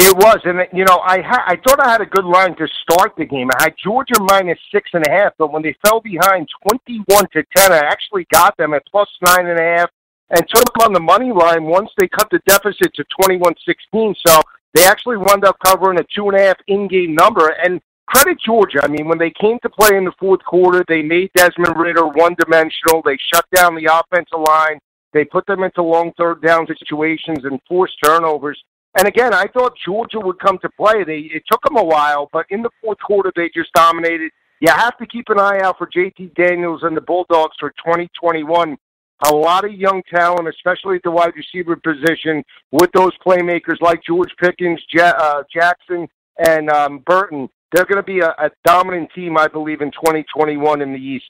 It 0.00 0.14
was, 0.16 0.38
and 0.44 0.60
you 0.72 0.84
know, 0.84 1.00
I 1.04 1.20
ha- 1.22 1.44
I 1.48 1.56
thought 1.56 1.84
I 1.84 1.90
had 1.90 2.00
a 2.00 2.06
good 2.06 2.24
line 2.24 2.54
to 2.56 2.68
start 2.82 3.14
the 3.16 3.24
game. 3.24 3.50
I 3.58 3.64
had 3.64 3.74
Georgia 3.82 4.14
minus 4.20 4.58
six 4.72 4.90
and 4.92 5.04
a 5.04 5.10
half, 5.10 5.32
but 5.38 5.52
when 5.52 5.62
they 5.62 5.76
fell 5.84 6.00
behind 6.00 6.48
twenty-one 6.62 7.26
to 7.32 7.42
ten, 7.56 7.72
I 7.72 7.78
actually 7.78 8.24
got 8.32 8.56
them 8.56 8.74
at 8.74 8.86
plus 8.88 9.08
nine 9.26 9.48
and 9.48 9.58
a 9.58 9.62
half, 9.62 9.90
and 10.30 10.48
took 10.48 10.84
on 10.84 10.92
the 10.92 11.00
money 11.00 11.32
line 11.32 11.64
once 11.64 11.90
they 11.98 12.06
cut 12.06 12.28
the 12.30 12.38
deficit 12.46 12.94
to 12.94 13.04
twenty-one 13.20 13.54
sixteen. 13.66 14.14
So 14.24 14.40
they 14.72 14.86
actually 14.86 15.16
wound 15.16 15.44
up 15.44 15.58
covering 15.64 15.98
a 15.98 16.04
two 16.14 16.28
and 16.28 16.38
a 16.38 16.42
half 16.42 16.58
in-game 16.68 17.14
number. 17.14 17.48
And 17.48 17.80
credit 18.06 18.38
Georgia. 18.40 18.78
I 18.84 18.86
mean, 18.86 19.08
when 19.08 19.18
they 19.18 19.32
came 19.32 19.58
to 19.62 19.68
play 19.68 19.96
in 19.96 20.04
the 20.04 20.12
fourth 20.20 20.44
quarter, 20.44 20.84
they 20.86 21.02
made 21.02 21.30
Desmond 21.34 21.76
Ridder 21.76 22.06
one-dimensional. 22.06 23.02
They 23.04 23.18
shut 23.34 23.46
down 23.52 23.74
the 23.74 23.90
offensive 23.92 24.44
line. 24.46 24.78
They 25.12 25.24
put 25.24 25.44
them 25.46 25.64
into 25.64 25.82
long 25.82 26.12
third 26.16 26.40
down 26.40 26.68
situations 26.68 27.44
and 27.44 27.60
forced 27.66 27.94
turnovers. 28.04 28.62
And 28.96 29.06
again, 29.06 29.34
I 29.34 29.46
thought 29.46 29.74
Georgia 29.84 30.18
would 30.20 30.38
come 30.38 30.58
to 30.58 30.68
play. 30.70 31.04
They 31.04 31.30
it 31.32 31.42
took 31.50 31.62
them 31.62 31.76
a 31.76 31.84
while, 31.84 32.28
but 32.32 32.46
in 32.50 32.62
the 32.62 32.70
fourth 32.82 32.98
quarter 32.98 33.32
they 33.36 33.50
just 33.54 33.72
dominated. 33.72 34.32
You 34.60 34.72
have 34.72 34.96
to 34.98 35.06
keep 35.06 35.28
an 35.28 35.38
eye 35.38 35.60
out 35.60 35.78
for 35.78 35.86
JT 35.86 36.34
Daniels 36.34 36.82
and 36.82 36.96
the 36.96 37.00
Bulldogs 37.00 37.56
for 37.60 37.70
2021. 37.70 38.76
A 39.26 39.34
lot 39.34 39.64
of 39.64 39.72
young 39.72 40.02
talent, 40.12 40.48
especially 40.48 40.96
at 40.96 41.02
the 41.04 41.10
wide 41.10 41.32
receiver 41.36 41.76
position, 41.76 42.42
with 42.72 42.90
those 42.92 43.12
playmakers 43.24 43.80
like 43.80 44.00
George 44.04 44.30
Pickens, 44.40 44.80
ja- 44.92 45.14
uh, 45.16 45.42
Jackson, 45.52 46.08
and 46.38 46.70
um, 46.70 47.00
Burton. 47.06 47.48
They're 47.72 47.84
going 47.84 47.96
to 47.96 48.02
be 48.02 48.20
a, 48.20 48.30
a 48.38 48.50
dominant 48.64 49.10
team, 49.14 49.36
I 49.36 49.48
believe, 49.48 49.80
in 49.80 49.90
2021 49.90 50.82
in 50.82 50.92
the 50.92 50.98
East. 50.98 51.26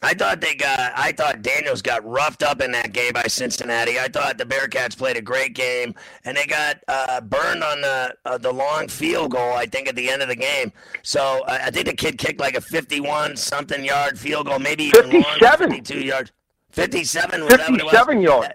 I 0.00 0.14
thought 0.14 0.40
they 0.40 0.54
got. 0.54 0.92
I 0.94 1.10
thought 1.10 1.42
Daniels 1.42 1.82
got 1.82 2.04
roughed 2.08 2.44
up 2.44 2.60
in 2.60 2.70
that 2.70 2.92
game 2.92 3.12
by 3.14 3.24
Cincinnati. 3.24 3.98
I 3.98 4.06
thought 4.06 4.38
the 4.38 4.44
Bearcats 4.44 4.96
played 4.96 5.16
a 5.16 5.22
great 5.22 5.54
game, 5.54 5.92
and 6.24 6.36
they 6.36 6.46
got 6.46 6.78
uh, 6.86 7.20
burned 7.20 7.64
on 7.64 7.80
the 7.80 8.14
uh, 8.24 8.38
the 8.38 8.52
long 8.52 8.86
field 8.86 9.32
goal. 9.32 9.54
I 9.54 9.66
think 9.66 9.88
at 9.88 9.96
the 9.96 10.08
end 10.08 10.22
of 10.22 10.28
the 10.28 10.36
game. 10.36 10.72
So 11.02 11.42
uh, 11.48 11.58
I 11.64 11.72
think 11.72 11.86
the 11.86 11.94
kid 11.94 12.16
kicked 12.16 12.38
like 12.38 12.54
a 12.54 12.60
fifty-one 12.60 13.36
something 13.36 13.84
yard 13.84 14.16
field 14.16 14.46
goal, 14.46 14.60
maybe 14.60 14.84
even 14.84 15.10
57. 15.10 15.70
fifty-two 15.70 16.00
yards. 16.00 16.30
Fifty-seven. 16.70 17.48
Fifty-seven 17.48 18.20
yards. 18.20 18.54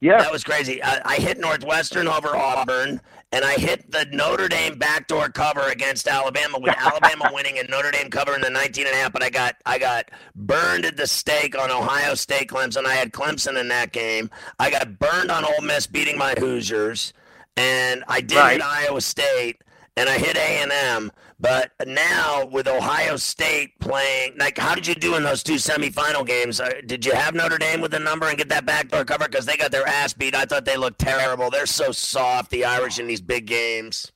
Yeah, 0.00 0.18
that 0.18 0.32
was 0.32 0.42
crazy. 0.42 0.82
I, 0.82 1.00
I 1.04 1.16
hit 1.16 1.38
Northwestern 1.38 2.08
over 2.08 2.34
Auburn 2.34 3.00
and 3.34 3.44
I 3.44 3.54
hit 3.54 3.90
the 3.90 4.06
Notre 4.12 4.46
Dame 4.46 4.78
backdoor 4.78 5.28
cover 5.28 5.68
against 5.68 6.06
Alabama 6.06 6.58
with 6.60 6.74
Alabama 6.78 7.30
winning 7.32 7.58
and 7.58 7.68
Notre 7.68 7.90
Dame 7.90 8.08
covering 8.08 8.42
the 8.42 8.48
19 8.50 8.86
and 8.86 8.94
a 8.94 8.98
half, 8.98 9.12
but 9.12 9.24
I 9.24 9.30
got 9.30 9.56
I 9.66 9.78
got 9.78 10.10
burned 10.36 10.84
at 10.84 10.96
the 10.96 11.06
stake 11.08 11.58
on 11.58 11.70
Ohio 11.70 12.14
State 12.14 12.48
Clemson. 12.48 12.86
I 12.86 12.94
had 12.94 13.12
Clemson 13.12 13.60
in 13.60 13.66
that 13.68 13.90
game. 13.90 14.30
I 14.60 14.70
got 14.70 15.00
burned 15.00 15.32
on 15.32 15.44
Ole 15.44 15.62
Miss 15.62 15.88
beating 15.88 16.16
my 16.16 16.34
Hoosiers, 16.38 17.12
and 17.56 18.04
I 18.06 18.20
did 18.20 18.36
right. 18.36 18.52
hit 18.52 18.62
Iowa 18.62 19.00
State 19.00 19.60
and 19.96 20.08
I 20.08 20.18
hit 20.18 20.36
A&M. 20.36 21.10
But 21.40 21.72
now 21.86 22.46
with 22.46 22.68
Ohio 22.68 23.16
State 23.16 23.78
playing, 23.80 24.36
like, 24.38 24.58
how 24.58 24.74
did 24.74 24.86
you 24.86 24.94
do 24.94 25.16
in 25.16 25.22
those 25.22 25.42
two 25.42 25.54
semifinal 25.54 26.26
games? 26.26 26.60
Uh, 26.60 26.70
did 26.86 27.04
you 27.04 27.12
have 27.12 27.34
Notre 27.34 27.58
Dame 27.58 27.80
with 27.80 27.90
the 27.90 27.98
number 27.98 28.26
and 28.28 28.38
get 28.38 28.48
that 28.48 28.66
backdoor 28.66 29.04
cover? 29.04 29.26
Because 29.28 29.46
they 29.46 29.56
got 29.56 29.70
their 29.70 29.86
ass 29.86 30.12
beat. 30.12 30.34
I 30.34 30.44
thought 30.44 30.64
they 30.64 30.76
looked 30.76 30.98
terrible. 30.98 31.50
They're 31.50 31.66
so 31.66 31.92
soft, 31.92 32.50
the 32.50 32.64
Irish, 32.64 32.98
in 32.98 33.06
these 33.06 33.20
big 33.20 33.46
games. 33.46 34.12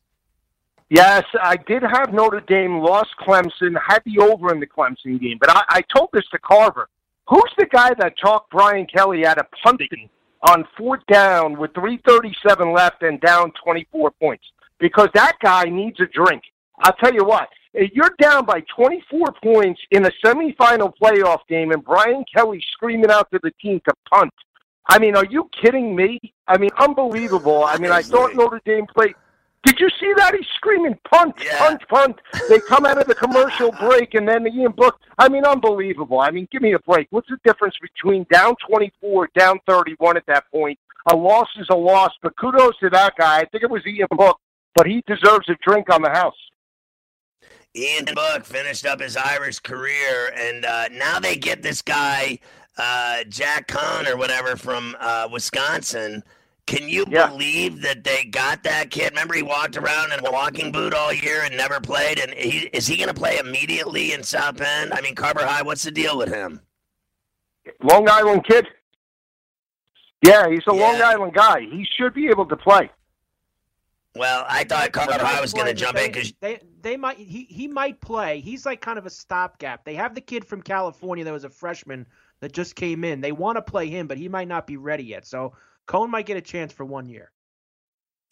Yes, 0.90 1.24
I 1.42 1.56
did 1.56 1.82
have 1.82 2.14
Notre 2.14 2.40
Dame 2.40 2.78
lost 2.78 3.10
Clemson, 3.20 3.76
had 3.86 4.02
the 4.06 4.20
over 4.20 4.52
in 4.52 4.60
the 4.60 4.66
Clemson 4.66 5.20
game. 5.20 5.36
But 5.38 5.50
I, 5.50 5.62
I 5.68 5.82
told 5.94 6.10
this 6.12 6.24
to 6.32 6.38
Carver. 6.38 6.88
Who's 7.28 7.52
the 7.58 7.66
guy 7.66 7.92
that 7.98 8.14
talked 8.18 8.50
Brian 8.50 8.86
Kelly 8.86 9.26
out 9.26 9.38
of 9.38 9.46
punting 9.62 10.08
on 10.48 10.66
fourth 10.78 11.02
down 11.12 11.58
with 11.58 11.72
3.37 11.74 12.74
left 12.74 13.02
and 13.02 13.20
down 13.20 13.52
24 13.62 14.12
points? 14.12 14.44
because 14.78 15.08
that 15.14 15.36
guy 15.42 15.64
needs 15.64 16.00
a 16.00 16.06
drink. 16.06 16.42
I'll 16.80 16.94
tell 16.94 17.14
you 17.14 17.24
what, 17.24 17.48
if 17.74 17.92
you're 17.92 18.14
down 18.20 18.44
by 18.44 18.62
24 18.74 19.34
points 19.42 19.80
in 19.90 20.04
a 20.06 20.10
semifinal 20.24 20.92
playoff 21.00 21.40
game 21.48 21.72
and 21.72 21.84
Brian 21.84 22.24
Kelly 22.34 22.62
screaming 22.72 23.10
out 23.10 23.30
to 23.32 23.40
the 23.42 23.52
team 23.60 23.80
to 23.88 23.94
punt, 24.12 24.32
I 24.88 24.98
mean, 24.98 25.16
are 25.16 25.26
you 25.26 25.50
kidding 25.60 25.94
me? 25.94 26.18
I 26.46 26.56
mean, 26.56 26.70
unbelievable. 26.78 27.64
I 27.64 27.76
mean, 27.78 27.90
I 27.90 28.02
thought 28.02 28.34
Notre 28.34 28.60
Dame 28.64 28.86
played. 28.86 29.14
Did 29.64 29.78
you 29.80 29.90
see 30.00 30.12
that? 30.16 30.34
He's 30.34 30.46
screaming, 30.56 30.98
punt, 31.10 31.34
yeah. 31.44 31.58
punt, 31.58 31.82
punt. 31.88 32.16
They 32.48 32.58
come 32.60 32.86
out 32.86 32.96
of 32.96 33.06
the 33.06 33.14
commercial 33.14 33.70
break, 33.80 34.14
and 34.14 34.26
then 34.26 34.44
the 34.44 34.50
Ian 34.50 34.72
Book. 34.72 34.98
I 35.18 35.28
mean, 35.28 35.44
unbelievable. 35.44 36.20
I 36.20 36.30
mean, 36.30 36.48
give 36.50 36.62
me 36.62 36.72
a 36.72 36.78
break. 36.78 37.08
What's 37.10 37.28
the 37.28 37.38
difference 37.44 37.74
between 37.82 38.24
down 38.32 38.54
24, 38.66 39.28
down 39.36 39.58
31 39.68 40.16
at 40.16 40.24
that 40.26 40.44
point? 40.50 40.78
A 41.12 41.16
loss 41.16 41.48
is 41.58 41.66
a 41.70 41.76
loss, 41.76 42.12
but 42.22 42.36
kudos 42.38 42.78
to 42.78 42.88
that 42.90 43.14
guy. 43.18 43.40
I 43.40 43.44
think 43.46 43.62
it 43.62 43.70
was 43.70 43.84
Ian 43.86 44.08
Book 44.12 44.38
but 44.78 44.86
he 44.86 45.02
deserves 45.08 45.48
a 45.48 45.56
drink 45.66 45.92
on 45.92 46.02
the 46.02 46.10
house. 46.10 46.36
Ian 47.78 48.06
Book 48.14 48.44
finished 48.44 48.84
up 48.84 49.00
his 49.00 49.16
Irish 49.16 49.60
career, 49.60 50.32
and 50.36 50.64
uh, 50.64 50.88
now 50.88 51.20
they 51.20 51.36
get 51.36 51.62
this 51.62 51.80
guy, 51.80 52.40
uh, 52.76 53.22
Jack 53.28 53.68
Coan 53.68 54.08
or 54.08 54.16
whatever 54.16 54.56
from 54.56 54.96
uh, 54.98 55.28
Wisconsin. 55.30 56.24
Can 56.66 56.88
you 56.88 57.06
yeah. 57.08 57.28
believe 57.28 57.80
that 57.82 58.04
they 58.04 58.24
got 58.24 58.62
that 58.64 58.90
kid? 58.90 59.10
Remember, 59.12 59.34
he 59.34 59.42
walked 59.42 59.76
around 59.76 60.12
in 60.12 60.26
a 60.26 60.30
walking 60.30 60.70
boot 60.70 60.92
all 60.92 61.12
year 61.12 61.42
and 61.44 61.56
never 61.56 61.80
played. 61.80 62.18
And 62.18 62.34
he, 62.34 62.66
is 62.74 62.86
he 62.86 62.98
going 62.98 63.08
to 63.08 63.14
play 63.14 63.38
immediately 63.38 64.12
in 64.12 64.22
South 64.22 64.58
Bend? 64.58 64.92
I 64.92 65.00
mean, 65.00 65.14
Carver 65.14 65.46
High. 65.46 65.62
What's 65.62 65.84
the 65.84 65.90
deal 65.90 66.18
with 66.18 66.28
him? 66.28 66.60
Long 67.82 68.06
Island 68.06 68.44
kid. 68.44 68.66
Yeah, 70.22 70.50
he's 70.50 70.60
a 70.68 70.74
yeah. 70.74 70.80
Long 70.80 71.00
Island 71.00 71.32
guy. 71.32 71.60
He 71.60 71.86
should 71.96 72.12
be 72.12 72.28
able 72.28 72.44
to 72.46 72.56
play. 72.56 72.90
Well, 74.14 74.44
I 74.46 74.64
thought 74.64 74.92
Carver 74.92 75.24
High 75.24 75.40
was 75.40 75.54
going 75.54 75.68
to 75.68 75.74
jump 75.74 75.96
they, 75.96 76.06
in 76.06 76.12
because 76.12 76.34
they 76.40 76.60
they 76.82 76.96
might 76.96 77.18
he 77.18 77.44
he 77.44 77.68
might 77.68 78.00
play. 78.00 78.40
He's 78.40 78.66
like 78.66 78.80
kind 78.80 78.98
of 78.98 79.06
a 79.06 79.10
stopgap. 79.10 79.84
They 79.84 79.94
have 79.94 80.14
the 80.14 80.20
kid 80.20 80.44
from 80.44 80.62
California 80.62 81.24
that 81.24 81.32
was 81.32 81.44
a 81.44 81.50
freshman 81.50 82.06
that 82.40 82.52
just 82.52 82.76
came 82.76 83.04
in. 83.04 83.20
They 83.20 83.32
want 83.32 83.56
to 83.56 83.62
play 83.62 83.88
him, 83.88 84.06
but 84.06 84.18
he 84.18 84.28
might 84.28 84.48
not 84.48 84.66
be 84.66 84.76
ready 84.76 85.04
yet. 85.04 85.26
So 85.26 85.54
Coan 85.86 86.10
might 86.10 86.26
get 86.26 86.36
a 86.36 86.42
chance 86.42 86.72
for 86.72 86.84
one 86.84 87.08
year. 87.08 87.30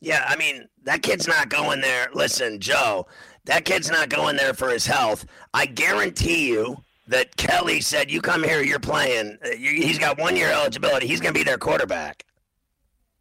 Yeah, 0.01 0.25
I 0.29 0.37
mean 0.37 0.69
that 0.85 1.03
kid's 1.03 1.27
not 1.27 1.49
going 1.49 1.81
there. 1.81 2.09
Listen, 2.13 2.61
Joe, 2.61 3.07
that 3.45 3.65
kid's 3.65 3.91
not 3.91 4.09
going 4.09 4.37
there 4.37 4.55
for 4.55 4.69
his 4.69 4.87
health. 4.87 5.27
I 5.55 5.67
guarantee 5.67 6.49
you 6.49 6.77
that 7.09 7.37
Kelly 7.37 7.81
said, 7.81 8.11
"You 8.11 8.21
come 8.21 8.43
here, 8.43 8.63
you're 8.63 8.79
playing." 8.79 9.39
He's 9.57 9.99
got 9.99 10.19
one 10.19 10.37
year 10.37 10.51
eligibility. 10.51 11.07
He's 11.07 11.21
going 11.21 11.33
to 11.33 11.39
be 11.39 11.45
their 11.45 11.59
quarterback. 11.59 12.25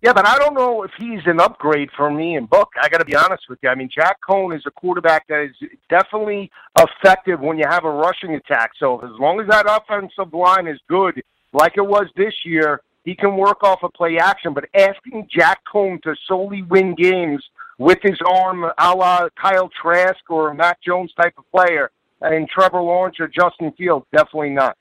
Yeah, 0.02 0.14
but 0.14 0.28
I 0.28 0.38
don't 0.38 0.54
know 0.54 0.84
if 0.84 0.92
he's 1.00 1.22
an 1.26 1.40
upgrade 1.40 1.90
for 1.96 2.12
me 2.12 2.36
and 2.36 2.50
Book. 2.50 2.70
I 2.80 2.90
got 2.90 3.00
to 3.00 3.06
be 3.06 3.16
honest 3.16 3.44
with 3.50 3.60
you. 3.64 3.70
I 3.70 3.76
mean, 3.76 3.90
Jack 3.94 4.18
Coan 4.28 4.56
is 4.56 4.64
a 4.66 4.72
quarterback 4.72 5.28
that 5.30 5.42
is 5.42 5.70
definitely 5.90 6.52
effective 6.78 7.40
when 7.40 7.58
you 7.58 7.66
have 7.68 7.86
a 7.86 7.90
rushing 7.90 8.36
attack. 8.36 8.72
So 8.78 9.00
as 9.00 9.20
long 9.20 9.40
as 9.40 9.48
that 9.48 9.66
offensive 9.68 10.34
line 10.34 10.68
is 10.68 10.80
good, 10.88 11.24
like 11.54 11.78
it 11.78 11.88
was 11.88 12.08
this 12.16 12.34
year, 12.44 12.82
he 13.04 13.16
can 13.16 13.38
work 13.38 13.64
off 13.64 13.84
of 13.84 13.94
play 13.94 14.18
action. 14.18 14.54
But 14.54 14.66
asking 14.76 15.28
Jack 15.32 15.62
Coan 15.72 16.02
to 16.04 16.16
solely 16.28 16.62
win 16.64 16.94
games 16.96 17.44
with 17.78 18.00
his 18.02 18.20
arm, 18.28 18.64
a 18.64 18.96
la 18.96 19.30
Kyle 19.42 19.70
Trask 19.82 20.30
or 20.30 20.54
Matt 20.54 20.78
Jones 20.86 21.14
type 21.14 21.34
of 21.38 21.50
player, 21.52 21.90
and 22.22 22.48
Trevor 22.50 22.82
Lawrence 22.82 23.20
or 23.20 23.28
Justin 23.28 23.72
Fields, 23.74 24.06
definitely 24.12 24.52
not. 24.52 24.78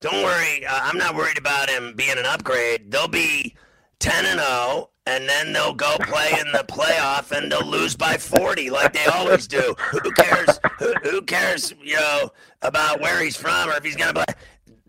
Don't 0.00 0.22
worry, 0.22 0.64
uh, 0.64 0.80
I'm 0.82 0.96
not 0.96 1.16
worried 1.16 1.38
about 1.38 1.68
him 1.68 1.94
being 1.96 2.18
an 2.18 2.26
upgrade. 2.26 2.90
They'll 2.90 3.08
be 3.08 3.56
10 4.00 4.26
and 4.26 4.40
0 4.40 4.90
and 5.06 5.28
then 5.28 5.52
they'll 5.52 5.74
go 5.74 5.96
play 6.00 6.30
in 6.38 6.52
the 6.52 6.64
playoff 6.68 7.36
and 7.36 7.50
they'll 7.50 7.66
lose 7.66 7.96
by 7.96 8.16
40 8.16 8.70
like 8.70 8.92
they 8.92 9.06
always 9.06 9.46
do. 9.46 9.74
Who 9.90 10.10
cares 10.12 10.60
who, 10.78 10.92
who 11.02 11.22
cares, 11.22 11.74
you 11.82 11.96
know, 11.96 12.30
about 12.62 13.00
where 13.00 13.22
he's 13.22 13.36
from 13.36 13.70
or 13.70 13.74
if 13.74 13.84
he's 13.84 13.96
going 13.96 14.14
to 14.14 14.24
play 14.24 14.34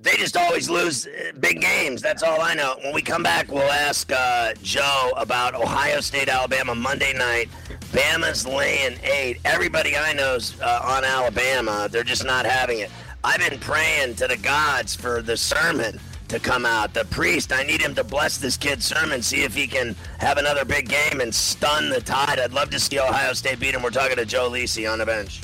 they 0.02 0.15
just 0.15 0.38
always 0.38 0.69
lose 0.69 1.08
uh, 1.08 1.32
big 1.39 1.62
games. 1.62 2.02
That's 2.02 2.24
all 2.24 2.41
I 2.41 2.54
know. 2.54 2.76
When 2.84 2.93
we 2.93 3.02
come 3.02 3.22
back, 3.22 3.52
we'll 3.52 3.63
ask 3.63 4.12
uh, 4.12 4.54
Joe 4.62 5.12
about 5.17 5.56
Ohio 5.56 6.00
State, 6.00 6.30
Alabama 6.30 6.74
Monday 6.74 7.13
night. 7.13 7.50
Bama's 7.91 8.48
laying 8.48 8.98
eight. 9.04 9.39
Everybody 9.43 9.98
I 9.98 10.13
know's 10.13 10.60
uh, 10.62 10.82
on 10.84 11.04
Alabama. 11.04 11.89
They're 11.91 12.04
just 12.04 12.24
not 12.24 12.45
having 12.45 12.80
it. 12.80 12.91
I've 13.24 13.39
been 13.39 13.60
praying 13.60 14.15
to 14.15 14.28
the 14.28 14.38
gods 14.38 14.95
for 14.95 15.22
the 15.22 15.36
sermon 15.36 16.00
to 16.30 16.39
come 16.39 16.65
out. 16.65 16.94
The 16.94 17.06
priest, 17.06 17.52
I 17.52 17.63
need 17.63 17.82
him 17.82 17.94
to 17.96 18.04
bless 18.04 18.38
this 18.38 18.58
kid's 18.58 18.86
sermon, 18.86 19.22
see 19.22 19.44
if 19.44 19.54
he 19.54 19.68
can 19.68 19.96
have 20.20 20.38
another 20.38 20.63
big 20.63 20.88
game 20.88 21.22
and 21.22 21.34
stun 21.34 21.89
the 21.89 22.02
tide. 22.02 22.39
I'd 22.39 22.54
love 22.54 22.70
to 22.72 22.80
see 22.80 23.00
Ohio 23.00 23.34
State 23.34 23.60
beat 23.60 23.76
him. 23.76 23.84
We're 23.84 23.89
talking 23.89 24.15
to 24.15 24.26
Joe 24.26 24.50
Lisi 24.50 24.92
on 24.92 25.00
the 25.00 25.06
bench. 25.06 25.42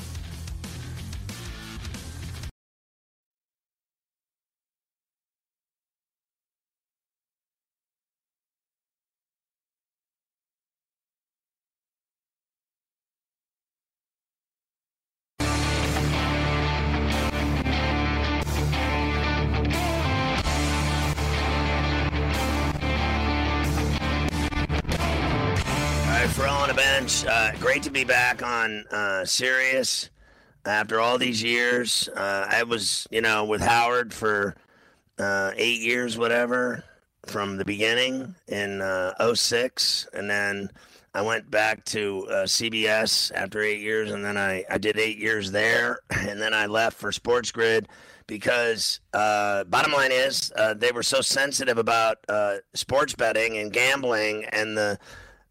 Be 27.96 28.04
back 28.04 28.44
on 28.44 28.84
uh, 28.92 29.24
Sirius 29.24 30.10
after 30.66 31.00
all 31.00 31.18
these 31.18 31.42
years. 31.42 32.10
Uh, 32.10 32.46
I 32.50 32.64
was, 32.64 33.08
you 33.10 33.22
know, 33.22 33.46
with 33.46 33.62
Howard 33.62 34.14
for 34.14 34.54
uh, 35.18 35.52
eight 35.56 35.80
years, 35.80 36.18
whatever, 36.18 36.84
from 37.26 37.56
the 37.56 37.64
beginning 37.64 38.36
in 38.50 38.82
uh, 38.82 39.34
06. 39.34 40.10
And 40.12 40.30
then 40.30 40.72
I 41.14 41.22
went 41.22 41.50
back 41.50 41.86
to 41.86 42.28
uh, 42.28 42.34
CBS 42.44 43.32
after 43.34 43.62
eight 43.62 43.80
years. 43.80 44.12
And 44.12 44.26
then 44.26 44.36
I, 44.36 44.66
I 44.70 44.78
did 44.78 45.00
eight 45.00 45.18
years 45.18 45.54
there. 45.54 46.00
And 46.10 46.42
then 46.42 46.54
I 46.54 46.66
left 46.66 46.98
for 46.98 47.14
Sports 47.14 47.54
Grid 47.54 47.88
because 48.28 49.00
uh, 49.14 49.64
bottom 49.64 49.94
line 49.94 50.12
is 50.12 50.52
uh, 50.58 50.74
they 50.74 50.92
were 50.92 51.04
so 51.04 51.22
sensitive 51.22 51.78
about 51.78 52.18
uh, 52.28 52.56
sports 52.74 53.16
betting 53.16 53.58
and 53.58 53.72
gambling 53.72 54.44
and 54.52 54.78
the 54.78 55.00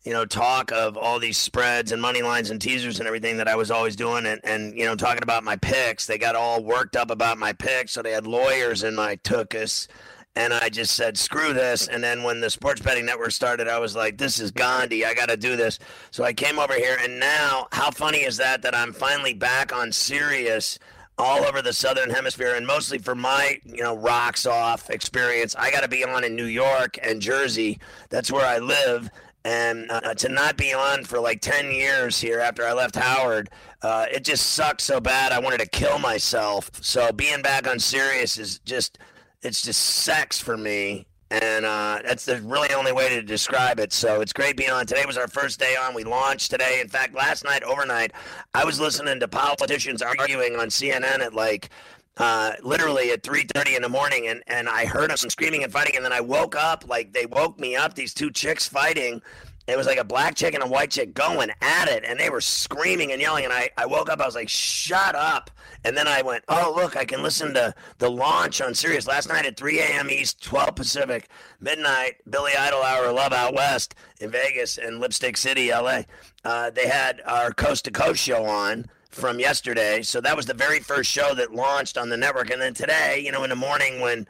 you 0.04 0.12
know, 0.12 0.26
talk 0.26 0.70
of 0.70 0.96
all 0.96 1.18
these 1.18 1.38
spreads 1.38 1.90
and 1.90 2.00
money 2.00 2.20
lines 2.20 2.50
and 2.50 2.60
teasers 2.60 2.98
and 2.98 3.06
everything 3.06 3.38
that 3.38 3.48
I 3.48 3.56
was 3.56 3.70
always 3.70 3.96
doing 3.96 4.26
and, 4.26 4.40
and 4.44 4.76
you 4.76 4.84
know, 4.84 4.94
talking 4.94 5.22
about 5.22 5.44
my 5.44 5.56
picks. 5.56 6.06
They 6.06 6.18
got 6.18 6.36
all 6.36 6.62
worked 6.62 6.94
up 6.94 7.10
about 7.10 7.38
my 7.38 7.54
picks, 7.54 7.92
so 7.92 8.02
they 8.02 8.12
had 8.12 8.26
lawyers 8.26 8.82
in 8.82 8.94
my 8.94 9.16
tuchus. 9.16 9.88
And 10.36 10.52
I 10.52 10.68
just 10.68 10.96
said, 10.96 11.16
screw 11.16 11.52
this. 11.52 11.86
And 11.86 12.02
then 12.02 12.24
when 12.24 12.40
the 12.40 12.50
sports 12.50 12.80
betting 12.80 13.06
network 13.06 13.30
started, 13.30 13.68
I 13.68 13.78
was 13.78 13.94
like, 13.94 14.18
this 14.18 14.40
is 14.40 14.50
Gandhi. 14.50 15.04
I 15.04 15.14
got 15.14 15.28
to 15.28 15.36
do 15.36 15.54
this. 15.54 15.78
So 16.10 16.24
I 16.24 16.32
came 16.32 16.58
over 16.58 16.74
here. 16.74 16.98
And 17.00 17.20
now, 17.20 17.68
how 17.70 17.92
funny 17.92 18.18
is 18.18 18.36
that 18.38 18.60
that 18.62 18.74
I'm 18.74 18.92
finally 18.92 19.32
back 19.32 19.72
on 19.72 19.92
Sirius 19.92 20.78
all 21.16 21.44
over 21.44 21.62
the 21.62 21.72
southern 21.72 22.10
hemisphere 22.10 22.56
and 22.56 22.66
mostly 22.66 22.98
for 22.98 23.14
my 23.14 23.60
you 23.64 23.82
know 23.82 23.96
rocks 23.96 24.46
off 24.46 24.90
experience 24.90 25.54
i 25.56 25.70
got 25.70 25.82
to 25.82 25.88
be 25.88 26.04
on 26.04 26.24
in 26.24 26.34
new 26.34 26.46
york 26.46 26.98
and 27.02 27.22
jersey 27.22 27.78
that's 28.08 28.32
where 28.32 28.44
i 28.44 28.58
live 28.58 29.08
and 29.44 29.90
uh, 29.90 30.14
to 30.14 30.28
not 30.28 30.56
be 30.56 30.72
on 30.72 31.04
for 31.04 31.20
like 31.20 31.40
10 31.40 31.70
years 31.70 32.18
here 32.20 32.40
after 32.40 32.64
I 32.66 32.72
left 32.72 32.96
Howard, 32.96 33.50
uh, 33.82 34.06
it 34.10 34.24
just 34.24 34.52
sucked 34.52 34.80
so 34.80 35.00
bad. 35.00 35.32
I 35.32 35.38
wanted 35.38 35.60
to 35.60 35.66
kill 35.66 35.98
myself. 35.98 36.70
So 36.82 37.12
being 37.12 37.42
back 37.42 37.68
on 37.68 37.78
Sirius 37.78 38.38
is 38.38 38.58
just, 38.60 38.98
it's 39.42 39.60
just 39.60 39.80
sex 39.80 40.38
for 40.38 40.56
me. 40.56 41.06
And 41.30 41.64
uh, 41.64 42.00
that's 42.04 42.24
the 42.24 42.40
really 42.42 42.72
only 42.74 42.92
way 42.92 43.08
to 43.08 43.22
describe 43.22 43.80
it. 43.80 43.92
So 43.92 44.20
it's 44.20 44.32
great 44.32 44.56
being 44.56 44.70
on. 44.70 44.86
Today 44.86 45.04
was 45.04 45.18
our 45.18 45.26
first 45.26 45.58
day 45.58 45.74
on. 45.74 45.94
We 45.94 46.04
launched 46.04 46.50
today. 46.50 46.80
In 46.80 46.88
fact, 46.88 47.14
last 47.14 47.44
night, 47.44 47.62
overnight, 47.64 48.12
I 48.54 48.64
was 48.64 48.78
listening 48.78 49.20
to 49.20 49.28
politicians 49.28 50.00
arguing 50.00 50.56
on 50.56 50.68
CNN 50.68 51.20
at 51.20 51.34
like 51.34 51.70
uh, 52.16 52.52
literally 52.62 53.10
at 53.10 53.22
3.30 53.22 53.76
in 53.76 53.82
the 53.82 53.88
morning 53.88 54.28
and, 54.28 54.42
and 54.46 54.68
i 54.68 54.86
heard 54.86 55.10
them 55.10 55.16
screaming 55.16 55.64
and 55.64 55.72
fighting 55.72 55.96
and 55.96 56.04
then 56.04 56.12
i 56.12 56.20
woke 56.20 56.54
up 56.54 56.84
like 56.88 57.12
they 57.12 57.26
woke 57.26 57.58
me 57.58 57.74
up 57.76 57.94
these 57.94 58.14
two 58.14 58.30
chicks 58.30 58.66
fighting. 58.68 59.22
It 59.66 59.78
was 59.78 59.86
like 59.86 59.96
a 59.96 60.04
black 60.04 60.34
chick 60.34 60.52
and 60.52 60.62
a 60.62 60.66
white 60.66 60.90
chick 60.90 61.14
going 61.14 61.50
at 61.62 61.88
it 61.88 62.04
and 62.06 62.20
they 62.20 62.28
were 62.28 62.42
screaming 62.42 63.12
and 63.12 63.20
yelling 63.20 63.44
and 63.44 63.52
I, 63.52 63.70
I 63.78 63.86
woke 63.86 64.10
up 64.10 64.20
i 64.20 64.26
was 64.26 64.34
like 64.34 64.48
shut 64.48 65.14
up. 65.14 65.50
And 65.84 65.96
then 65.96 66.06
i 66.06 66.22
went 66.22 66.44
oh 66.48 66.72
look 66.76 66.96
i 66.96 67.04
can 67.04 67.22
listen 67.22 67.54
to 67.54 67.74
the 67.98 68.10
launch 68.10 68.60
on 68.60 68.74
sirius 68.74 69.06
last 69.06 69.28
night 69.28 69.46
at 69.46 69.56
3 69.56 69.80
a.m 69.80 70.10
east 70.10 70.42
12 70.42 70.74
pacific 70.74 71.28
midnight 71.60 72.16
billy 72.28 72.52
idol 72.58 72.82
hour 72.82 73.10
love 73.12 73.32
out 73.32 73.54
west 73.54 73.94
in 74.20 74.30
vegas 74.30 74.78
and 74.78 75.00
lipstick 75.00 75.36
city 75.36 75.70
la 75.70 76.02
uh, 76.44 76.70
they 76.70 76.86
had 76.86 77.22
our 77.26 77.52
coast 77.52 77.86
to 77.86 77.90
coast 77.90 78.22
show 78.22 78.44
on 78.44 78.86
from 79.14 79.40
yesterday. 79.40 80.02
So 80.02 80.20
that 80.20 80.36
was 80.36 80.46
the 80.46 80.54
very 80.54 80.80
first 80.80 81.10
show 81.10 81.34
that 81.34 81.52
launched 81.52 81.96
on 81.96 82.08
the 82.08 82.16
network. 82.16 82.50
And 82.50 82.60
then 82.60 82.74
today, 82.74 83.22
you 83.24 83.32
know, 83.32 83.44
in 83.44 83.50
the 83.50 83.56
morning 83.56 84.00
when 84.00 84.26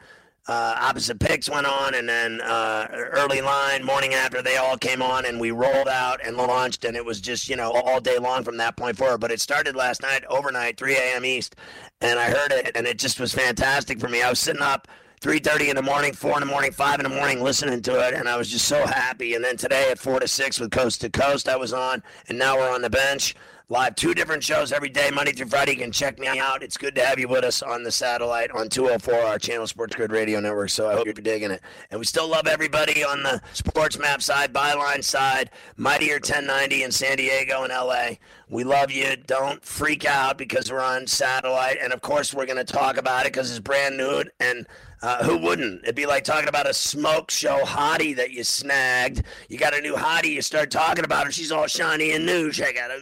uh, 0.47 0.77
Opposite 0.79 1.18
Picks 1.18 1.49
went 1.49 1.66
on, 1.66 1.94
and 1.94 2.07
then 2.07 2.40
uh, 2.42 2.87
Early 2.92 3.40
Line, 3.40 3.83
morning 3.83 4.12
after, 4.12 4.42
they 4.42 4.59
all 4.59 4.77
came 4.77 5.01
on, 5.01 5.25
and 5.25 5.40
we 5.40 5.51
rolled 5.53 5.88
out 5.88 6.20
and 6.25 6.37
launched, 6.37 6.85
and 6.85 6.97
it 6.97 7.05
was 7.05 7.20
just, 7.20 7.49
you 7.49 7.57
know, 7.57 7.73
all 7.73 7.99
day 7.99 8.18
long 8.18 8.44
from 8.44 8.59
that 8.59 8.77
point 8.77 8.99
forward. 8.99 9.18
But 9.18 9.33
it 9.33 9.40
started 9.40 9.75
last 9.75 10.03
night, 10.03 10.23
overnight, 10.29 10.77
3 10.77 10.97
a.m. 10.97 11.25
East, 11.25 11.57
and 12.03 12.18
I 12.18 12.27
heard 12.27 12.53
it, 12.53 12.73
and 12.75 12.87
it 12.87 12.99
just 12.99 13.18
was 13.18 13.33
fantastic 13.33 13.99
for 13.99 14.09
me. 14.09 14.23
I 14.23 14.29
was 14.29 14.38
sitting 14.38 14.61
up 14.61 14.87
3.30 15.23 15.70
in 15.70 15.77
the 15.77 15.83
morning, 15.83 16.12
4 16.12 16.35
in 16.35 16.40
the 16.40 16.47
morning, 16.47 16.73
5 16.73 17.01
in 17.01 17.05
the 17.05 17.16
morning 17.16 17.42
listening 17.42 17.81
to 17.81 18.07
it, 18.07 18.12
and 18.12 18.29
I 18.29 18.37
was 18.37 18.51
just 18.51 18.68
so 18.68 18.87
happy. 18.87 19.35
And 19.35 19.42
then 19.42 19.57
today 19.57 19.90
at 19.90 19.99
4 19.99 20.20
to 20.20 20.29
6 20.29 20.61
with 20.61 20.70
Coast 20.70 21.01
to 21.01 21.09
Coast, 21.09 21.49
I 21.49 21.57
was 21.57 21.73
on, 21.73 22.03
and 22.29 22.38
now 22.38 22.59
we're 22.59 22.70
on 22.70 22.83
the 22.83 22.90
bench 22.90 23.35
live 23.75 23.97
two 23.97 24.15
different 24.15 24.41
shows 24.41 24.71
every 24.71 24.89
day, 24.89 25.11
Monday 25.13 25.33
through 25.33 25.49
Friday. 25.49 25.73
You 25.73 25.79
can 25.79 25.91
check 25.91 26.21
me 26.21 26.29
out. 26.29 26.63
It's 26.63 26.77
good 26.77 26.95
to 26.95 27.05
have 27.05 27.19
you 27.19 27.27
with 27.27 27.43
us 27.43 27.61
on 27.61 27.83
the 27.83 27.91
satellite 27.91 28.53
on 28.53 28.69
204, 28.69 29.13
our 29.13 29.37
channel 29.37 29.67
Sports 29.67 29.97
Grid 29.97 30.13
Radio 30.13 30.39
Network. 30.39 30.71
So 30.71 30.89
I 30.89 30.95
hope 30.95 31.07
you're 31.07 31.15
digging 31.15 31.51
it. 31.51 31.61
And 31.91 31.99
we 31.99 32.07
still 32.07 32.29
love 32.29 32.47
everybody 32.47 33.03
on 33.03 33.25
the 33.25 33.43
Sports 33.53 33.99
Map 33.99 34.23
side, 34.23 34.53
Byline 34.53 35.03
side, 35.03 35.51
Mightier 35.77 36.15
1090 36.15 36.85
in 36.85 36.93
San 36.93 37.17
Diego 37.17 37.65
and 37.65 37.73
LA. 37.73 38.11
We 38.49 38.63
love 38.63 38.93
you. 38.93 39.17
Don't 39.17 39.65
freak 39.65 40.05
out 40.05 40.39
because 40.39 40.71
we're 40.71 40.81
on 40.81 41.09
satellite. 41.09 41.79
And 41.83 41.93
of 41.93 42.01
course, 42.01 42.33
we're 42.33 42.47
going 42.47 42.65
to 42.65 42.73
talk 42.73 42.97
about 42.97 43.27
it 43.27 43.33
because 43.33 43.51
it's 43.51 43.59
brand 43.59 43.97
new. 43.97 44.23
And 44.39 44.69
uh, 45.03 45.25
who 45.25 45.37
wouldn't? 45.37 45.83
It'd 45.83 45.97
be 45.97 46.07
like 46.07 46.23
talking 46.23 46.49
about 46.49 46.71
a 46.71 46.75
smoke 46.75 47.29
show 47.29 47.65
hottie 47.65 48.15
that 48.15 48.31
you 48.31 48.45
snagged. 48.45 49.25
You 49.49 49.59
got 49.59 49.77
a 49.77 49.81
new 49.81 49.97
hottie, 49.97 50.31
you 50.31 50.43
start 50.43 50.71
talking 50.71 51.05
about 51.05 51.27
her. 51.27 51.33
She's 51.33 51.51
all 51.51 51.67
shiny 51.67 52.13
and 52.13 52.25
new. 52.25 52.53
Check 52.53 52.77
out 52.79 52.93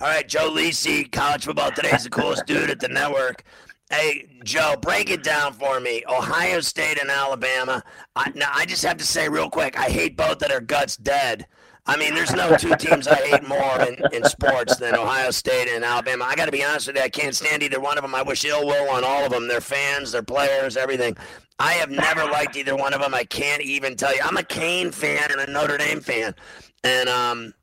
all 0.00 0.08
right, 0.08 0.28
Joe 0.28 0.50
Lisi, 0.50 1.10
college 1.10 1.46
football 1.46 1.70
today 1.70 1.90
is 1.90 2.04
the 2.04 2.10
coolest 2.10 2.44
dude 2.46 2.68
at 2.68 2.80
the 2.80 2.88
network. 2.88 3.44
Hey, 3.90 4.28
Joe, 4.44 4.74
break 4.80 5.10
it 5.10 5.22
down 5.22 5.54
for 5.54 5.80
me. 5.80 6.02
Ohio 6.06 6.60
State 6.60 7.00
and 7.00 7.10
Alabama. 7.10 7.82
I, 8.14 8.30
now, 8.34 8.50
I 8.52 8.66
just 8.66 8.84
have 8.84 8.98
to 8.98 9.04
say 9.04 9.28
real 9.28 9.48
quick, 9.48 9.78
I 9.78 9.88
hate 9.88 10.16
both 10.16 10.40
that 10.40 10.52
are 10.52 10.60
guts 10.60 10.98
dead. 10.98 11.46
I 11.86 11.96
mean, 11.96 12.14
there's 12.14 12.34
no 12.34 12.56
two 12.56 12.74
teams 12.76 13.06
I 13.08 13.14
hate 13.14 13.48
more 13.48 13.80
in, 13.82 13.96
in 14.12 14.24
sports 14.24 14.76
than 14.76 14.96
Ohio 14.96 15.30
State 15.30 15.68
and 15.68 15.84
Alabama. 15.84 16.24
I 16.24 16.34
got 16.34 16.46
to 16.46 16.52
be 16.52 16.64
honest 16.64 16.88
with 16.88 16.96
you, 16.96 17.02
I 17.02 17.08
can't 17.08 17.34
stand 17.34 17.62
either 17.62 17.80
one 17.80 17.96
of 17.96 18.02
them. 18.02 18.14
I 18.14 18.22
wish 18.22 18.44
ill 18.44 18.66
will 18.66 18.90
on 18.90 19.04
all 19.04 19.24
of 19.24 19.30
them. 19.30 19.48
Their 19.48 19.60
fans, 19.60 20.12
their 20.12 20.22
players, 20.22 20.76
everything. 20.76 21.16
I 21.58 21.72
have 21.74 21.90
never 21.90 22.24
liked 22.24 22.56
either 22.56 22.76
one 22.76 22.92
of 22.92 23.00
them. 23.00 23.14
I 23.14 23.24
can't 23.24 23.62
even 23.62 23.96
tell 23.96 24.14
you. 24.14 24.20
I'm 24.22 24.36
a 24.36 24.42
Cane 24.42 24.90
fan 24.90 25.30
and 25.30 25.40
a 25.40 25.50
Notre 25.50 25.78
Dame 25.78 26.00
fan. 26.00 26.34
And 26.84 27.08
um, 27.08 27.54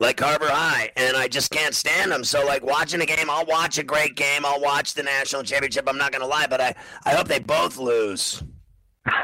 like 0.00 0.16
Carver 0.16 0.48
High, 0.48 0.90
and 0.96 1.16
I 1.16 1.28
just 1.28 1.50
can't 1.50 1.74
stand 1.74 2.12
them. 2.12 2.24
So, 2.24 2.44
like 2.46 2.62
watching 2.64 3.00
a 3.00 3.06
game, 3.06 3.28
I'll 3.28 3.46
watch 3.46 3.78
a 3.78 3.82
great 3.82 4.14
game. 4.16 4.44
I'll 4.44 4.60
watch 4.60 4.94
the 4.94 5.02
national 5.02 5.42
championship. 5.42 5.84
I'm 5.88 5.98
not 5.98 6.12
going 6.12 6.22
to 6.22 6.26
lie, 6.28 6.46
but 6.48 6.60
I, 6.60 6.74
I 7.04 7.14
hope 7.14 7.28
they 7.28 7.40
both 7.40 7.76
lose. 7.78 8.42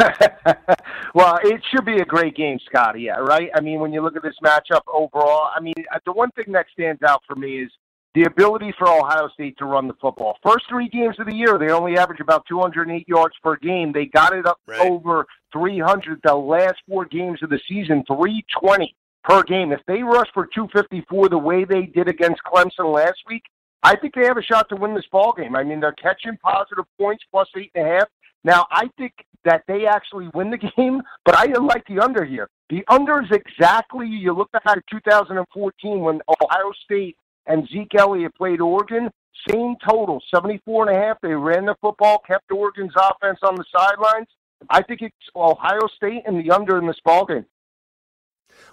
Well, 1.15 1.39
it 1.45 1.63
should 1.71 1.85
be 1.85 1.99
a 2.01 2.05
great 2.05 2.35
game, 2.37 2.59
Scotty. 2.67 3.03
Yeah, 3.03 3.19
right. 3.19 3.49
I 3.55 3.61
mean, 3.61 3.79
when 3.79 3.93
you 3.93 4.03
look 4.03 4.17
at 4.17 4.23
this 4.25 4.35
matchup 4.43 4.81
overall, 4.93 5.49
I 5.55 5.61
mean, 5.61 5.75
uh, 5.95 6.01
the 6.05 6.13
one 6.13 6.31
thing 6.33 6.53
that 6.55 6.67
stands 6.73 7.03
out 7.05 7.23
for 7.25 7.37
me 7.37 7.63
is 7.63 7.71
the 8.17 8.25
ability 8.25 8.75
for 8.77 8.89
Ohio 8.89 9.29
State 9.29 9.57
to 9.59 9.65
run 9.65 9.87
the 9.87 9.95
football. 10.01 10.39
First 10.45 10.65
three 10.69 10.89
games 10.89 11.15
of 11.21 11.27
the 11.27 11.35
year, 11.35 11.57
they 11.57 11.71
only 11.71 11.97
average 11.97 12.19
about 12.19 12.47
208 12.49 13.07
yards 13.07 13.37
per 13.45 13.55
game. 13.57 13.93
They 13.93 14.07
got 14.07 14.33
it 14.35 14.45
up 14.45 14.59
Right. 14.67 14.81
over 14.81 15.25
300 15.53 16.21
the 16.25 16.35
last 16.35 16.79
four 16.89 17.05
games 17.05 17.41
of 17.45 17.51
the 17.51 17.61
season, 17.69 18.03
320 18.09 18.97
per 19.25 19.43
game. 19.43 19.73
If 19.73 19.81
they 19.87 20.03
rush 20.03 20.29
for 20.33 20.47
254 20.55 21.29
the 21.29 21.39
way 21.39 21.65
they 21.65 21.83
did 21.83 22.09
against 22.09 22.43
Clemson 22.45 22.95
last 22.95 23.19
week, 23.27 23.45
I 23.83 23.97
think 23.97 24.15
they 24.15 24.25
have 24.25 24.39
a 24.39 24.43
shot 24.43 24.69
to 24.69 24.77
win 24.77 24.95
this 24.95 25.07
ball 25.11 25.35
game. 25.37 25.57
I 25.57 25.63
mean, 25.63 25.81
they're 25.81 25.93
catching 25.93 26.37
positive 26.43 26.85
points 26.99 27.25
plus 27.31 27.49
eight 27.57 27.71
and 27.75 27.87
a 27.87 27.91
half. 27.91 28.09
Now, 28.45 28.67
I 28.71 28.89
think 28.99 29.13
that 29.45 29.63
they 29.67 29.87
actually 29.87 30.29
win 30.35 30.51
the 30.51 30.59
game, 30.77 31.03
but 31.25 31.35
I 31.35 31.47
like 31.61 31.87
the 31.87 32.01
under 32.01 32.25
here. 32.25 32.49
The 32.71 32.85
under 32.89 33.23
is 33.23 33.31
exactly, 33.31 34.07
you 34.07 34.33
look 34.33 34.51
back 34.53 34.63
at 34.67 34.79
2014 34.91 36.01
when 36.01 36.21
Ohio 36.29 36.73
State 36.85 37.17
and 37.47 37.69
Zeke 37.69 37.95
Elliott 37.99 38.35
played 38.37 38.61
Oregon, 38.61 39.11
same 39.51 39.77
total, 39.87 40.23
74 40.35 40.89
and 40.89 40.97
a 40.97 41.01
half. 41.01 41.19
They 41.21 41.35
ran 41.35 41.67
the 41.67 41.75
football, 41.81 42.23
kept 42.27 42.51
Oregon's 42.51 42.95
offense 42.97 43.39
on 43.43 43.57
the 43.57 43.65
sidelines. 43.77 44.29
I 44.71 44.83
think 44.83 45.03
it's 45.03 45.15
Ohio 45.37 45.87
State 45.95 46.23
and 46.27 46.43
the 46.43 46.51
under 46.51 46.79
in 46.79 46.87
this 46.87 47.01
ball 47.05 47.27
game. 47.27 47.45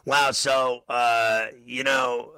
Wow. 0.06 0.32
So, 0.32 0.84
uh, 0.90 1.48
you 1.66 1.84
know, 1.84 2.32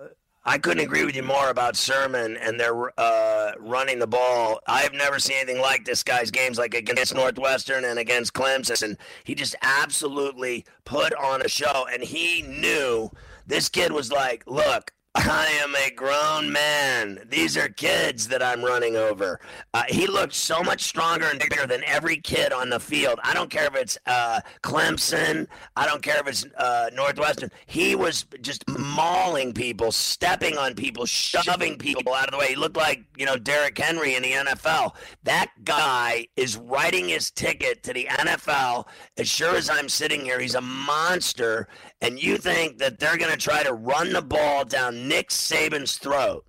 I 0.46 0.58
couldn't 0.58 0.84
agree 0.84 1.06
with 1.06 1.16
you 1.16 1.24
more 1.24 1.50
about 1.50 1.78
Sermon 1.78 2.38
and 2.38 2.60
their 2.60 3.00
uh, 3.00 3.54
running 3.60 4.00
the 4.00 4.08
ball. 4.08 4.60
I've 4.68 4.94
never 4.94 5.20
seen 5.20 5.38
anything 5.38 5.62
like 5.62 5.86
this 5.86 6.04
guy's 6.04 6.32
games, 6.32 6.58
like 6.58 6.74
against 6.74 7.14
Northwestern 7.16 7.86
and 7.86 7.98
against 7.98 8.34
Clemson. 8.34 8.84
And 8.84 8.98
He 9.24 9.36
just 9.36 9.56
absolutely 9.62 10.66
put 10.86 11.14
on 11.14 11.42
a 11.42 11.48
show, 11.48 11.88
and 11.92 12.04
he 12.04 12.42
knew 12.42 13.10
this 13.48 13.70
kid 13.70 13.92
was 13.92 14.12
like, 14.12 14.44
look. 14.46 14.93
I 15.16 15.46
am 15.62 15.76
a 15.76 15.92
grown 15.92 16.52
man. 16.52 17.20
These 17.30 17.56
are 17.56 17.70
kids 17.70 18.28
that 18.30 18.42
I'm 18.42 18.64
running 18.64 18.96
over. 18.96 19.40
Uh, 19.72 19.84
he 19.88 20.08
looked 20.08 20.34
so 20.34 20.64
much 20.64 20.82
stronger 20.86 21.28
and 21.28 21.40
bigger 21.40 21.68
than 21.68 21.84
every 21.86 22.18
kid 22.18 22.52
on 22.52 22.72
the 22.72 22.80
field. 22.80 23.20
I 23.24 23.36
don't 23.36 23.52
care 23.52 23.68
if 23.68 23.76
it's 23.76 23.98
uh, 24.08 24.42
Clemson. 24.64 25.46
I 25.76 25.86
don't 25.86 26.02
care 26.02 26.20
if 26.20 26.28
it's 26.28 26.46
uh, 26.58 26.90
Northwestern. 26.96 27.52
He 27.68 27.94
was 27.94 28.26
just 28.42 28.68
mauling 28.68 29.54
people, 29.54 29.92
stepping 29.92 30.58
on 30.58 30.74
people, 30.74 31.06
shoving 31.06 31.78
people 31.78 32.16
out 32.16 32.26
of 32.26 32.32
the 32.32 32.40
way. 32.40 32.48
He 32.48 32.56
looked 32.56 32.78
like, 32.78 33.04
you 33.16 33.28
know, 33.28 33.38
Derrick 33.38 33.78
Henry 33.78 34.16
in 34.16 34.24
the 34.24 34.32
NFL. 34.32 34.96
That 35.26 35.52
guy 35.64 36.26
is 36.36 36.58
writing 36.58 37.10
his 37.10 37.30
ticket 37.30 37.84
to 37.84 37.94
the 37.94 38.08
NFL. 38.10 38.88
As 39.20 39.28
sure 39.28 39.56
as 39.56 39.70
I'm 39.70 39.90
sitting 39.90 40.22
here, 40.22 40.40
he's 40.40 40.56
a 40.56 40.62
monster. 40.62 41.68
And 42.02 42.22
you 42.22 42.38
think 42.38 42.80
that 42.80 43.00
they're 43.00 43.18
going 43.18 43.32
to 43.32 43.38
try 43.38 43.62
to 43.64 43.74
run 43.74 44.12
the 44.12 44.22
ball 44.22 44.66
down 44.66 45.03
Nick 45.08 45.30
Saban's 45.30 45.98
throat? 45.98 46.46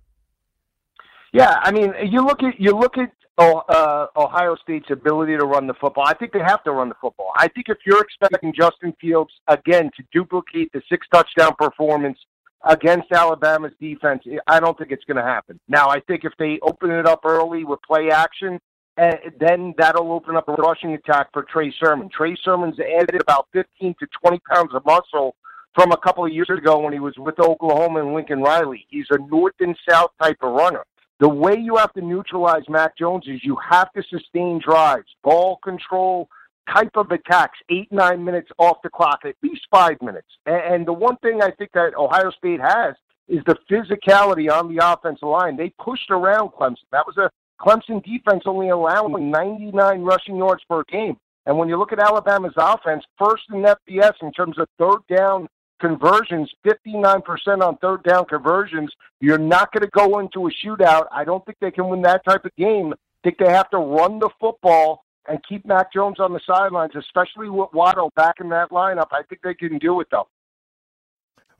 Yeah, 1.33 1.59
I 1.61 1.71
mean, 1.71 1.93
you 2.09 2.21
look 2.25 2.43
at 2.43 2.59
you 2.59 2.71
look 2.71 2.97
at 2.97 3.11
oh, 3.37 3.57
uh, 3.69 4.07
Ohio 4.15 4.55
State's 4.55 4.89
ability 4.89 5.37
to 5.37 5.45
run 5.45 5.67
the 5.67 5.73
football. 5.73 6.05
I 6.07 6.13
think 6.13 6.31
they 6.31 6.39
have 6.39 6.63
to 6.63 6.71
run 6.71 6.89
the 6.89 6.95
football. 7.01 7.31
I 7.35 7.47
think 7.49 7.67
if 7.69 7.77
you're 7.85 8.01
expecting 8.01 8.53
Justin 8.53 8.93
Fields 9.01 9.33
again 9.47 9.91
to 9.97 10.03
duplicate 10.13 10.71
the 10.71 10.81
six 10.89 11.05
touchdown 11.13 11.53
performance 11.57 12.17
against 12.63 13.11
Alabama's 13.11 13.73
defense, 13.79 14.23
I 14.47 14.59
don't 14.59 14.77
think 14.77 14.91
it's 14.91 15.03
going 15.03 15.17
to 15.17 15.23
happen. 15.23 15.59
Now, 15.67 15.89
I 15.89 15.99
think 15.99 16.23
if 16.23 16.33
they 16.39 16.59
open 16.61 16.89
it 16.91 17.05
up 17.05 17.21
early 17.25 17.63
with 17.63 17.79
play 17.85 18.09
action, 18.09 18.59
and 18.97 19.17
then 19.39 19.73
that'll 19.77 20.11
open 20.13 20.37
up 20.37 20.47
a 20.47 20.53
rushing 20.53 20.93
attack 20.93 21.27
for 21.33 21.43
Trey 21.43 21.73
Sermon. 21.83 22.09
Trey 22.09 22.35
Sermon's 22.43 22.79
added 22.79 23.21
about 23.21 23.47
15 23.51 23.95
to 23.99 24.07
20 24.23 24.39
pounds 24.49 24.73
of 24.73 24.85
muscle 24.85 25.35
from 25.75 25.91
a 25.91 25.97
couple 25.97 26.25
of 26.25 26.31
years 26.31 26.49
ago 26.49 26.79
when 26.79 26.93
he 26.93 26.99
was 26.99 27.13
with 27.17 27.37
Oklahoma 27.39 27.99
and 27.99 28.13
Lincoln 28.15 28.41
Riley. 28.41 28.87
He's 28.89 29.07
a 29.11 29.19
north 29.19 29.53
and 29.59 29.77
south 29.87 30.11
type 30.21 30.37
of 30.41 30.53
runner. 30.53 30.85
The 31.19 31.29
way 31.29 31.55
you 31.57 31.75
have 31.75 31.93
to 31.93 32.01
neutralize 32.01 32.63
Mac 32.69 32.97
Jones 32.97 33.25
is 33.27 33.43
you 33.43 33.57
have 33.69 33.91
to 33.93 34.03
sustain 34.09 34.59
drives, 34.59 35.07
ball 35.23 35.57
control 35.63 36.29
type 36.73 36.91
of 36.95 37.11
attacks, 37.11 37.59
eight, 37.69 37.91
nine 37.91 38.23
minutes 38.23 38.49
off 38.57 38.77
the 38.83 38.89
clock, 38.89 39.19
at 39.23 39.35
least 39.43 39.61
five 39.69 40.01
minutes. 40.01 40.27
And, 40.45 40.85
the 40.85 40.93
one 40.93 41.17
thing 41.17 41.41
I 41.41 41.51
think 41.51 41.71
that 41.73 41.93
Ohio 41.95 42.31
State 42.31 42.59
has 42.59 42.95
is 43.27 43.43
the 43.45 43.57
physicality 43.69 44.51
on 44.51 44.73
the 44.73 44.83
offensive 44.83 45.27
line. 45.27 45.57
They 45.57 45.73
pushed 45.83 46.09
around 46.09 46.49
Clemson. 46.49 46.85
That 46.91 47.05
was 47.05 47.17
a 47.17 47.29
Clemson 47.61 48.03
defense 48.03 48.43
only 48.45 48.69
allowing 48.69 49.29
99 49.29 50.01
rushing 50.01 50.37
yards 50.37 50.63
per 50.69 50.83
game. 50.85 51.17
And 51.45 51.57
when 51.57 51.69
you 51.69 51.77
look 51.77 51.93
at 51.93 51.99
Alabama's 51.99 52.53
offense, 52.57 53.03
first 53.17 53.43
in 53.53 53.61
FBS 53.63 54.13
in 54.21 54.31
terms 54.31 54.57
of 54.57 54.67
third 54.79 54.99
down 55.15 55.47
conversions, 55.79 56.51
59% 56.65 57.61
on 57.61 57.77
third 57.77 58.03
down 58.03 58.25
conversions. 58.25 58.91
You're 59.19 59.37
not 59.37 59.71
going 59.71 59.83
to 59.83 59.89
go 59.89 60.19
into 60.19 60.47
a 60.47 60.51
shootout. 60.51 61.07
I 61.11 61.23
don't 61.23 61.45
think 61.45 61.57
they 61.59 61.71
can 61.71 61.87
win 61.87 62.01
that 62.03 62.23
type 62.25 62.45
of 62.45 62.55
game. 62.55 62.93
I 62.93 62.97
think 63.23 63.37
they 63.37 63.51
have 63.51 63.69
to 63.71 63.77
run 63.77 64.19
the 64.19 64.29
football 64.39 65.03
and 65.27 65.39
keep 65.47 65.65
Mac 65.65 65.91
Jones 65.91 66.19
on 66.19 66.33
the 66.33 66.39
sidelines, 66.45 66.93
especially 66.95 67.49
with 67.49 67.69
Waddle 67.73 68.11
back 68.15 68.35
in 68.39 68.49
that 68.49 68.69
lineup. 68.69 69.07
I 69.11 69.23
think 69.23 69.41
they 69.43 69.55
can 69.55 69.77
do 69.79 69.99
it, 70.01 70.07
though. 70.11 70.27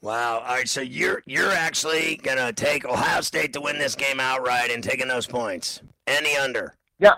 Wow. 0.02 0.44
All 0.46 0.56
right. 0.56 0.70
So 0.70 0.82
you're 0.82 1.24
you're 1.26 1.52
actually 1.52 2.18
gonna 2.18 2.54
take 2.54 2.86
Ohio 2.86 3.22
State 3.22 3.54
to 3.54 3.62
win 3.62 3.80
this 3.80 3.96
game 3.96 4.20
outright 4.20 4.70
and 4.70 4.84
taking 4.84 5.08
those 5.08 5.26
points. 5.26 5.82
Any 6.06 6.38
under. 6.38 6.76
Yeah. 7.00 7.16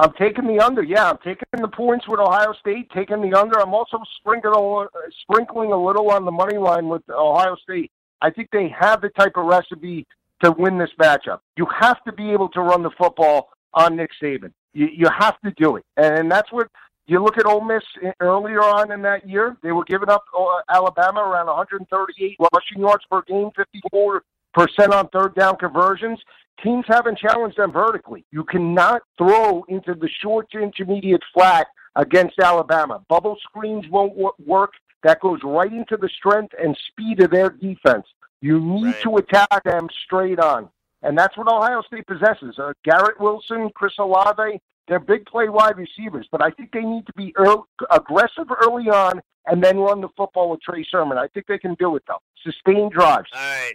I'm 0.00 0.12
taking 0.14 0.46
the 0.46 0.64
under. 0.64 0.82
Yeah, 0.82 1.10
I'm 1.10 1.18
taking 1.18 1.46
the 1.60 1.68
points 1.68 2.08
with 2.08 2.20
Ohio 2.20 2.54
State, 2.58 2.90
taking 2.90 3.20
the 3.20 3.38
under. 3.38 3.60
I'm 3.60 3.74
also 3.74 3.98
sprinkling 4.16 4.54
a, 4.54 4.86
sprinkling 5.22 5.72
a 5.72 5.76
little 5.76 6.10
on 6.10 6.24
the 6.24 6.30
money 6.30 6.56
line 6.56 6.88
with 6.88 7.02
Ohio 7.10 7.54
State. 7.56 7.92
I 8.22 8.30
think 8.30 8.48
they 8.50 8.74
have 8.78 9.02
the 9.02 9.10
type 9.10 9.32
of 9.36 9.44
recipe 9.44 10.06
to 10.42 10.52
win 10.52 10.78
this 10.78 10.90
matchup. 10.98 11.40
You 11.56 11.66
have 11.78 12.02
to 12.04 12.12
be 12.12 12.30
able 12.30 12.48
to 12.50 12.62
run 12.62 12.82
the 12.82 12.90
football 12.96 13.50
on 13.74 13.96
Nick 13.96 14.10
Saban. 14.22 14.52
You, 14.72 14.88
you 14.90 15.06
have 15.18 15.38
to 15.42 15.52
do 15.58 15.76
it, 15.76 15.84
and 15.98 16.32
that's 16.32 16.50
what 16.50 16.68
you 17.06 17.22
look 17.22 17.36
at 17.36 17.44
Ole 17.44 17.60
Miss 17.60 17.82
earlier 18.20 18.62
on 18.62 18.92
in 18.92 19.02
that 19.02 19.28
year. 19.28 19.58
They 19.62 19.72
were 19.72 19.84
giving 19.84 20.08
up 20.08 20.24
uh, 20.34 20.62
Alabama 20.70 21.20
around 21.20 21.48
138 21.48 22.36
rushing 22.54 22.80
yards 22.80 23.04
per 23.10 23.20
game, 23.22 23.50
54 23.54 24.22
percent 24.54 24.92
on 24.92 25.08
third 25.08 25.34
down 25.34 25.56
conversions. 25.56 26.18
Teams 26.62 26.84
haven't 26.88 27.18
challenged 27.18 27.56
them 27.56 27.72
vertically. 27.72 28.24
You 28.30 28.44
cannot 28.44 29.02
throw 29.16 29.64
into 29.68 29.94
the 29.94 30.08
short 30.22 30.50
to 30.50 30.58
intermediate 30.58 31.22
flat 31.32 31.66
against 31.96 32.38
Alabama. 32.38 33.02
Bubble 33.08 33.36
screens 33.42 33.86
won't 33.88 34.14
work. 34.46 34.72
That 35.02 35.20
goes 35.20 35.40
right 35.42 35.72
into 35.72 35.96
the 35.96 36.08
strength 36.10 36.54
and 36.62 36.76
speed 36.88 37.22
of 37.22 37.30
their 37.30 37.48
defense. 37.50 38.06
You 38.42 38.60
need 38.60 38.84
Right. 38.84 39.00
to 39.02 39.16
attack 39.16 39.62
them 39.64 39.88
straight 40.04 40.38
on. 40.38 40.68
And 41.02 41.16
that's 41.18 41.36
what 41.38 41.48
Ohio 41.48 41.80
State 41.82 42.06
possesses. 42.06 42.58
Uh, 42.58 42.74
Garrett 42.84 43.18
Wilson, 43.18 43.70
Chris 43.74 43.94
Olave, 43.98 44.60
they're 44.86 44.98
big 44.98 45.24
play 45.24 45.48
wide 45.48 45.78
receivers, 45.78 46.28
but 46.30 46.42
I 46.42 46.50
think 46.50 46.72
they 46.72 46.82
need 46.82 47.06
to 47.06 47.12
be 47.14 47.32
early, 47.36 47.62
aggressive 47.90 48.50
early 48.62 48.90
on 48.90 49.22
and 49.46 49.62
then 49.64 49.78
run 49.78 50.02
the 50.02 50.08
football 50.16 50.50
with 50.50 50.60
Trey 50.60 50.84
Sermon. 50.90 51.16
I 51.16 51.28
think 51.28 51.46
they 51.46 51.58
can 51.58 51.74
do 51.74 51.96
it, 51.96 52.02
though. 52.06 52.20
Sustained 52.44 52.92
drives. 52.92 53.30
All 53.32 53.40
right. 53.40 53.74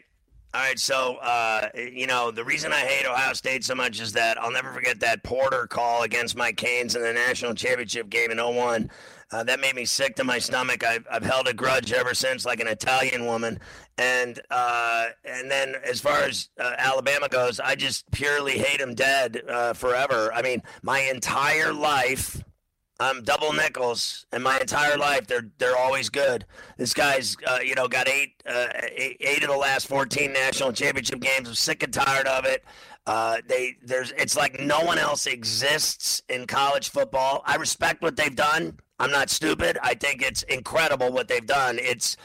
All 0.55 0.61
right, 0.61 0.79
so 0.79 1.17
uh, 1.17 1.67
you 1.75 2.07
know 2.07 2.31
the 2.31 2.45
reason 2.45 2.71
I 2.71 2.79
hate 2.79 3.05
Ohio 3.05 3.33
State 3.33 3.65
so 3.65 3.75
much 3.75 3.99
is 3.99 4.13
that 4.13 4.41
I'll 4.41 4.53
never 4.53 4.71
forget 4.71 5.01
that 5.01 5.21
Porter 5.21 5.67
call 5.67 6.03
against 6.03 6.37
my 6.37 6.53
Canes 6.53 6.95
in 6.95 7.01
the 7.01 7.11
national 7.11 7.55
championship 7.55 8.09
game 8.09 8.31
in 8.31 8.37
01. 8.37 8.89
Uh, 9.33 9.43
that 9.43 9.59
made 9.59 9.75
me 9.75 9.83
sick 9.83 10.15
to 10.15 10.23
my 10.23 10.39
stomach. 10.39 10.81
I've, 10.81 11.05
I've 11.11 11.25
held 11.25 11.49
a 11.49 11.53
grudge 11.53 11.91
ever 11.91 12.13
since, 12.13 12.45
like 12.45 12.61
an 12.61 12.69
Italian 12.69 13.25
woman. 13.25 13.59
And 13.97 14.39
uh, 14.49 15.07
and 15.25 15.51
then 15.51 15.75
as 15.83 15.99
far 15.99 16.19
as 16.19 16.47
uh, 16.57 16.71
Alabama 16.77 17.27
goes, 17.27 17.59
I 17.59 17.75
just 17.75 18.09
purely 18.11 18.57
hate 18.57 18.79
them 18.79 18.95
dead 18.95 19.41
uh, 19.49 19.73
forever. 19.73 20.31
I 20.33 20.41
mean, 20.41 20.63
my 20.81 21.01
entire 21.01 21.73
life, 21.73 22.44
I'm 22.99 23.23
double 23.23 23.51
nickels, 23.51 24.25
and 24.31 24.43
my 24.43 24.59
entire 24.59 24.97
life 24.97 25.27
they're 25.27 25.49
they're 25.57 25.77
always 25.77 26.09
good. 26.09 26.45
This 26.77 26.93
guy's 26.93 27.35
uh, 27.45 27.59
you 27.63 27.75
know 27.75 27.87
got 27.87 28.07
eight, 28.07 28.41
uh, 28.47 28.67
eight 28.95 29.17
eight 29.19 29.43
of 29.43 29.49
the 29.49 29.57
last 29.57 29.87
14 29.87 30.31
national 30.31 30.71
championship 30.71 31.19
games. 31.19 31.47
I'm 31.49 31.55
sick 31.55 31.83
and 31.83 31.93
tired 31.93 32.27
of 32.27 32.45
it. 32.45 32.63
Uh, 33.05 33.37
they 33.47 33.75
there's 33.83 34.11
it's 34.17 34.37
like 34.37 34.59
no 34.59 34.81
one 34.81 34.97
else 34.97 35.27
exists 35.27 36.23
in 36.29 36.47
college 36.47 36.89
football. 36.89 37.43
I 37.45 37.55
respect 37.57 38.01
what 38.01 38.15
they've 38.15 38.35
done. 38.35 38.79
I'm 38.99 39.11
not 39.11 39.29
stupid. 39.29 39.77
I 39.83 39.93
think 39.93 40.21
it's 40.21 40.43
incredible 40.43 41.11
what 41.11 41.27
they've 41.27 41.45
done. 41.45 41.77
It's 41.79 42.15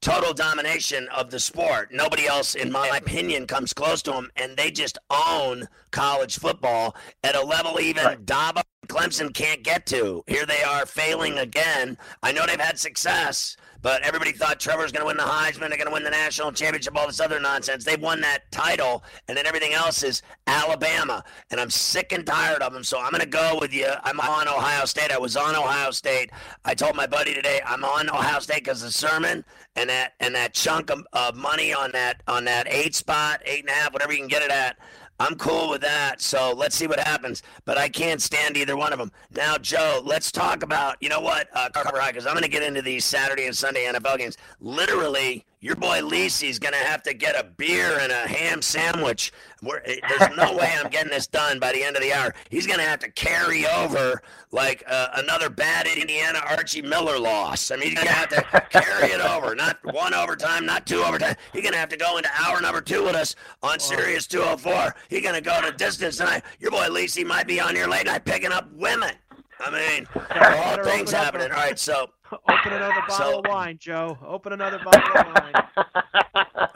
total 0.00 0.32
domination 0.32 1.08
of 1.08 1.30
the 1.30 1.38
sport. 1.38 1.92
Nobody 1.92 2.26
else, 2.26 2.54
in 2.54 2.72
my 2.72 2.88
opinion, 2.88 3.46
comes 3.46 3.72
close 3.72 4.02
to 4.02 4.12
them, 4.12 4.30
and 4.36 4.56
they 4.56 4.70
just 4.70 4.98
own 5.10 5.68
college 5.90 6.38
football 6.38 6.96
at 7.22 7.36
a 7.36 7.44
level 7.44 7.80
even 7.80 8.04
Dabo 8.24 8.62
and 8.82 8.88
Clemson 8.88 9.34
can't 9.34 9.62
get 9.62 9.86
to. 9.86 10.24
Here 10.26 10.46
they 10.46 10.62
are 10.62 10.86
failing 10.86 11.38
again. 11.38 11.98
I 12.22 12.32
know 12.32 12.46
they've 12.46 12.60
had 12.60 12.78
success, 12.78 13.56
but 13.82 14.02
everybody 14.02 14.32
thought 14.32 14.60
Trevor's 14.60 14.92
going 14.92 15.02
to 15.02 15.06
win 15.06 15.16
the 15.16 15.22
Heisman, 15.22 15.68
they're 15.68 15.78
going 15.78 15.86
to 15.86 15.92
win 15.92 16.04
the 16.04 16.10
national 16.10 16.52
championship, 16.52 16.96
all 16.96 17.06
this 17.06 17.20
other 17.20 17.40
nonsense. 17.40 17.84
They've 17.84 18.00
won 18.00 18.20
that 18.20 18.50
title, 18.50 19.02
and 19.28 19.36
then 19.36 19.46
everything 19.46 19.72
else 19.72 20.02
is 20.02 20.22
Alabama. 20.46 21.24
And 21.50 21.60
I'm 21.60 21.70
sick 21.70 22.12
and 22.12 22.26
tired 22.26 22.62
of 22.62 22.72
them, 22.72 22.84
so 22.84 23.00
I'm 23.00 23.10
going 23.10 23.22
to 23.22 23.28
go 23.28 23.58
with 23.60 23.72
you. 23.72 23.88
I'm 24.02 24.20
on 24.20 24.48
Ohio 24.48 24.84
State. 24.84 25.10
I 25.12 25.18
was 25.18 25.36
on 25.36 25.54
Ohio 25.54 25.90
State. 25.90 26.30
I 26.64 26.74
told 26.74 26.96
my 26.96 27.06
buddy 27.06 27.34
today 27.34 27.60
I'm 27.64 27.84
on 27.84 28.10
Ohio 28.10 28.40
State 28.40 28.64
because 28.64 28.82
the 28.82 28.92
sermon 28.92 29.44
and 29.76 29.88
that 29.88 30.14
and 30.20 30.34
that 30.34 30.52
chunk 30.52 30.90
of, 30.90 31.06
of 31.12 31.36
money 31.36 31.72
on 31.72 31.92
that 31.92 32.22
on 32.26 32.44
that 32.44 32.66
eight 32.68 32.94
spot, 32.94 33.40
eight 33.44 33.60
and 33.60 33.70
a 33.70 33.72
half, 33.72 33.92
whatever 33.92 34.12
you 34.12 34.18
can 34.18 34.28
get 34.28 34.42
it 34.42 34.50
at. 34.50 34.76
I'm 35.20 35.34
cool 35.36 35.68
with 35.68 35.82
that. 35.82 36.22
So 36.22 36.54
let's 36.56 36.74
see 36.74 36.86
what 36.86 36.98
happens. 36.98 37.42
But 37.66 37.76
I 37.76 37.90
can't 37.90 38.22
stand 38.22 38.56
either 38.56 38.74
one 38.76 38.92
of 38.92 38.98
them. 38.98 39.12
Now, 39.36 39.58
Joe, 39.58 40.00
let's 40.02 40.32
talk 40.32 40.62
about, 40.62 40.96
you 41.00 41.10
know 41.10 41.20
what, 41.20 41.48
uh, 41.54 41.68
Carver 41.68 42.00
because 42.06 42.26
I'm 42.26 42.32
going 42.32 42.42
to 42.42 42.48
get 42.48 42.62
into 42.62 42.80
these 42.80 43.04
Saturday 43.04 43.46
and 43.46 43.54
Sunday 43.54 43.84
NFL 43.84 44.16
games. 44.16 44.38
Literally, 44.60 45.44
your 45.60 45.76
boy 45.76 46.00
Lisi's 46.00 46.58
going 46.58 46.72
to 46.72 46.78
have 46.78 47.02
to 47.02 47.12
get 47.12 47.38
a 47.38 47.44
beer 47.44 47.98
and 48.00 48.10
a 48.10 48.26
ham 48.26 48.62
sandwich. 48.62 49.30
We're, 49.62 49.82
eh, 49.84 49.96
there's 50.08 50.34
no 50.34 50.56
way 50.58 50.72
I'm 50.78 50.90
getting 50.90 51.10
this 51.10 51.26
done 51.26 51.58
by 51.58 51.72
the 51.72 51.84
end 51.84 51.96
of 51.96 52.02
the 52.02 52.14
hour. 52.14 52.34
He's 52.48 52.66
going 52.66 52.78
to 52.78 52.84
have 52.84 52.98
to 53.00 53.10
carry 53.10 53.66
over 53.66 54.22
like 54.52 54.82
uh, 54.86 55.08
another 55.16 55.50
bad 55.50 55.86
Indiana 55.86 56.40
Archie 56.48 56.80
Miller 56.80 57.18
loss. 57.18 57.70
I 57.70 57.76
mean, 57.76 57.90
he's 57.90 58.00
to 58.00 58.08
have 58.08 58.28
to 58.30 58.60
carry 58.70 59.10
it 59.10 59.20
over. 59.20 59.54
Not 59.60 59.78
one 59.92 60.14
overtime, 60.14 60.64
not 60.64 60.86
two 60.86 61.02
overtime. 61.02 61.34
He's 61.52 61.62
going 61.62 61.74
to 61.74 61.78
have 61.78 61.90
to 61.90 61.96
go 61.96 62.16
into 62.16 62.30
hour 62.38 62.60
number 62.62 62.80
two 62.80 63.04
with 63.04 63.14
us 63.14 63.36
on 63.62 63.78
Sirius 63.78 64.26
204. 64.26 64.94
He's 65.08 65.22
going 65.22 65.34
to 65.34 65.42
go 65.42 65.60
to 65.60 65.72
distance 65.72 66.16
tonight. 66.16 66.42
Your 66.58 66.70
boy 66.70 66.88
Lisi 66.88 67.26
might 67.26 67.46
be 67.46 67.60
on 67.60 67.74
here 67.74 67.86
late 67.86 68.06
night 68.06 68.24
picking 68.24 68.52
up 68.52 68.72
women. 68.72 69.12
I 69.58 69.70
mean, 69.70 70.06
all 70.40 70.82
things 70.82 71.12
happening. 71.12 71.50
All 71.50 71.58
right, 71.58 71.78
so 71.78 72.10
Open 72.32 72.72
another 72.72 73.02
bottle 73.08 73.32
so, 73.32 73.38
of 73.40 73.46
wine, 73.46 73.78
Joe. 73.78 74.18
Open 74.26 74.52
another 74.52 74.78
bottle 74.78 75.20
of 75.20 75.26
wine. 75.26 75.52
Right, 75.54 75.64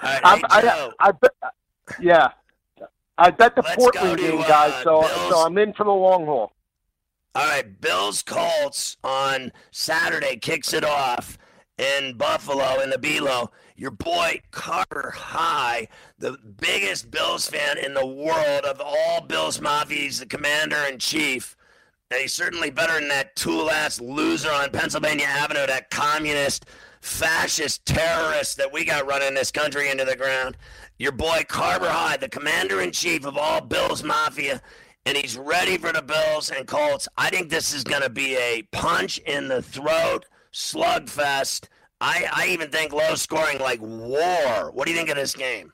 hey, 0.00 0.20
I, 0.24 0.90
I, 1.00 1.12
bet, 1.12 1.30
yeah. 2.00 2.28
I 3.18 3.30
bet 3.30 3.54
the 3.54 3.62
Portland 3.62 4.18
game, 4.18 4.40
uh, 4.40 4.48
guys. 4.48 4.82
So, 4.82 5.02
so 5.28 5.38
I'm 5.38 5.56
in 5.58 5.72
for 5.72 5.84
the 5.84 5.92
long 5.92 6.26
haul. 6.26 6.52
All 7.36 7.46
right, 7.46 7.80
Bills 7.80 8.22
Colts 8.22 8.96
on 9.02 9.52
Saturday 9.72 10.36
kicks 10.36 10.72
it 10.72 10.84
off 10.84 11.36
in 11.78 12.16
Buffalo 12.16 12.80
in 12.80 12.90
the 12.90 12.96
Bealo. 12.96 13.48
Your 13.76 13.90
boy 13.90 14.40
Carver 14.52 15.12
High, 15.16 15.88
the 16.16 16.38
biggest 16.60 17.10
Bills 17.10 17.48
fan 17.48 17.76
in 17.78 17.94
the 17.94 18.06
world 18.06 18.64
of 18.64 18.80
all 18.80 19.20
Bills 19.20 19.60
Mafia, 19.60 19.98
he's 19.98 20.20
the 20.20 20.26
commander 20.26 20.76
in 20.88 20.98
chief. 20.98 21.56
He's 22.20 22.32
certainly 22.32 22.70
better 22.70 22.94
than 22.94 23.08
that 23.08 23.36
tool 23.36 23.70
ass 23.70 24.00
loser 24.00 24.50
on 24.50 24.70
Pennsylvania 24.70 25.26
Avenue, 25.26 25.66
that 25.66 25.90
communist, 25.90 26.66
fascist 27.00 27.84
terrorist 27.84 28.56
that 28.56 28.72
we 28.72 28.84
got 28.84 29.06
running 29.06 29.34
this 29.34 29.50
country 29.50 29.90
into 29.90 30.04
the 30.04 30.16
ground. 30.16 30.56
Your 30.98 31.12
boy 31.12 31.44
Carver 31.48 31.88
High, 31.88 32.16
the 32.16 32.28
commander 32.28 32.80
in 32.80 32.92
chief 32.92 33.26
of 33.26 33.36
all 33.36 33.60
Bills 33.60 34.02
Mafia, 34.02 34.62
and 35.04 35.16
he's 35.16 35.36
ready 35.36 35.76
for 35.76 35.92
the 35.92 36.00
Bills 36.00 36.50
and 36.50 36.66
Colts. 36.66 37.08
I 37.18 37.28
think 37.28 37.50
this 37.50 37.74
is 37.74 37.84
going 37.84 38.02
to 38.02 38.10
be 38.10 38.36
a 38.36 38.62
punch 38.72 39.18
in 39.18 39.48
the 39.48 39.60
throat 39.60 40.24
slugfest. 40.52 41.68
I, 42.00 42.26
I 42.32 42.46
even 42.48 42.70
think 42.70 42.92
low 42.92 43.14
scoring 43.16 43.58
like 43.58 43.80
war. 43.82 44.70
What 44.72 44.86
do 44.86 44.92
you 44.92 44.96
think 44.96 45.10
of 45.10 45.16
this 45.16 45.34
game? 45.34 45.73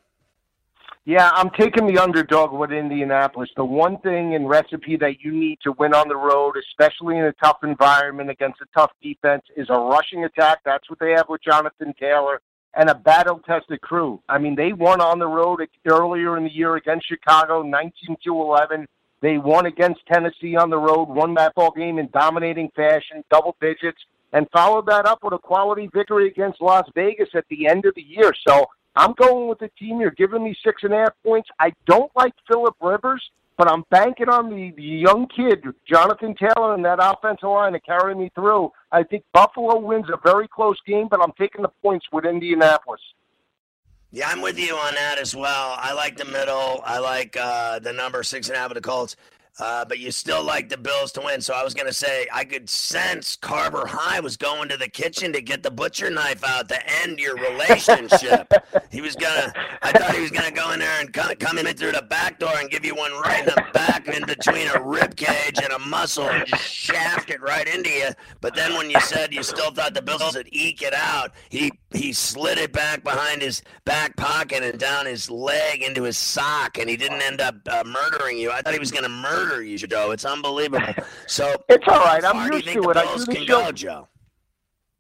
Yeah, 1.06 1.30
I'm 1.32 1.50
taking 1.50 1.86
the 1.86 1.98
underdog 1.98 2.52
with 2.52 2.72
Indianapolis. 2.72 3.48
The 3.56 3.64
one 3.64 3.98
thing 3.98 4.34
and 4.34 4.48
recipe 4.48 4.96
that 4.98 5.20
you 5.20 5.32
need 5.32 5.58
to 5.62 5.72
win 5.72 5.94
on 5.94 6.08
the 6.08 6.16
road, 6.16 6.56
especially 6.58 7.16
in 7.16 7.24
a 7.24 7.32
tough 7.42 7.58
environment 7.62 8.28
against 8.28 8.60
a 8.60 8.66
tough 8.76 8.92
defense, 9.02 9.42
is 9.56 9.68
a 9.70 9.78
rushing 9.78 10.24
attack. 10.24 10.58
That's 10.64 10.90
what 10.90 10.98
they 10.98 11.12
have 11.12 11.28
with 11.28 11.42
Jonathan 11.42 11.94
Taylor 11.98 12.40
and 12.74 12.90
a 12.90 12.94
battle 12.94 13.40
tested 13.46 13.80
crew. 13.80 14.22
I 14.28 14.38
mean, 14.38 14.54
they 14.54 14.72
won 14.72 15.00
on 15.00 15.18
the 15.18 15.26
road 15.26 15.60
earlier 15.86 16.36
in 16.36 16.44
the 16.44 16.52
year 16.52 16.76
against 16.76 17.08
Chicago, 17.08 17.62
19 17.62 18.16
to 18.24 18.34
11. 18.34 18.86
They 19.22 19.38
won 19.38 19.66
against 19.66 20.00
Tennessee 20.06 20.56
on 20.56 20.70
the 20.70 20.78
road, 20.78 21.08
won 21.08 21.34
that 21.34 21.54
ball 21.54 21.72
game 21.72 21.98
in 21.98 22.08
dominating 22.12 22.70
fashion, 22.76 23.24
double 23.30 23.56
digits, 23.60 23.98
and 24.32 24.46
followed 24.52 24.86
that 24.86 25.06
up 25.06 25.18
with 25.22 25.32
a 25.32 25.38
quality 25.38 25.88
victory 25.92 26.28
against 26.28 26.60
Las 26.60 26.84
Vegas 26.94 27.28
at 27.34 27.44
the 27.50 27.66
end 27.66 27.84
of 27.84 27.94
the 27.94 28.02
year. 28.02 28.32
So 28.46 28.66
I'm 28.96 29.14
going 29.14 29.48
with 29.48 29.58
the 29.58 29.70
team. 29.78 30.00
You're 30.00 30.10
giving 30.10 30.44
me 30.44 30.54
six 30.64 30.82
and 30.82 30.92
a 30.92 30.96
half 30.96 31.12
points. 31.24 31.48
I 31.58 31.72
don't 31.86 32.10
like 32.16 32.32
Philip 32.48 32.74
Rivers, 32.80 33.22
but 33.56 33.70
I'm 33.70 33.84
banking 33.90 34.28
on 34.28 34.50
the, 34.50 34.72
the 34.76 34.82
young 34.82 35.28
kid, 35.28 35.64
Jonathan 35.88 36.34
Taylor, 36.34 36.74
and 36.74 36.84
that 36.84 36.98
offensive 37.00 37.48
line 37.48 37.72
to 37.72 37.80
carry 37.80 38.14
me 38.14 38.30
through. 38.34 38.72
I 38.90 39.02
think 39.02 39.24
Buffalo 39.32 39.78
wins 39.78 40.06
a 40.12 40.18
very 40.22 40.48
close 40.48 40.78
game, 40.86 41.08
but 41.10 41.20
I'm 41.22 41.32
taking 41.38 41.62
the 41.62 41.70
points 41.82 42.06
with 42.12 42.24
Indianapolis. 42.24 43.00
Yeah, 44.12 44.28
I'm 44.28 44.42
with 44.42 44.58
you 44.58 44.74
on 44.74 44.94
that 44.94 45.18
as 45.18 45.36
well. 45.36 45.76
I 45.78 45.92
like 45.92 46.16
the 46.16 46.24
middle. 46.24 46.80
I 46.84 46.98
like 46.98 47.36
uh, 47.36 47.78
the 47.78 47.92
number 47.92 48.24
six 48.24 48.48
and 48.48 48.56
a 48.56 48.60
half 48.60 48.72
of 48.72 48.74
the 48.74 48.80
Colts. 48.80 49.14
Uh, 49.58 49.84
but 49.84 49.98
you 49.98 50.10
still 50.10 50.42
like 50.42 50.68
the 50.68 50.76
Bills 50.76 51.12
to 51.12 51.20
win. 51.20 51.40
So 51.40 51.54
I 51.54 51.62
was 51.62 51.74
going 51.74 51.86
to 51.86 51.92
say, 51.92 52.26
I 52.32 52.44
could 52.44 52.68
sense 52.70 53.36
Carver 53.36 53.86
High 53.86 54.20
was 54.20 54.36
going 54.36 54.68
to 54.70 54.76
the 54.76 54.88
kitchen 54.88 55.32
to 55.32 55.42
get 55.42 55.62
the 55.62 55.70
butcher 55.70 56.08
knife 56.08 56.42
out 56.44 56.68
to 56.68 56.78
end 57.02 57.18
your 57.18 57.36
relationship. 57.36 58.52
he 58.90 59.00
was 59.00 59.16
going 59.16 59.34
to, 59.34 59.52
I 59.82 59.92
thought 59.92 60.14
he 60.14 60.22
was 60.22 60.30
going 60.30 60.46
to 60.46 60.52
go 60.52 60.72
in 60.72 60.78
there 60.78 61.00
and 61.00 61.12
come, 61.12 61.34
come 61.36 61.58
in 61.58 61.66
through 61.76 61.92
the 61.92 62.02
back 62.02 62.38
door 62.38 62.52
and 62.56 62.70
give 62.70 62.84
you 62.84 62.94
one 62.94 63.12
right 63.12 63.40
in 63.40 63.46
the 63.46 63.64
back 63.74 64.08
in 64.08 64.24
between 64.24 64.68
a 64.68 64.80
rib 64.82 65.16
cage 65.16 65.58
and 65.62 65.72
a 65.72 65.78
muscle 65.78 66.28
and 66.28 66.46
just 66.46 66.62
shaft 66.62 67.30
it 67.30 67.40
right 67.42 67.68
into 67.68 67.90
you. 67.90 68.10
But 68.40 68.54
then 68.54 68.74
when 68.74 68.88
you 68.88 69.00
said 69.00 69.34
you 69.34 69.42
still 69.42 69.72
thought 69.72 69.94
the 69.94 70.02
Bills 70.02 70.36
would 70.36 70.48
eke 70.52 70.82
it 70.82 70.94
out, 70.94 71.32
he, 71.50 71.72
he 71.92 72.12
slid 72.12 72.58
it 72.58 72.72
back 72.72 73.04
behind 73.04 73.42
his 73.42 73.62
back 73.84 74.16
pocket 74.16 74.62
and 74.62 74.78
down 74.78 75.06
his 75.06 75.30
leg 75.30 75.82
into 75.82 76.04
his 76.04 76.16
sock, 76.16 76.78
and 76.78 76.88
he 76.88 76.96
didn't 76.96 77.22
end 77.22 77.40
up 77.40 77.56
uh, 77.68 77.82
murdering 77.84 78.38
you. 78.38 78.50
I 78.50 78.62
thought 78.62 78.72
he 78.72 78.78
was 78.78 78.92
going 78.92 79.04
to 79.04 79.10
murder 79.10 79.39
murder 79.44 79.62
you, 79.62 79.78
Joe. 79.78 80.10
It's 80.10 80.24
unbelievable. 80.24 80.94
So 81.26 81.54
it's 81.68 81.86
all 81.86 82.00
right. 82.04 82.24
I'm 82.24 82.52
used 82.52 82.66
to 82.68 82.90
it. 82.90 82.96
I 82.96 83.16
do 83.16 83.24
the 83.24 83.34
can 83.34 83.46
show. 83.46 83.64
go, 83.64 83.72
Joe. 83.72 84.08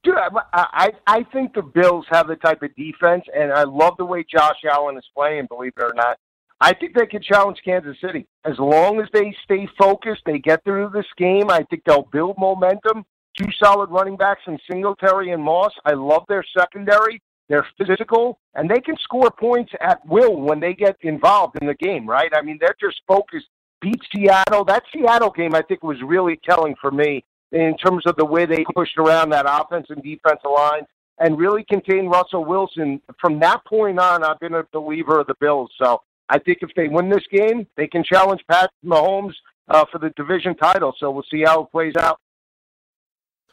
Dude, 0.02 0.14
I, 0.16 0.28
I 0.52 0.90
I 1.06 1.22
think 1.24 1.54
the 1.54 1.62
Bills 1.62 2.06
have 2.10 2.26
the 2.26 2.36
type 2.36 2.62
of 2.62 2.74
defense, 2.74 3.24
and 3.34 3.52
I 3.52 3.64
love 3.64 3.94
the 3.98 4.04
way 4.04 4.24
Josh 4.24 4.58
Allen 4.70 4.96
is 4.96 5.04
playing. 5.14 5.46
Believe 5.46 5.72
it 5.76 5.82
or 5.82 5.92
not, 5.94 6.18
I 6.60 6.72
think 6.72 6.94
they 6.94 7.06
can 7.06 7.22
challenge 7.22 7.58
Kansas 7.64 7.96
City 8.00 8.26
as 8.44 8.58
long 8.58 9.00
as 9.00 9.08
they 9.12 9.34
stay 9.44 9.68
focused. 9.78 10.22
They 10.24 10.38
get 10.38 10.64
through 10.64 10.90
this 10.94 11.06
game. 11.18 11.50
I 11.50 11.64
think 11.64 11.82
they'll 11.84 12.08
build 12.12 12.36
momentum. 12.38 13.04
Two 13.38 13.48
solid 13.62 13.90
running 13.90 14.16
backs 14.16 14.42
in 14.46 14.58
Singletary 14.70 15.32
and 15.32 15.42
Moss. 15.42 15.72
I 15.84 15.92
love 15.92 16.24
their 16.28 16.44
secondary. 16.56 17.22
They're 17.48 17.66
physical, 17.76 18.38
and 18.54 18.70
they 18.70 18.80
can 18.80 18.96
score 19.02 19.30
points 19.30 19.72
at 19.80 20.06
will 20.06 20.40
when 20.40 20.60
they 20.60 20.72
get 20.72 20.96
involved 21.00 21.58
in 21.60 21.66
the 21.66 21.74
game. 21.74 22.08
Right? 22.08 22.30
I 22.34 22.42
mean, 22.42 22.58
they're 22.60 22.76
just 22.80 23.00
focused 23.06 23.48
beat 23.80 24.00
Seattle. 24.14 24.64
That 24.64 24.84
Seattle 24.92 25.30
game, 25.30 25.54
I 25.54 25.62
think, 25.62 25.82
was 25.82 26.00
really 26.02 26.38
telling 26.48 26.74
for 26.80 26.90
me 26.90 27.24
in 27.52 27.76
terms 27.76 28.04
of 28.06 28.16
the 28.16 28.24
way 28.24 28.46
they 28.46 28.64
pushed 28.74 28.96
around 28.98 29.30
that 29.30 29.46
offense 29.48 29.86
and 29.90 30.02
defensive 30.02 30.50
line 30.54 30.82
and 31.18 31.38
really 31.38 31.64
contained 31.64 32.10
Russell 32.10 32.44
Wilson. 32.44 33.00
From 33.20 33.40
that 33.40 33.64
point 33.64 33.98
on, 33.98 34.24
I've 34.24 34.40
been 34.40 34.54
a 34.54 34.64
believer 34.72 35.20
of 35.20 35.26
the 35.26 35.34
Bills. 35.40 35.70
So 35.80 36.00
I 36.28 36.38
think 36.38 36.58
if 36.62 36.70
they 36.76 36.88
win 36.88 37.08
this 37.08 37.24
game, 37.30 37.66
they 37.76 37.86
can 37.86 38.04
challenge 38.04 38.40
Pat 38.50 38.70
Mahomes 38.84 39.34
uh, 39.68 39.84
for 39.90 39.98
the 39.98 40.10
division 40.10 40.54
title. 40.56 40.94
So 40.98 41.10
we'll 41.10 41.24
see 41.30 41.42
how 41.42 41.62
it 41.62 41.70
plays 41.70 41.96
out. 41.96 42.20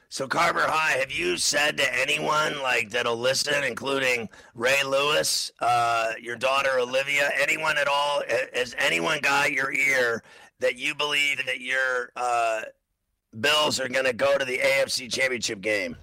So 0.09 0.25
Carver 0.25 0.61
High, 0.61 0.99
have 0.99 1.11
you 1.11 1.35
said 1.35 1.75
to 1.77 1.99
anyone 1.99 2.61
like 2.61 2.89
that'll 2.91 3.17
listen, 3.17 3.65
including 3.65 4.29
Ray 4.55 4.81
Lewis, 4.85 5.51
uh, 5.59 6.13
your 6.21 6.37
daughter 6.37 6.79
Olivia, 6.79 7.29
anyone 7.37 7.77
at 7.77 7.89
all? 7.89 8.21
Has 8.53 8.73
anyone 8.77 9.19
got 9.21 9.51
your 9.51 9.73
ear 9.73 10.23
that 10.59 10.77
you 10.77 10.95
believe 10.95 11.45
that 11.45 11.59
your 11.59 12.11
uh, 12.15 12.61
Bills 13.41 13.81
are 13.81 13.89
going 13.89 14.05
to 14.05 14.13
go 14.13 14.37
to 14.37 14.45
the 14.45 14.59
AFC 14.59 15.11
Championship 15.11 15.59
game? 15.59 15.97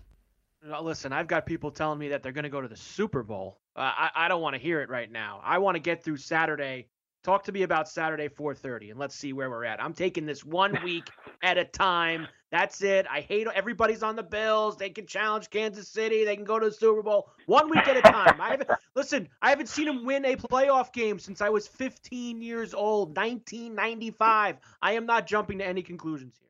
Listen, 0.83 1.11
I've 1.11 1.27
got 1.27 1.47
people 1.47 1.71
telling 1.71 1.99
me 1.99 2.09
that 2.09 2.23
they're 2.23 2.33
going 2.33 2.45
to 2.45 2.51
go 2.51 2.61
to 2.61 2.69
the 2.69 2.77
Super 2.77 3.23
Bowl. 3.23 3.59
Uh, 3.75 3.91
I, 3.97 4.11
I 4.15 4.29
don't 4.29 4.43
want 4.43 4.55
to 4.55 4.61
hear 4.61 4.83
it 4.83 4.91
right 4.91 5.11
now. 5.11 5.41
I 5.43 5.57
want 5.59 5.77
to 5.77 5.81
get 5.81 6.05
through 6.05 6.19
Saturday 6.19 6.89
Talk 7.25 7.43
to 7.45 7.53
me 7.53 7.63
about 7.63 7.89
Saturday 7.89 8.29
4:30 8.29 8.91
and 8.91 8.99
let's 8.99 9.17
see 9.17 9.33
where 9.33 9.49
we're 9.49 9.65
at. 9.65 9.83
I'm 9.83 9.95
taking 9.95 10.27
this 10.27 10.45
one 10.45 10.79
week 10.85 11.09
at 11.43 11.57
a 11.57 11.65
time. 11.65 12.29
That's 12.55 12.83
it. 12.83 13.05
I 13.11 13.21
hate 13.21 13.49
everybody's 13.53 14.05
on 14.05 14.15
the 14.15 14.23
Bills. 14.23 14.77
They 14.77 14.89
can 14.89 15.09
challenge 15.09 15.51
Kansas 15.51 15.89
City. 15.89 16.25
They 16.25 16.37
can 16.37 16.45
go 16.45 16.61
to 16.61 16.67
the 16.67 16.73
Super 16.73 17.03
Bowl 17.03 17.33
one 17.47 17.69
week 17.69 17.89
at 17.89 17.97
a 17.97 18.03
time. 18.03 18.41
I 18.41 18.51
haven't 18.51 18.71
listen. 18.95 19.29
I 19.43 19.51
haven't 19.51 19.69
seen 19.69 19.87
them 19.87 20.05
win 20.05 20.25
a 20.25 20.37
playoff 20.37 20.93
game 20.93 21.19
since 21.19 21.41
I 21.41 21.49
was 21.49 21.67
15 21.67 22.41
years 22.41 22.73
old, 22.73 23.17
1995. 23.17 24.59
I 24.81 24.93
am 24.93 25.05
not 25.05 25.27
jumping 25.27 25.59
to 25.59 25.67
any 25.67 25.83
conclusions 25.83 26.37
here. 26.39 26.49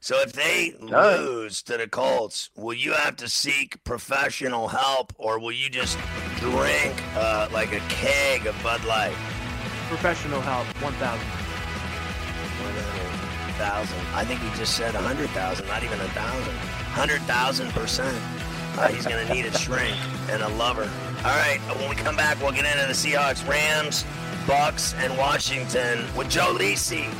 So 0.00 0.20
if 0.20 0.32
they 0.32 0.74
lose 0.80 1.62
to 1.62 1.76
the 1.76 1.86
Colts, 1.86 2.50
will 2.56 2.74
you 2.74 2.92
have 2.94 3.14
to 3.18 3.28
seek 3.28 3.84
professional 3.84 4.66
help, 4.66 5.12
or 5.16 5.38
will 5.38 5.52
you 5.52 5.70
just 5.70 5.96
drink 6.40 6.92
uh, 7.14 7.48
like 7.52 7.72
a 7.72 7.80
keg 7.88 8.48
of 8.48 8.60
Bud 8.64 8.84
Light? 8.84 9.14
professional 9.88 10.40
help, 10.40 10.66
1000 10.82 11.48
100,000. 13.58 13.98
I 14.14 14.24
think 14.24 14.40
he 14.40 14.48
just 14.56 14.76
said 14.76 14.94
a 14.94 14.98
100,000, 14.98 15.66
not 15.66 15.82
even 15.82 16.00
a 16.00 16.08
thousand. 16.08 16.54
100,000 16.94 17.70
percent. 17.72 18.16
Uh, 18.76 18.88
he's 18.88 19.06
going 19.06 19.26
to 19.26 19.32
need 19.32 19.44
a 19.46 19.58
shrink 19.58 19.96
and 20.30 20.42
a 20.42 20.48
lover. 20.50 20.88
All 21.24 21.36
right, 21.36 21.58
when 21.76 21.90
we 21.90 21.96
come 21.96 22.14
back, 22.16 22.40
we'll 22.40 22.52
get 22.52 22.64
into 22.64 22.86
the 22.86 22.92
Seahawks, 22.92 23.46
Rams, 23.48 24.04
Bucks, 24.46 24.94
and 24.94 25.16
Washington 25.18 26.06
with 26.16 26.28
Joe 26.28 26.54
Lisi. 26.54 27.12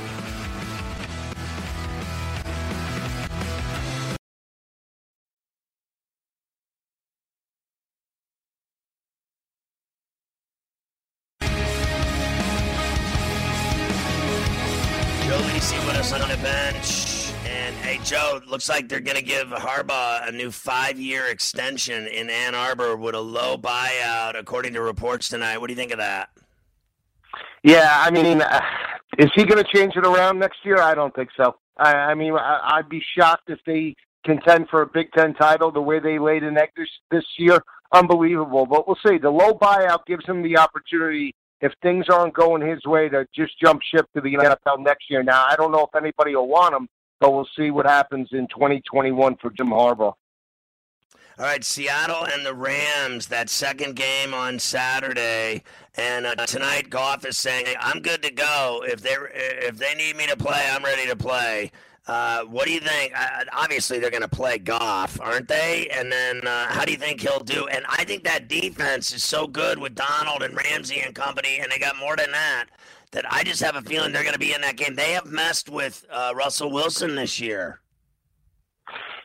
Joe, 18.09 18.41
looks 18.49 18.71
like 18.71 18.89
they're 18.89 19.01
going 19.01 19.19
to 19.19 19.23
give 19.23 19.49
Harbaugh 19.49 20.27
a 20.27 20.33
new 20.33 20.51
five 20.51 20.99
year 20.99 21.27
extension 21.27 22.07
in 22.07 22.31
Ann 22.31 22.55
Arbor 22.55 22.97
with 22.97 23.15
a 23.15 23.21
low 23.21 23.59
buyout, 23.59 24.39
according 24.39 24.73
to 24.73 24.81
reports 24.81 25.29
tonight. 25.29 25.59
What 25.59 25.67
do 25.67 25.75
you 25.75 25.77
think 25.77 25.93
of 25.93 25.99
that? 25.99 26.31
Yeah, 27.63 27.93
I 27.95 28.11
mean, 28.11 28.41
uh, 28.41 28.63
is 29.19 29.31
he 29.35 29.45
going 29.45 29.63
to 29.63 29.71
change 29.75 29.95
it 29.95 30.07
around 30.07 30.39
next 30.39 30.65
year? 30.65 30.79
I 30.79 30.95
don't 30.95 31.15
think 31.15 31.29
so. 31.37 31.57
I, 31.77 31.93
I 31.93 32.15
mean, 32.15 32.33
I, 32.33 32.77
I'd 32.77 32.89
be 32.89 33.05
shocked 33.15 33.51
if 33.51 33.59
they 33.67 33.95
contend 34.25 34.71
for 34.71 34.81
a 34.81 34.87
Big 34.87 35.13
Ten 35.13 35.35
title 35.35 35.71
the 35.71 35.83
way 35.83 36.01
they 36.01 36.19
laid 36.19 36.45
an 36.45 36.57
egg 36.57 36.71
this, 36.79 36.89
this 37.11 37.25
year. 37.37 37.63
Unbelievable. 37.93 38.65
But 38.65 38.89
we'll 38.89 38.97
see. 39.07 39.19
The 39.19 39.29
low 39.29 39.53
buyout 39.53 40.07
gives 40.07 40.25
him 40.25 40.43
the 40.43 40.57
opportunity, 40.57 41.35
if 41.61 41.73
things 41.83 42.07
aren't 42.09 42.33
going 42.33 42.67
his 42.67 42.83
way, 42.87 43.11
to 43.11 43.27
just 43.37 43.61
jump 43.61 43.83
ship 43.83 44.07
to 44.15 44.23
the 44.23 44.33
NFL 44.33 44.83
next 44.83 45.11
year. 45.11 45.23
Now, 45.23 45.45
I 45.47 45.57
don't 45.57 45.73
know 45.73 45.85
if 45.93 45.95
anybody 45.95 46.35
will 46.35 46.49
want 46.49 46.75
him, 46.75 46.89
but 47.21 47.33
we'll 47.33 47.49
see 47.57 47.71
what 47.71 47.87
happens 47.87 48.29
in 48.33 48.47
2021 48.49 49.37
for 49.37 49.51
Jim 49.51 49.69
Harbaugh. 49.69 50.15
All 51.39 51.45
right, 51.45 51.63
Seattle 51.63 52.25
and 52.25 52.45
the 52.45 52.53
Rams, 52.53 53.29
that 53.29 53.49
second 53.49 53.95
game 53.95 54.35
on 54.35 54.59
Saturday, 54.59 55.63
and 55.97 56.27
uh, 56.27 56.35
tonight 56.47 56.91
Goff 56.91 57.25
is 57.25 57.39
saying, 57.39 57.67
hey, 57.67 57.77
"I'm 57.79 58.01
good 58.01 58.23
to 58.25 58.33
go. 58.33 58.83
If 58.85 59.03
they 59.03 59.15
if 59.33 59.77
they 59.77 59.95
need 59.95 60.17
me 60.17 60.27
to 60.27 60.37
play, 60.37 60.69
I'm 60.69 60.83
ready 60.83 61.07
to 61.07 61.15
play." 61.15 61.71
Uh, 62.09 62.43
what 62.45 62.67
do 62.67 62.73
you 62.73 62.81
think? 62.81 63.13
Uh, 63.15 63.45
obviously, 63.53 63.99
they're 63.99 64.11
going 64.11 64.23
to 64.23 64.29
play 64.29 64.59
Goff, 64.59 65.21
aren't 65.21 65.47
they? 65.47 65.89
And 65.93 66.11
then, 66.11 66.45
uh, 66.47 66.67
how 66.69 66.87
do 66.87 66.91
you 66.91 66.97
think 66.97 67.21
he'll 67.21 67.39
do? 67.39 67.69
And 67.69 67.85
I 67.87 68.03
think 68.05 68.25
that 68.25 68.49
defense 68.49 69.13
is 69.13 69.23
so 69.23 69.47
good 69.47 69.79
with 69.79 69.95
Donald 69.95 70.43
and 70.43 70.57
Ramsey 70.57 71.01
and 71.01 71.15
company, 71.15 71.59
and 71.61 71.71
they 71.71 71.79
got 71.79 71.99
more 71.99 72.17
than 72.17 72.33
that. 72.33 72.67
That 73.13 73.25
I 73.33 73.43
just 73.43 73.63
have 73.63 73.75
a 73.75 73.83
feeling 73.83 74.13
they're 74.13 74.23
going 74.23 74.35
to 74.35 74.39
be 74.39 74.53
in 74.53 74.61
that 74.61 74.77
game. 74.77 74.95
They 74.95 75.13
have 75.13 75.27
messed 75.27 75.71
with 75.71 76.05
uh, 76.11 76.33
Russell 76.37 76.71
Wilson 76.71 77.15
this 77.15 77.41
year. 77.41 77.81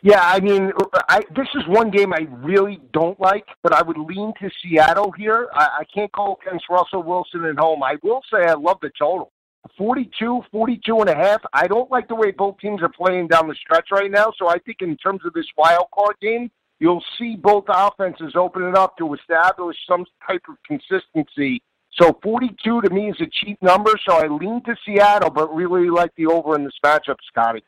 Yeah, 0.01 0.19
I 0.21 0.41
mean, 0.41 0.73
I, 1.07 1.23
this 1.33 1.47
is 1.55 1.65
one 1.67 1.89
game 1.89 2.13
I 2.13 2.27
really 2.29 2.81
don't 2.91 3.17
like, 3.21 3.45
but 3.61 3.73
I 3.73 3.81
would 3.81 3.97
lean 3.97 4.33
to 4.41 4.49
Seattle 4.61 5.11
here. 5.11 5.47
I, 5.53 5.79
I 5.79 5.83
can't 5.93 6.11
go 6.11 6.37
against 6.41 6.65
Russell 6.69 7.03
Wilson 7.03 7.45
at 7.45 7.57
home. 7.57 7.81
I 7.81 7.95
will 8.03 8.21
say 8.29 8.45
I 8.45 8.53
love 8.53 8.79
the 8.81 8.91
total. 8.99 9.31
42, 9.77 10.41
42 10.51 10.99
and 10.99 11.09
a 11.09 11.15
half. 11.15 11.41
I 11.53 11.67
don't 11.67 11.89
like 11.89 12.09
the 12.09 12.15
way 12.15 12.31
both 12.31 12.57
teams 12.59 12.81
are 12.81 12.89
playing 12.89 13.29
down 13.29 13.47
the 13.47 13.55
stretch 13.55 13.87
right 13.91 14.11
now, 14.11 14.33
so 14.37 14.49
I 14.49 14.59
think 14.59 14.81
in 14.81 14.97
terms 14.97 15.21
of 15.25 15.31
this 15.31 15.47
wild 15.57 15.87
card 15.95 16.15
game, 16.21 16.51
you'll 16.79 17.03
see 17.17 17.37
both 17.37 17.63
offenses 17.69 18.33
open 18.35 18.63
it 18.63 18.75
up 18.75 18.97
to 18.97 19.13
establish 19.13 19.77
some 19.87 20.05
type 20.27 20.43
of 20.49 20.57
consistency. 20.67 21.61
So 21.99 22.17
42 22.23 22.81
to 22.81 22.89
me 22.89 23.09
is 23.09 23.17
a 23.21 23.27
cheap 23.27 23.61
number, 23.61 23.91
so 24.07 24.15
I 24.15 24.27
lean 24.27 24.61
to 24.63 24.75
Seattle, 24.85 25.29
but 25.29 25.53
really 25.53 25.89
like 25.89 26.11
the 26.15 26.25
over 26.25 26.55
in 26.55 26.63
this 26.63 26.73
matchup, 26.83 27.17
Scotty. 27.27 27.63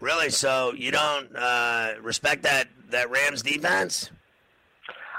Really? 0.00 0.30
So 0.30 0.72
you 0.74 0.90
don't 0.90 1.34
uh, 1.36 1.94
respect 2.02 2.42
that 2.42 2.68
that 2.90 3.10
Rams 3.10 3.42
defense? 3.42 4.10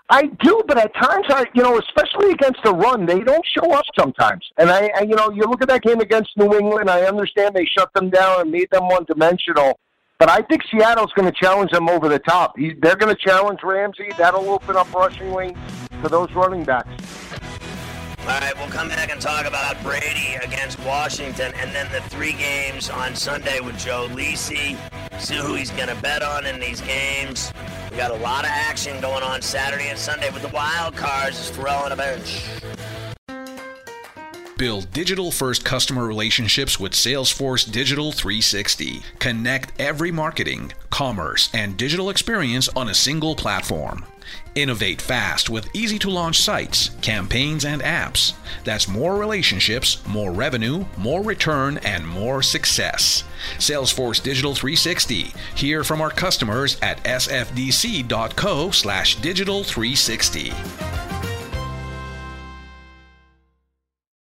I 0.10 0.28
do, 0.28 0.64
but 0.68 0.78
at 0.78 0.94
times, 0.94 1.26
I 1.30 1.46
you 1.54 1.64
know, 1.64 1.80
especially 1.80 2.32
against 2.32 2.62
the 2.64 2.74
run, 2.74 3.06
they 3.06 3.22
don't 3.22 3.46
show 3.58 3.72
up 3.74 3.86
sometimes. 3.98 4.46
And 4.58 4.70
I, 4.70 4.92
I, 4.96 5.02
you 5.02 5.16
know, 5.16 5.32
you 5.32 5.44
look 5.44 5.62
at 5.64 5.68
that 5.70 5.82
game 5.82 6.00
against 6.00 6.30
New 6.38 6.56
England. 6.58 6.90
I 6.90 7.02
understand 7.04 7.56
they 7.56 7.66
shut 7.66 7.92
them 7.94 8.10
down 8.10 8.42
and 8.42 8.52
made 8.52 8.70
them 8.72 8.88
one 8.88 9.06
dimensional, 9.06 9.80
but 10.20 10.30
I 10.30 10.42
think 10.42 10.62
Seattle's 10.72 11.12
going 11.14 11.32
to 11.32 11.38
challenge 11.38 11.72
them 11.72 11.90
over 11.90 12.08
the 12.08 12.20
top. 12.20 12.58
He, 12.58 12.74
they're 12.74 12.96
going 12.96 13.16
to 13.16 13.20
challenge 13.20 13.62
Ramsey. 13.64 14.12
That'll 14.18 14.48
open 14.50 14.76
up 14.76 14.94
rushing 14.94 15.34
lanes 15.34 15.58
for 16.02 16.10
those 16.10 16.32
running 16.34 16.64
backs. 16.64 17.05
All 18.28 18.32
right, 18.40 18.58
we'll 18.58 18.70
come 18.70 18.88
back 18.90 19.12
and 19.12 19.22
talk 19.22 19.46
about 19.46 19.82
Brady 19.84 20.34
against 20.42 20.80
Washington 20.80 21.54
and 21.58 21.72
then 21.76 21.88
the 21.92 22.02
three 22.10 22.34
games 22.34 22.90
on 22.90 23.14
Sunday 23.14 23.60
with 23.60 23.78
Joe 23.78 24.08
Lisi. 24.10 24.76
See 25.20 25.36
who 25.36 25.54
he's 25.54 25.70
going 25.70 25.90
to 25.90 25.96
bet 26.02 26.24
on 26.24 26.44
in 26.48 26.60
these 26.60 26.82
games. 26.82 27.54
We 27.92 27.98
got 27.98 28.10
a 28.10 28.16
lot 28.16 28.44
of 28.44 28.50
action 28.50 29.00
going 29.00 29.22
on 29.22 29.44
Saturday 29.44 29.90
and 29.90 30.00
Sunday 30.00 30.32
with 30.32 30.42
the 30.42 30.48
wild 30.48 30.96
cards. 30.96 31.52
Ferrall 31.52 31.86
on 31.86 31.92
a 31.92 31.96
bench. 31.96 32.44
Build 34.58 34.92
digital 34.92 35.30
first 35.30 35.64
customer 35.64 36.08
relationships 36.08 36.80
with 36.80 36.94
Salesforce 36.94 37.72
Digital 37.72 38.12
360. 38.12 39.04
Connect 39.20 39.80
every 39.80 40.12
marketing, 40.12 40.74
commerce, 40.90 41.52
and 41.54 41.78
digital 41.78 42.10
experience 42.10 42.70
on 42.70 42.90
a 42.90 42.94
single 42.96 43.36
platform. 43.36 44.04
Innovate 44.56 45.02
fast 45.02 45.50
with 45.50 45.68
easy 45.76 46.00
to 46.00 46.10
launch 46.10 46.40
sites, 46.40 46.92
campaigns, 47.02 47.66
and 47.66 47.82
apps. 47.82 48.34
That's 48.64 48.88
more 48.88 49.18
relationships, 49.18 50.02
more 50.08 50.32
revenue, 50.32 50.86
more 50.98 51.22
return, 51.22 51.78
and 51.80 52.08
more 52.08 52.42
success. 52.42 53.26
Salesforce 53.58 54.24
Digital 54.24 54.56
360. 54.56 55.34
Hear 55.56 55.84
from 55.84 56.00
our 56.00 56.10
customers 56.10 56.78
at 56.82 57.04
sfdc.co 57.04 58.72
slash 58.72 59.16
digital 59.18 59.66
360. 59.66 60.54